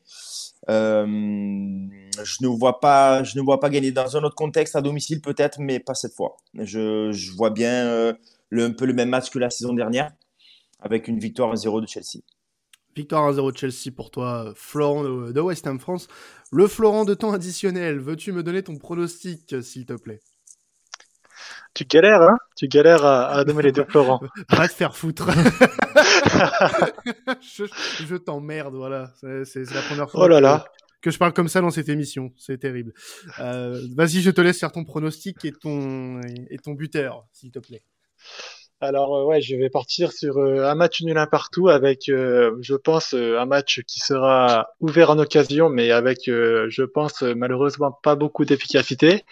je, 0.67 1.03
ne 1.05 2.47
vois 2.47 2.79
pas, 2.79 3.23
je 3.23 3.37
ne 3.37 3.43
vois 3.43 3.59
pas 3.59 3.69
gagner 3.69 3.91
dans 3.91 4.17
un 4.17 4.23
autre 4.23 4.35
contexte, 4.35 4.75
à 4.75 4.81
domicile 4.81 5.21
peut-être, 5.21 5.59
mais 5.59 5.79
pas 5.79 5.93
cette 5.93 6.13
fois. 6.13 6.37
Je, 6.55 7.35
vois 7.35 7.51
bien 7.51 8.15
un 8.51 8.71
peu 8.71 8.85
le 8.85 8.93
même 8.93 9.09
match 9.09 9.29
que 9.29 9.39
la 9.39 9.49
saison 9.49 9.73
dernière, 9.73 10.11
avec 10.79 11.07
une 11.07 11.19
victoire 11.19 11.53
1-0 11.53 11.81
de 11.81 11.87
Chelsea. 11.87 12.23
Victoire 12.95 13.31
1-0 13.31 13.51
de 13.51 13.57
Chelsea 13.57 13.91
pour 13.95 14.11
toi, 14.11 14.53
Florent 14.55 15.03
de 15.03 15.41
West 15.41 15.65
Ham 15.67 15.79
France. 15.79 16.07
Le 16.51 16.67
Florent 16.67 17.05
de 17.05 17.15
temps 17.15 17.33
additionnel, 17.33 17.99
veux-tu 17.99 18.31
me 18.31 18.43
donner 18.43 18.61
ton 18.61 18.77
pronostic, 18.77 19.55
s'il 19.63 19.85
te 19.85 19.93
plaît? 19.93 20.21
Tu 21.73 21.85
galères, 21.85 22.21
hein? 22.21 22.37
Tu 22.55 22.67
galères 22.67 23.03
à, 23.03 23.43
donner 23.43 23.63
les 23.63 23.71
deux 23.71 23.85
Florent. 23.89 24.21
Va 24.49 24.67
te 24.67 24.73
faire 24.73 24.95
foutre. 24.95 25.31
je, 27.41 28.15
t'emmerde, 28.15 28.75
voilà. 28.75 29.11
C'est 29.45 29.71
la 29.73 29.81
première 29.81 30.11
fois 30.11 30.27
oh 30.31 30.59
Que, 31.01 31.09
je 31.09 31.17
parle 31.17 31.33
comme 31.33 31.47
ça 31.47 31.61
dans 31.61 31.71
cette 31.71 31.89
émission. 31.89 32.31
C'est 32.37 32.59
terrible. 32.59 32.93
Euh, 33.39 33.81
vas-y, 33.95 34.21
je 34.21 34.29
te 34.29 34.41
laisse 34.41 34.59
faire 34.59 34.71
ton 34.71 34.83
pronostic 34.83 35.43
et 35.45 35.51
ton, 35.51 36.21
et 36.21 36.59
ton 36.59 36.73
buteur, 36.73 37.25
s'il 37.31 37.49
te 37.49 37.57
plaît. 37.57 37.81
Alors 38.83 39.15
euh, 39.15 39.23
ouais, 39.23 39.39
je 39.39 39.55
vais 39.55 39.69
partir 39.69 40.11
sur 40.11 40.37
euh, 40.37 40.65
un 40.69 40.75
match 40.75 41.01
nul 41.03 41.17
un 41.17 41.25
partout 41.25 41.69
avec, 41.69 42.09
euh, 42.09 42.57
je 42.59 42.75
pense, 42.75 43.13
un 43.13 43.45
match 43.45 43.79
qui 43.87 43.99
sera 44.01 44.67
ouvert 44.81 45.09
en 45.09 45.19
occasion, 45.19 45.69
mais 45.69 45.91
avec, 45.91 46.23
je 46.25 46.83
pense, 46.83 47.21
malheureusement 47.21 47.97
pas 48.03 48.15
beaucoup 48.15 48.43
d'efficacité. 48.43 49.23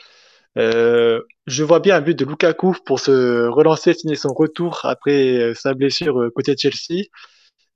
je 0.56 1.64
vois 1.64 1.82
bien 1.82 1.98
un 1.98 2.02
but 2.02 2.18
de 2.18 2.24
Lukaku 2.26 2.78
pour 2.86 3.02
se 3.02 3.48
relancer, 3.48 3.94
signer 3.94 4.16
son 4.16 4.34
retour 4.34 4.82
après 4.86 5.54
sa 5.56 5.74
blessure 5.74 6.32
côté 6.34 6.56
Chelsea. 6.58 7.08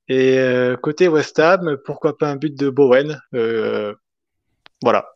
Et 0.07 0.37
côté 0.81 1.09
West 1.09 1.39
Ham, 1.39 1.77
pourquoi 1.85 2.17
pas 2.17 2.29
un 2.29 2.37
but 2.37 2.57
de 2.57 2.69
Bowen. 2.69 3.19
voilà. 4.81 5.14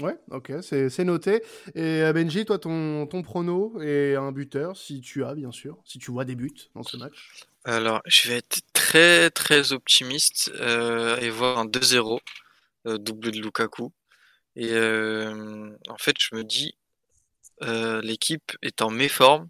Ouais, 0.00 0.16
ok, 0.30 0.52
c'est 0.62 1.04
noté. 1.04 1.42
Et 1.74 2.02
euh, 2.02 2.12
Benji, 2.12 2.44
toi, 2.44 2.58
ton, 2.58 3.06
ton 3.06 3.22
prono 3.22 3.80
et 3.82 4.16
un 4.16 4.32
buteur, 4.32 4.76
si 4.76 5.00
tu 5.00 5.24
as, 5.24 5.34
bien 5.34 5.52
sûr, 5.52 5.78
si 5.84 5.98
tu 5.98 6.10
vois 6.10 6.24
des 6.24 6.34
buts 6.34 6.70
dans 6.74 6.82
ce 6.82 6.96
match. 6.96 7.46
Alors, 7.64 8.00
je 8.06 8.28
vais 8.28 8.36
être 8.38 8.60
très, 8.72 9.30
très 9.30 9.72
optimiste 9.72 10.50
euh, 10.60 11.18
et 11.18 11.28
voir 11.28 11.58
un 11.58 11.66
2-0, 11.66 12.18
euh, 12.86 12.98
double 12.98 13.30
de 13.30 13.40
Lukaku. 13.40 13.92
Et 14.56 14.74
en 14.76 15.96
fait, 15.98 16.16
je 16.18 16.34
me 16.34 16.44
dis, 16.44 16.74
l'équipe 18.02 18.52
est 18.62 18.82
en 18.82 18.90
méforme, 18.90 19.48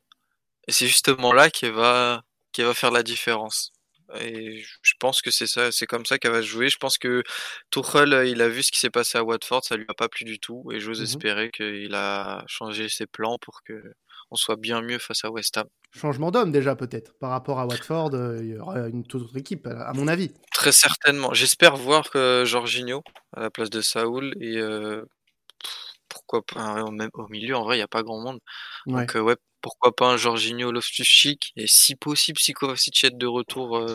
et 0.68 0.72
c'est 0.72 0.86
justement 0.86 1.32
là 1.32 1.50
qu'elle 1.50 1.72
va, 1.72 2.22
va 2.58 2.74
faire 2.74 2.90
la 2.90 3.02
différence. 3.02 3.72
Et 4.20 4.62
je 4.82 4.94
pense 4.98 5.22
que 5.22 5.30
c'est 5.30 5.46
ça, 5.46 5.70
c'est 5.72 5.86
comme 5.86 6.06
ça 6.06 6.18
qu'elle 6.18 6.32
va 6.32 6.42
se 6.42 6.46
jouer. 6.46 6.68
Je 6.68 6.78
pense 6.78 6.98
que 6.98 7.22
Tuchel, 7.70 8.26
il 8.26 8.42
a 8.42 8.48
vu 8.48 8.62
ce 8.62 8.72
qui 8.72 8.78
s'est 8.78 8.90
passé 8.90 9.18
à 9.18 9.24
Watford, 9.24 9.64
ça 9.64 9.76
lui 9.76 9.86
a 9.88 9.94
pas 9.94 10.08
plu 10.08 10.24
du 10.24 10.38
tout, 10.38 10.70
et 10.72 10.80
j'ose 10.80 11.00
mmh 11.00 11.04
espérer 11.04 11.50
qu'il 11.50 11.94
a 11.94 12.44
changé 12.46 12.88
ses 12.88 13.06
plans 13.06 13.38
pour 13.40 13.62
que 13.62 13.82
on 14.30 14.36
soit 14.36 14.56
bien 14.56 14.80
mieux 14.80 14.98
face 14.98 15.24
à 15.24 15.30
West 15.30 15.56
Ham. 15.56 15.66
Changement 15.92 16.30
d'homme 16.30 16.52
déjà 16.52 16.76
peut-être 16.76 17.18
par 17.18 17.30
rapport 17.30 17.58
à 17.58 17.66
Watford, 17.66 18.14
euh, 18.14 18.38
il 18.40 18.50
y 18.50 18.56
aura 18.56 18.88
une 18.88 19.04
toute 19.04 19.22
autre 19.22 19.36
équipe 19.36 19.66
à 19.66 19.92
mon 19.92 20.06
avis. 20.06 20.32
Très 20.52 20.72
certainement. 20.72 21.34
J'espère 21.34 21.76
voir 21.76 22.10
que 22.10 22.44
Jorginho 22.46 23.02
à 23.36 23.40
la 23.40 23.50
place 23.50 23.70
de 23.70 23.80
Saoul 23.80 24.32
et 24.40 24.58
euh, 24.58 25.04
pourquoi 26.08 26.42
pas 26.42 26.88
même 26.90 27.10
au 27.14 27.26
milieu 27.28 27.56
en 27.56 27.64
vrai 27.64 27.76
il 27.76 27.78
n'y 27.78 27.84
a 27.84 27.88
pas 27.88 28.02
grand 28.02 28.20
monde. 28.20 28.38
Donc 28.86 29.16
euh, 29.16 29.20
ouais 29.20 29.36
pourquoi 29.60 29.94
pas 29.94 30.06
un 30.06 30.16
Jorginho 30.16 30.72
Loftus-Cheek 30.72 31.52
et 31.56 31.66
si 31.66 31.96
possible 31.96 32.38
si 32.38 32.52
Kovacic 32.52 33.04
est 33.04 33.16
de 33.16 33.26
retour 33.26 33.86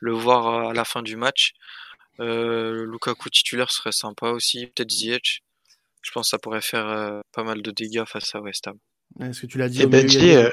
le 0.00 0.12
voir 0.12 0.70
à 0.70 0.72
la 0.72 0.84
fin 0.84 1.02
du 1.02 1.16
match. 1.16 1.52
Lukaku 2.18 3.30
titulaire 3.30 3.70
serait 3.70 3.92
sympa 3.92 4.30
aussi, 4.30 4.66
peut-être 4.66 4.90
Ziyech. 4.90 5.42
Je 6.02 6.10
pense 6.10 6.26
que 6.26 6.30
ça 6.30 6.38
pourrait 6.38 6.60
faire 6.60 7.22
pas 7.32 7.42
mal 7.42 7.62
de 7.62 7.70
dégâts 7.70 8.04
face 8.06 8.34
à 8.34 8.40
West 8.40 8.66
Ham. 8.68 8.78
Est-ce 9.20 9.42
que 9.42 9.46
tu 9.46 9.58
l'as 9.58 9.68
dit 9.68 9.82
Et 9.82 9.86
Benji, 9.86 10.34
euh, 10.34 10.50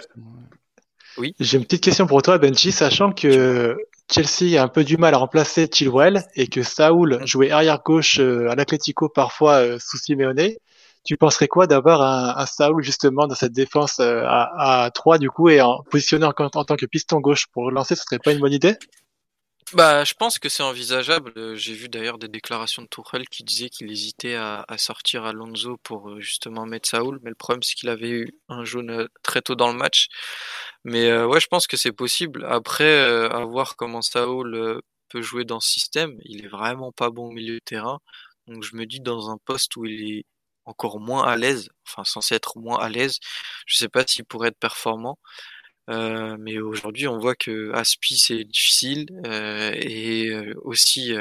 oui. 1.18 1.36
J'ai 1.40 1.58
une 1.58 1.64
petite 1.64 1.84
question 1.84 2.08
pour 2.08 2.22
toi, 2.22 2.38
Benji, 2.38 2.72
sachant 2.72 3.12
que 3.12 3.78
Chelsea 4.12 4.60
a 4.60 4.64
un 4.64 4.68
peu 4.68 4.84
du 4.84 4.98
mal 4.98 5.14
à 5.14 5.18
remplacer 5.18 5.68
Chilwell 5.72 6.24
et 6.36 6.48
que 6.48 6.64
Saoul 6.64 7.20
jouait 7.26 7.52
arrière 7.52 7.82
gauche 7.84 8.20
euh, 8.20 8.50
à 8.50 8.56
l'Atlético 8.56 9.10
parfois 9.10 9.56
euh, 9.56 9.78
sous 9.80 9.98
Simeone. 9.98 10.52
Tu 11.10 11.18
penserais 11.18 11.48
quoi 11.48 11.66
d'avoir 11.66 12.04
un, 12.04 12.46
Saoul 12.46 12.84
justement 12.84 13.26
dans 13.26 13.34
cette 13.34 13.52
défense 13.52 14.00
à, 14.00 14.84
à 14.84 14.92
3 14.92 15.18
du 15.18 15.32
coup 15.32 15.50
et 15.50 15.60
en 15.60 15.82
positionné 15.90 16.24
en, 16.24 16.34
tant 16.34 16.76
que 16.76 16.86
piston 16.86 17.20
gauche 17.20 17.48
pour 17.52 17.72
lancer, 17.72 17.96
ce 17.96 18.04
serait 18.04 18.20
pas 18.20 18.32
une 18.32 18.38
bonne 18.38 18.54
idée? 18.54 18.78
Bah, 19.74 20.04
je 20.04 20.14
pense 20.14 20.38
que 20.38 20.50
c'est 20.50 20.62
envisageable. 20.62 21.34
Euh, 21.36 21.56
j'ai 21.56 21.74
vu 21.74 21.90
d'ailleurs 21.90 22.20
des 22.20 22.28
déclarations 22.28 22.84
de 22.84 22.88
Tourelle 22.88 23.28
qui 23.28 23.44
disaient 23.44 23.70
qu'il 23.70 23.92
hésitait 23.92 24.36
à, 24.36 24.64
sortir 24.78 25.26
Alonso 25.26 25.78
pour 25.82 26.12
euh, 26.12 26.20
justement 26.20 26.68
mettre 26.68 26.88
Saoul, 26.88 27.18
mais 27.24 27.32
le 27.32 27.36
problème 27.36 27.64
c'est 27.64 27.74
qu'il 27.74 27.90
avait 27.90 28.12
eu 28.12 28.32
un 28.48 28.64
jaune 28.64 28.92
euh, 28.92 29.08
très 29.24 29.42
tôt 29.42 29.56
dans 29.56 29.72
le 29.72 29.80
match. 29.80 30.10
Mais 30.84 31.12
ouais, 31.24 31.40
je 31.40 31.48
pense 31.48 31.66
que 31.66 31.76
c'est 31.76 31.92
possible. 31.92 32.46
Après, 32.46 33.00
à 33.32 33.44
voir 33.46 33.76
comment 33.78 34.04
Saoul 34.04 34.80
peut 35.10 35.24
jouer 35.24 35.44
dans 35.44 35.60
ce 35.60 35.72
système, 35.72 36.20
il 36.24 36.46
est 36.46 36.50
vraiment 36.50 36.92
pas 36.92 37.10
bon 37.10 37.30
au 37.30 37.32
milieu 37.32 37.56
de 37.56 37.64
terrain. 37.66 37.98
Donc 38.46 38.62
je 38.62 38.76
me 38.76 38.86
dis 38.86 39.00
dans 39.00 39.32
un 39.32 39.38
poste 39.44 39.76
où 39.76 39.86
il 39.86 40.20
est 40.20 40.26
encore 40.70 41.00
moins 41.00 41.26
à 41.26 41.36
l'aise, 41.38 41.70
enfin 41.88 42.04
censé 42.04 42.36
être 42.36 42.58
moins 42.60 42.80
à 42.80 42.90
l'aise, 42.90 43.20
je 43.66 43.78
sais 43.78 43.90
pas 43.90 44.06
s'il 44.08 44.26
pourrait 44.26 44.50
être 44.50 44.60
performant. 44.60 45.18
Euh, 45.90 46.38
mais 46.40 46.60
aujourd'hui, 46.60 47.08
on 47.08 47.18
voit 47.18 47.36
que 47.36 47.72
Aspi 47.74 48.18
c'est 48.18 48.44
difficile 48.44 49.08
euh, 49.26 49.72
et 49.76 50.28
euh, 50.28 50.54
aussi 50.64 51.14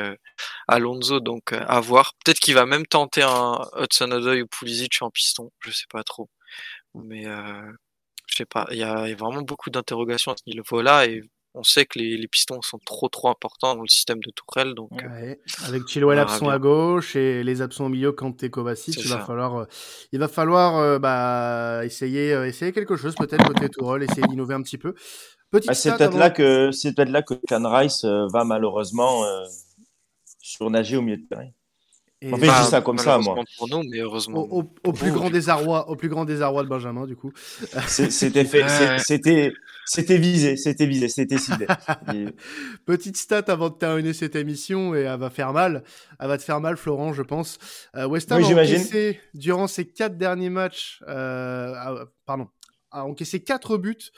Alonso, 0.68 1.20
donc 1.20 1.52
à 1.52 1.80
voir. 1.80 2.14
Peut-être 2.24 2.40
qu'il 2.40 2.54
va 2.54 2.66
même 2.66 2.86
tenter 2.86 3.22
un 3.22 3.60
Hudson 3.78 4.10
Odoi 4.10 4.42
ou 4.42 4.46
Pulisic 4.46 5.00
en 5.02 5.10
piston, 5.10 5.50
je 5.60 5.70
sais 5.70 5.86
pas 5.90 6.04
trop. 6.04 6.28
Mais 6.94 7.24
je 7.24 8.36
sais 8.36 8.46
pas, 8.46 8.66
il 8.70 8.78
y 8.78 8.82
a, 8.82 9.14
vraiment 9.16 9.42
beaucoup 9.42 9.70
d'interrogations 9.70 10.32
à 10.32 10.36
ce 10.36 10.42
niveau-là 10.50 11.06
et 11.06 11.22
on 11.54 11.62
sait 11.62 11.86
que 11.86 11.98
les, 11.98 12.28
pistons 12.28 12.60
sont 12.62 12.78
trop 12.78 13.08
trop 13.08 13.28
importants 13.28 13.74
dans 13.74 13.82
le 13.82 13.88
système 13.88 14.20
de 14.20 14.30
Tourelle. 14.30 14.74
Donc, 14.74 15.02
euh, 15.02 15.34
Avec 15.64 15.86
Chilwell 15.88 16.18
absent 16.18 16.48
à 16.48 16.58
gauche 16.58 17.16
et 17.16 17.42
les 17.42 17.62
absents 17.62 17.86
au 17.86 17.88
milieu, 17.88 18.12
Kanté, 18.12 18.50
Kovacic, 18.50 18.96
il 19.02 19.08
va, 19.08 19.20
falloir, 19.20 19.56
euh, 19.56 19.64
il 20.12 20.18
va 20.18 20.28
falloir 20.28 20.76
euh, 20.76 20.98
bah, 20.98 21.84
essayer, 21.84 22.30
essayer 22.46 22.72
quelque 22.72 22.96
chose 22.96 23.14
peut-être 23.14 23.44
côté 23.46 23.68
Tourelle, 23.68 24.02
essayer 24.02 24.26
d'innover 24.26 24.54
un 24.54 24.62
petit 24.62 24.78
peu. 24.78 24.94
Ah, 25.66 25.74
c'est 25.74 25.96
peut-être 25.96 26.16
là 26.16 26.30
que 26.30 26.70
c'est 26.72 26.94
peut-être 26.94 27.10
là 27.10 27.22
que 27.22 27.34
Can 27.48 27.68
Rice 27.68 28.04
va 28.04 28.44
malheureusement 28.44 29.24
surnager 30.40 30.96
au 30.96 31.02
milieu 31.02 31.16
de 31.16 31.26
terrain. 31.26 31.48
En 32.26 32.36
fait, 32.36 32.46
je 32.46 32.62
dis 32.62 32.68
ça 32.68 32.80
comme 32.80 32.98
ça, 32.98 33.18
moi. 33.18 33.36
Pour 33.58 33.68
nous, 33.68 33.84
mais 33.88 33.98
heureusement. 33.98 34.40
Au, 34.40 34.92
plus 34.92 35.12
grand 35.12 35.30
désarroi, 35.30 35.88
au 35.88 35.94
plus 35.94 36.08
grand 36.08 36.24
désarroi 36.24 36.64
de 36.64 36.68
Benjamin, 36.68 37.06
du 37.06 37.14
coup. 37.14 37.32
C'était 37.86 38.44
fait, 38.44 38.64
c'était, 38.98 39.52
c'était 39.84 40.18
visé, 40.18 40.56
c'était 40.56 40.86
visé, 40.86 41.08
c'était 41.08 41.38
ciblé. 41.38 41.66
Petite 42.86 43.16
stat 43.16 43.44
avant 43.46 43.68
de 43.68 43.74
terminer 43.74 44.12
cette 44.12 44.34
émission 44.34 44.96
et 44.96 45.00
elle 45.00 45.18
va 45.18 45.30
faire 45.30 45.52
mal. 45.52 45.84
Elle 46.18 46.28
va 46.28 46.38
te 46.38 46.42
faire 46.42 46.60
mal, 46.60 46.76
Florent, 46.76 47.12
je 47.12 47.22
pense. 47.22 47.58
Euh, 47.96 48.06
West 48.08 48.32
Ham 48.32 48.42
a 48.42 48.46
encaissé 48.46 49.20
durant 49.34 49.68
ses 49.68 49.86
quatre 49.86 50.18
derniers 50.18 50.50
matchs, 50.50 51.00
euh, 51.06 52.04
pardon, 52.26 52.48
a 52.90 53.04
encaissé 53.04 53.42
quatre 53.42 53.76
buts. 53.76 54.10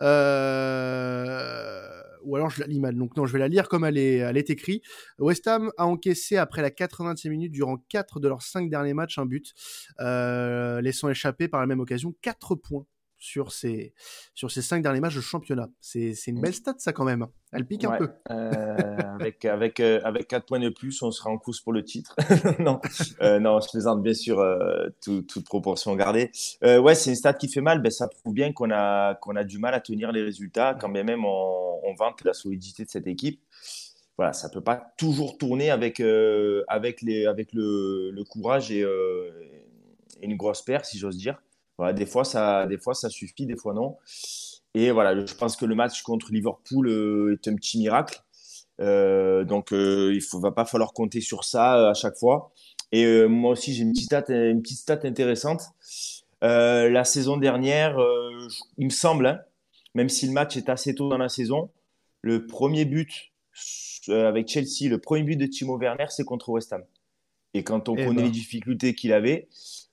Euh, 0.00 1.78
ou 2.24 2.36
alors 2.36 2.50
je 2.50 2.60
la 2.60 2.66
lis 2.66 2.80
mal. 2.80 2.96
Donc 2.96 3.16
non, 3.16 3.26
je 3.26 3.32
vais 3.32 3.38
la 3.38 3.48
lire 3.48 3.68
comme 3.68 3.84
elle 3.84 3.98
est, 3.98 4.16
elle 4.16 4.36
est 4.36 4.50
écrite. 4.50 4.84
West 5.18 5.46
Ham 5.46 5.70
a 5.76 5.86
encaissé 5.86 6.36
après 6.36 6.62
la 6.62 6.70
80e 6.70 7.28
minute 7.28 7.52
durant 7.52 7.78
4 7.88 8.20
de 8.20 8.28
leurs 8.28 8.42
5 8.42 8.70
derniers 8.70 8.94
matchs 8.94 9.18
un 9.18 9.26
but, 9.26 9.52
euh, 10.00 10.80
laissant 10.80 11.08
échapper 11.08 11.48
par 11.48 11.60
la 11.60 11.66
même 11.66 11.80
occasion 11.80 12.14
4 12.22 12.54
points 12.54 12.86
sur 13.22 13.52
ces, 13.52 13.94
sur 14.34 14.50
ces 14.50 14.62
cinq 14.62 14.82
derniers 14.82 14.98
matchs 14.98 15.14
de 15.14 15.20
championnat. 15.20 15.68
C'est 15.80 16.12
une 16.26 16.40
belle 16.40 16.54
stat, 16.54 16.74
ça, 16.78 16.92
quand 16.92 17.04
même. 17.04 17.28
Elle 17.52 17.64
pique 17.64 17.84
un 17.84 17.96
peu. 17.96 18.08
Euh, 18.30 18.96
avec, 19.14 19.44
avec, 19.44 19.78
euh, 19.78 20.00
avec 20.02 20.26
4 20.26 20.44
points 20.44 20.58
de 20.58 20.70
plus, 20.70 21.00
on 21.02 21.12
sera 21.12 21.30
en 21.30 21.38
course 21.38 21.60
pour 21.60 21.72
le 21.72 21.84
titre. 21.84 22.16
non, 22.58 22.80
euh, 23.20 23.38
non, 23.38 23.60
je 23.60 23.68
plaisante 23.68 24.02
bien 24.02 24.12
sûr, 24.12 24.44
toute 25.00 25.44
proportion 25.44 25.94
gardée. 25.94 26.32
ouais, 26.62 26.96
c'est 26.96 27.10
une 27.10 27.16
stat 27.16 27.34
qui 27.34 27.48
fait 27.48 27.60
mal. 27.60 27.80
Ben, 27.80 27.92
ça 27.92 28.08
prouve 28.08 28.34
bien 28.34 28.52
qu'on 28.52 28.72
a, 28.72 29.14
qu'on 29.14 29.36
a 29.36 29.44
du 29.44 29.58
mal 29.58 29.74
à 29.74 29.80
tenir 29.80 30.10
les 30.10 30.22
résultats, 30.22 30.74
quand 30.74 30.88
bien 30.88 31.04
même 31.04 31.24
on, 31.24 31.80
on 31.84 31.94
vante 31.94 32.24
la 32.24 32.32
solidité 32.32 32.84
de 32.84 32.90
cette 32.90 33.06
équipe. 33.06 33.40
Voilà, 34.16 34.32
ça 34.32 34.48
peut 34.48 34.60
pas 34.60 34.92
toujours 34.98 35.38
tourner 35.38 35.70
avec, 35.70 36.00
avec, 36.00 37.02
les, 37.02 37.26
avec 37.26 37.52
le, 37.52 38.10
le 38.10 38.24
courage 38.24 38.72
et, 38.72 38.80
et 38.80 40.26
une 40.26 40.36
grosse 40.36 40.62
paire, 40.62 40.84
si 40.84 40.98
j'ose 40.98 41.16
dire 41.16 41.40
des 41.94 42.06
fois, 42.06 42.24
ça, 42.24 42.66
des 42.66 42.78
fois, 42.78 42.94
ça 42.94 43.10
suffit, 43.10 43.46
des 43.46 43.56
fois 43.56 43.74
non. 43.74 43.96
Et 44.74 44.90
voilà, 44.90 45.14
je 45.26 45.34
pense 45.34 45.56
que 45.56 45.66
le 45.66 45.74
match 45.74 46.02
contre 46.02 46.32
Liverpool 46.32 46.88
euh, 46.88 47.32
est 47.34 47.48
un 47.48 47.54
petit 47.56 47.78
miracle. 47.78 48.20
Euh, 48.80 49.44
donc, 49.44 49.72
euh, 49.72 50.12
il 50.14 50.36
ne 50.36 50.42
va 50.42 50.50
pas 50.50 50.64
falloir 50.64 50.92
compter 50.92 51.20
sur 51.20 51.44
ça 51.44 51.90
à 51.90 51.94
chaque 51.94 52.16
fois. 52.16 52.52
Et 52.90 53.26
moi 53.26 53.52
aussi, 53.52 53.74
j'ai 53.74 53.82
une 53.82 53.92
petite 53.92 54.06
stat, 54.06 54.24
une 54.28 54.60
petite 54.60 54.78
stat 54.78 55.00
intéressante. 55.04 55.62
la 56.42 57.04
saison 57.04 57.38
dernière, 57.38 57.96
il 58.76 58.84
me 58.84 58.90
semble, 58.90 59.26
hein, 59.26 59.40
même 59.94 60.10
si 60.10 60.26
le 60.26 60.32
match 60.32 60.58
est 60.58 60.68
assez 60.68 60.94
tôt 60.94 61.08
dans 61.08 61.16
la 61.16 61.30
saison, 61.30 61.70
le 62.20 62.46
premier 62.46 62.84
but 62.84 63.32
avec 64.08 64.48
Chelsea, 64.48 64.90
le 64.90 64.98
premier 64.98 65.22
but 65.22 65.36
de 65.36 65.46
Timo 65.46 65.78
Werner, 65.78 66.04
c'est 66.10 66.24
contre 66.24 66.50
West 66.50 66.72
Ham. 66.74 66.82
Et 67.54 67.64
quand 67.64 67.88
on 67.88 67.96
eh 67.96 68.04
connaît 68.04 68.16
ben. 68.16 68.24
les 68.24 68.30
difficultés 68.30 68.94
qu'il 68.94 69.12
avait, 69.14 69.48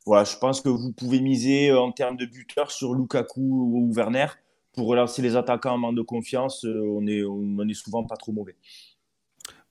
voilà, 0.10 0.24
je 0.24 0.36
pense 0.38 0.62
que 0.62 0.70
vous 0.70 0.92
pouvez 0.92 1.22
miser 1.22 1.70
euh, 1.70 1.80
en 1.80 1.92
termes 1.92 2.18
de 2.18 2.26
buteurs 2.26 2.72
sur 2.72 2.96
Lukaku 2.96 3.42
ou 3.42 3.94
Werner 3.94 4.28
pour 4.74 4.88
relancer 4.88 5.22
les 5.22 5.36
attaquants 5.36 5.74
en 5.74 5.78
manque 5.78 5.96
de 5.96 6.02
confiance. 6.02 6.66
Euh, 6.66 6.82
on 6.84 7.06
est, 7.06 7.24
on 7.24 7.68
est 7.68 7.74
souvent 7.76 8.04
pas 8.04 8.18
trop 8.18 8.32
mauvais. 8.32 8.56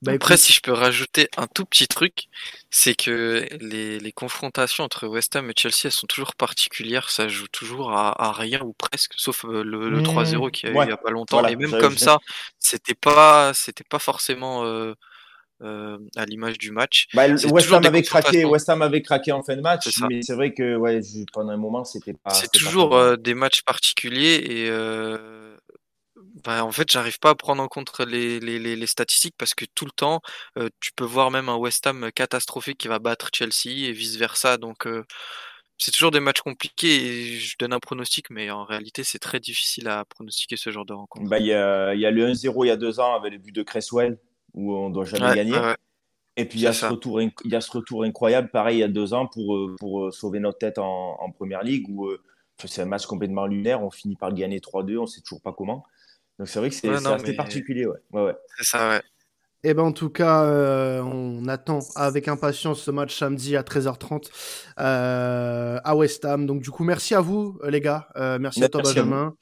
Bah, 0.00 0.12
Après, 0.12 0.36
si 0.36 0.52
je 0.52 0.60
peux 0.60 0.72
rajouter 0.72 1.28
un 1.36 1.48
tout 1.48 1.64
petit 1.64 1.88
truc, 1.88 2.28
c'est 2.70 2.94
que 2.94 3.48
les, 3.60 3.98
les, 3.98 4.12
confrontations 4.12 4.84
entre 4.84 5.08
West 5.08 5.34
Ham 5.34 5.50
et 5.50 5.54
Chelsea, 5.56 5.86
elles 5.86 5.92
sont 5.92 6.06
toujours 6.06 6.36
particulières. 6.36 7.10
Ça 7.10 7.26
joue 7.26 7.48
toujours 7.48 7.90
à, 7.92 8.32
rien 8.32 8.60
ou 8.62 8.72
presque, 8.72 9.14
sauf 9.16 9.44
euh, 9.44 9.64
le, 9.64 10.00
3-0 10.00 10.46
mmh. 10.46 10.50
qu'il 10.52 10.68
y 10.68 10.72
a 10.72 10.74
eu 10.74 10.86
il 10.86 10.90
y 10.90 10.92
a 10.92 10.96
pas 10.96 11.10
longtemps. 11.10 11.44
et 11.44 11.56
même 11.56 11.80
comme 11.80 11.98
ça, 11.98 12.20
c'était 12.60 12.94
pas, 12.94 13.52
c'était 13.54 13.82
pas 13.82 13.98
forcément 13.98 14.64
euh, 14.64 14.94
à 15.60 16.24
l'image 16.26 16.58
du 16.58 16.70
match. 16.70 17.06
Bah, 17.14 17.28
West, 17.28 17.72
Ham 17.72 17.84
avait 17.84 18.02
craqué, 18.02 18.44
West 18.44 18.68
Ham 18.68 18.82
avait 18.82 19.02
craqué 19.02 19.32
en 19.32 19.42
fin 19.42 19.56
de 19.56 19.60
match, 19.60 19.88
mais 20.08 20.22
c'est 20.22 20.34
vrai 20.34 20.52
que 20.52 20.76
ouais, 20.76 21.00
pendant 21.32 21.50
un 21.50 21.56
moment, 21.56 21.84
c'était 21.84 22.14
pas. 22.14 22.30
C'est 22.30 22.50
toujours 22.52 22.96
euh, 22.96 23.16
des 23.16 23.34
matchs 23.34 23.62
particuliers 23.62 24.42
et 24.44 24.70
euh, 24.70 25.56
bah, 26.44 26.64
en 26.64 26.72
fait, 26.72 26.90
j'arrive 26.90 27.18
pas 27.18 27.30
à 27.30 27.34
prendre 27.34 27.62
en 27.62 27.68
compte 27.68 27.92
les, 28.06 28.40
les, 28.40 28.58
les, 28.58 28.86
statistiques 28.86 29.34
parce 29.36 29.54
que 29.54 29.64
tout 29.74 29.84
le 29.84 29.90
temps, 29.90 30.20
tu 30.80 30.92
peux 30.94 31.04
voir 31.04 31.30
même 31.30 31.48
un 31.48 31.56
West 31.56 31.86
Ham 31.86 32.10
catastrophique 32.14 32.78
qui 32.78 32.88
va 32.88 32.98
battre 32.98 33.30
Chelsea 33.34 33.88
et 33.88 33.92
vice 33.92 34.16
versa. 34.16 34.56
Donc 34.56 34.86
c'est 35.78 35.92
toujours 35.92 36.10
des 36.10 36.20
matchs 36.20 36.40
compliqués 36.40 37.06
et 37.06 37.38
je 37.38 37.56
donne 37.58 37.72
un 37.72 37.78
pronostic, 37.78 38.30
mais 38.30 38.50
en 38.50 38.64
réalité, 38.64 39.04
c'est 39.04 39.18
très 39.18 39.40
difficile 39.40 39.88
à 39.88 40.04
pronostiquer 40.04 40.56
ce 40.56 40.70
genre 40.70 40.84
de 40.84 40.92
rencontre. 40.92 41.28
Bah, 41.28 41.38
il 41.38 41.46
y, 41.46 41.54
a, 41.54 41.94
y 41.94 42.04
a 42.04 42.10
le 42.10 42.26
1-0 42.26 42.64
il 42.64 42.68
y 42.68 42.70
a 42.70 42.76
deux 42.76 43.00
ans 43.00 43.14
avec 43.14 43.32
le 43.32 43.38
but 43.38 43.54
de 43.54 43.62
Cresswell 43.62 44.18
où 44.54 44.74
on 44.74 44.90
doit 44.90 45.04
jamais 45.04 45.34
gagner. 45.34 45.74
Et 46.38 46.44
puis 46.44 46.60
il 46.60 46.62
y, 46.62 46.66
a 46.68 46.72
ce 46.72 46.86
retour, 46.86 47.20
il 47.20 47.32
y 47.46 47.56
a 47.56 47.60
ce 47.60 47.72
retour 47.72 48.04
incroyable, 48.04 48.48
pareil, 48.50 48.76
il 48.76 48.80
y 48.80 48.84
a 48.84 48.88
deux 48.88 49.12
ans 49.12 49.26
pour, 49.26 49.56
euh, 49.56 49.74
pour 49.76 50.04
euh, 50.04 50.10
sauver 50.12 50.38
notre 50.38 50.58
tête 50.58 50.78
en, 50.78 51.16
en 51.18 51.32
première 51.32 51.64
ligue, 51.64 51.86
où 51.88 52.06
euh, 52.06 52.20
c'est 52.64 52.82
un 52.82 52.86
match 52.86 53.06
complètement 53.06 53.46
lunaire, 53.46 53.82
on 53.82 53.90
finit 53.90 54.14
par 54.14 54.30
le 54.30 54.36
gagner 54.36 54.60
3-2, 54.60 54.98
on 54.98 55.06
sait 55.06 55.20
toujours 55.20 55.42
pas 55.42 55.52
comment. 55.52 55.84
Donc 56.38 56.46
c'est 56.46 56.60
vrai 56.60 56.68
que 56.68 56.76
c'est 56.76 56.88
assez 56.88 57.34
particulier. 57.34 57.86
Ouais. 57.86 57.98
Ouais, 58.12 58.36
C'est 58.56 58.66
ça, 58.66 58.88
ouais. 58.88 59.02
Et 59.64 59.70
eh 59.70 59.74
ben 59.74 59.82
en 59.82 59.90
tout 59.90 60.10
cas, 60.10 60.44
on 61.02 61.48
attend 61.48 61.80
avec 61.96 62.28
impatience 62.28 62.80
ce 62.80 62.92
match 62.92 63.18
samedi 63.18 63.56
à 63.56 63.62
13h30 63.62 64.30
à 64.76 65.96
West 65.96 66.24
Ham. 66.24 66.46
Donc 66.46 66.62
du 66.62 66.70
coup, 66.70 66.84
merci 66.84 67.16
à 67.16 67.20
vous 67.20 67.58
les 67.64 67.80
gars, 67.80 68.06
merci, 68.38 68.62
à 68.62 68.68
toi 68.68 68.82
Benjamin. 68.82 69.34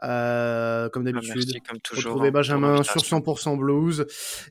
Comme 0.00 1.04
Bah, 1.04 1.12
d'habitude. 1.12 1.34
merci, 1.36 1.60
comme 1.60 1.80
toujours. 1.80 2.12
Retrouver 2.12 2.28
hein, 2.28 2.32
Benjamin 2.32 2.82
sur 2.82 2.96
l'invitation. 2.96 3.20
100% 3.20 3.56
Blues 3.58 4.06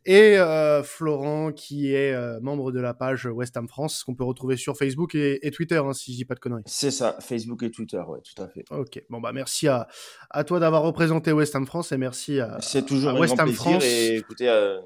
et 0.05 0.37
euh, 0.37 0.83
Florent 0.83 1.51
qui 1.51 1.93
est 1.93 2.13
euh, 2.13 2.39
membre 2.41 2.71
de 2.71 2.79
la 2.79 2.93
page 2.93 3.25
West 3.25 3.55
Ham 3.57 3.67
France 3.67 4.03
qu'on 4.03 4.15
peut 4.15 4.23
retrouver 4.23 4.57
sur 4.57 4.75
Facebook 4.77 5.15
et, 5.15 5.45
et 5.45 5.51
Twitter 5.51 5.77
hein, 5.77 5.93
si 5.93 6.11
je 6.13 6.17
dis 6.17 6.25
pas 6.25 6.35
de 6.35 6.39
conneries. 6.39 6.63
C'est 6.65 6.91
ça, 6.91 7.17
Facebook 7.21 7.61
et 7.63 7.71
Twitter, 7.71 8.01
ouais, 8.07 8.19
tout 8.21 8.41
à 8.41 8.47
fait. 8.47 8.65
Ok, 8.71 9.03
bon 9.09 9.19
bah 9.21 9.31
merci 9.33 9.67
à, 9.67 9.87
à 10.29 10.43
toi 10.43 10.59
d'avoir 10.59 10.81
représenté 10.81 11.31
West 11.31 11.55
Ham 11.55 11.65
France 11.65 11.91
et 11.91 11.97
merci 11.97 12.39
à, 12.39 12.57
C'est 12.61 12.85
toujours 12.85 13.11
à 13.11 13.13
un 13.13 13.19
West 13.19 13.39
Ham 13.39 13.45
plaisir 13.45 13.61
France. 13.61 13.83
et 13.85 14.15
écoutez, 14.17 14.49
euh, 14.49 14.79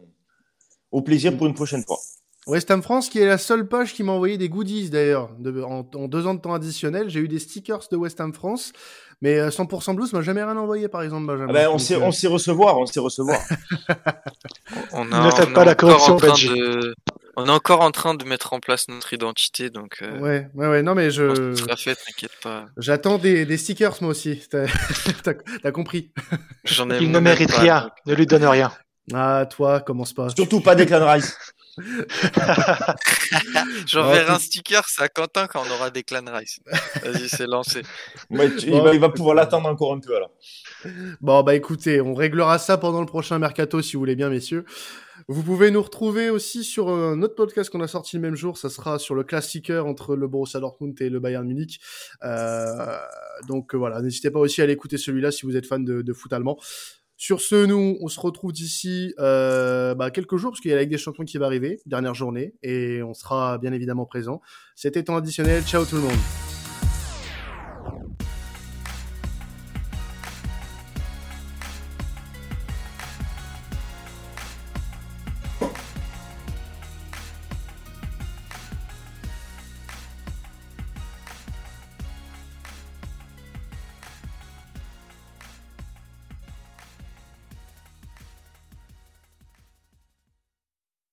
au 0.92 1.02
plaisir 1.02 1.38
pour 1.38 1.48
une 1.48 1.54
prochaine 1.54 1.84
fois. 1.86 1.98
West 2.48 2.72
Ham 2.72 2.82
France 2.82 3.10
qui 3.10 3.20
est 3.20 3.26
la 3.28 3.38
seule 3.38 3.68
page 3.68 3.94
qui 3.94 4.02
m'a 4.02 4.12
envoyé 4.14 4.38
des 4.38 4.50
goodies 4.50 4.90
d'ailleurs. 4.90 5.36
De- 5.38 5.62
En, 5.62 5.88
en 5.94 6.08
deux 6.08 6.26
ans 6.26 6.34
de 6.34 6.42
temps 6.42 6.54
additionnel, 6.54 7.08
j'ai 7.10 7.20
eu 7.20 7.28
des 7.28 7.38
stickers 7.38 7.84
de 7.92 7.96
West 7.98 8.20
Ham 8.22 8.34
France, 8.34 8.72
mais 9.22 9.38
euh, 9.40 9.50
100% 9.50 9.96
Blues 9.96 10.14
m'a 10.14 10.22
jamais 10.22 10.44
rien 10.44 10.56
envoyé 10.58 10.88
par 10.88 11.02
exemple 11.04 11.26
Benjamin. 11.28 11.48
Ah 11.50 11.54
ben, 11.54 11.70
on 11.70 11.78
sait, 11.78 11.96
euh, 11.96 12.00
on 12.02 12.12
sait 12.12 12.28
recevoir, 12.28 12.78
on 12.78 12.86
sait 12.86 13.00
recevoir. 13.00 13.40
On 14.94 15.06
Ne 15.06 15.14
a, 15.14 15.32
faites 15.32 15.50
on 15.50 15.54
pas 15.54 15.66
la 15.66 15.76
corruption, 15.76 16.16
de- 16.18 16.94
On 17.36 17.46
est 17.46 17.50
encore 17.50 17.82
en 17.82 17.92
train 17.92 18.14
de 18.16 18.24
mettre 18.26 18.54
en 18.54 18.60
place 18.60 18.88
notre 18.88 19.14
identité, 19.14 19.70
donc 19.70 19.98
euh, 20.02 20.20
Ouais, 20.20 20.48
ouais, 20.54 20.68
ouais, 20.68 20.84
non 20.84 20.94
mais 20.96 21.10
je 21.12 21.54
sera 21.56 21.76
fait, 21.76 21.96
t'inquiète 21.96 22.32
pas. 22.44 22.66
j'attends 22.78 23.18
des, 23.18 23.46
des 23.46 23.58
stickers 23.58 23.96
moi 24.02 24.12
aussi. 24.12 24.42
T'as 24.52 24.66
t'as- 25.24 25.34
t'as 25.64 25.72
compris 25.72 26.12
J'en 26.66 26.90
ai 26.90 26.98
Il 27.00 27.12
ne 27.12 27.20
mérite 27.20 27.52
rien. 27.52 27.82
donc, 27.84 27.92
Ne 28.06 28.14
lui 28.16 28.26
donne 28.28 28.46
rien. 28.46 28.72
Ah 29.14 29.46
toi, 29.50 29.80
commence 29.80 30.14
pas. 30.14 30.30
Surtout 30.30 30.62
pas 30.62 30.76
Declan 30.76 31.10
Rice. 31.12 31.36
J'enverrai 33.86 34.32
un 34.32 34.40
sticker, 34.40 34.84
c'est 34.88 35.04
à 35.04 35.10
Quentin 35.10 35.48
quand 35.48 35.64
on 35.68 35.74
aura 35.76 35.90
des 35.90 36.04
clan 36.04 36.22
rice. 36.28 36.60
Vas-y, 37.04 37.30
c'est 37.30 37.48
lancé. 37.48 37.82
Tu- 38.60 38.68
il, 38.68 38.82
va, 38.82 38.94
il 38.94 39.00
va 39.00 39.10
pouvoir 39.10 39.36
l'attendre 39.36 39.70
encore 39.70 39.94
un 39.94 40.00
peu 40.00 40.16
alors. 40.16 40.32
Bon, 41.22 41.44
bah 41.44 41.56
écoutez, 41.56 42.02
on 42.02 42.14
réglera 42.14 42.58
ça 42.58 42.78
pendant 42.78 43.00
le 43.02 43.06
prochain 43.06 43.38
mercato 43.40 43.82
si 43.82 43.94
vous 43.94 44.00
voulez 44.00 44.16
bien, 44.16 44.30
messieurs. 44.30 44.66
Vous 45.28 45.44
pouvez 45.44 45.70
nous 45.70 45.82
retrouver 45.82 46.30
aussi 46.30 46.64
sur 46.64 46.90
euh, 46.90 47.14
un 47.14 47.22
autre 47.22 47.36
podcast 47.36 47.70
qu'on 47.70 47.82
a 47.82 47.88
sorti 47.88 48.16
le 48.16 48.22
même 48.22 48.36
jour. 48.36 48.58
Ça 48.58 48.70
sera 48.70 48.98
sur 49.00 49.16
le 49.16 49.24
classiqueur 49.24 49.86
entre 49.86 50.16
le 50.16 50.28
Borussia 50.28 50.60
Dortmund 50.60 51.00
et 51.02 51.10
le 51.10 51.20
Bayern 51.20 51.46
Munich. 51.46 51.80
Euh, 52.24 52.98
donc 53.48 53.76
euh, 53.76 53.78
voilà, 53.78 54.02
n'hésitez 54.02 54.32
pas 54.32 54.40
aussi 54.40 54.62
à 54.62 54.64
aller 54.64 54.74
écouter 54.74 54.98
celui-là 54.98 55.32
si 55.32 55.46
vous 55.46 55.56
êtes 55.58 55.66
fan 55.66 55.84
de, 55.84 56.02
de 56.02 56.14
foot 56.14 56.32
allemand. 56.34 56.58
Sur 57.22 57.42
ce, 57.42 57.66
nous, 57.66 57.98
on 58.00 58.08
se 58.08 58.18
retrouve 58.18 58.54
d'ici 58.54 59.14
euh, 59.20 59.94
bah, 59.94 60.10
quelques 60.10 60.38
jours 60.38 60.52
parce 60.52 60.62
qu'il 60.62 60.72
y 60.72 60.74
a 60.74 60.78
la 60.78 60.84
Ligue 60.84 60.92
des 60.92 60.98
Champions 60.98 61.26
qui 61.26 61.38
va 61.38 61.48
arriver, 61.48 61.82
dernière 61.86 62.16
journée, 62.16 62.54
et 62.64 63.04
on 63.04 63.14
sera 63.14 63.58
bien 63.58 63.74
évidemment 63.74 64.06
présent. 64.06 64.40
C'était 64.74 65.04
temps 65.04 65.18
additionnel. 65.18 65.64
Ciao 65.64 65.84
tout 65.84 65.98
le 65.98 66.04
monde. 66.04 66.59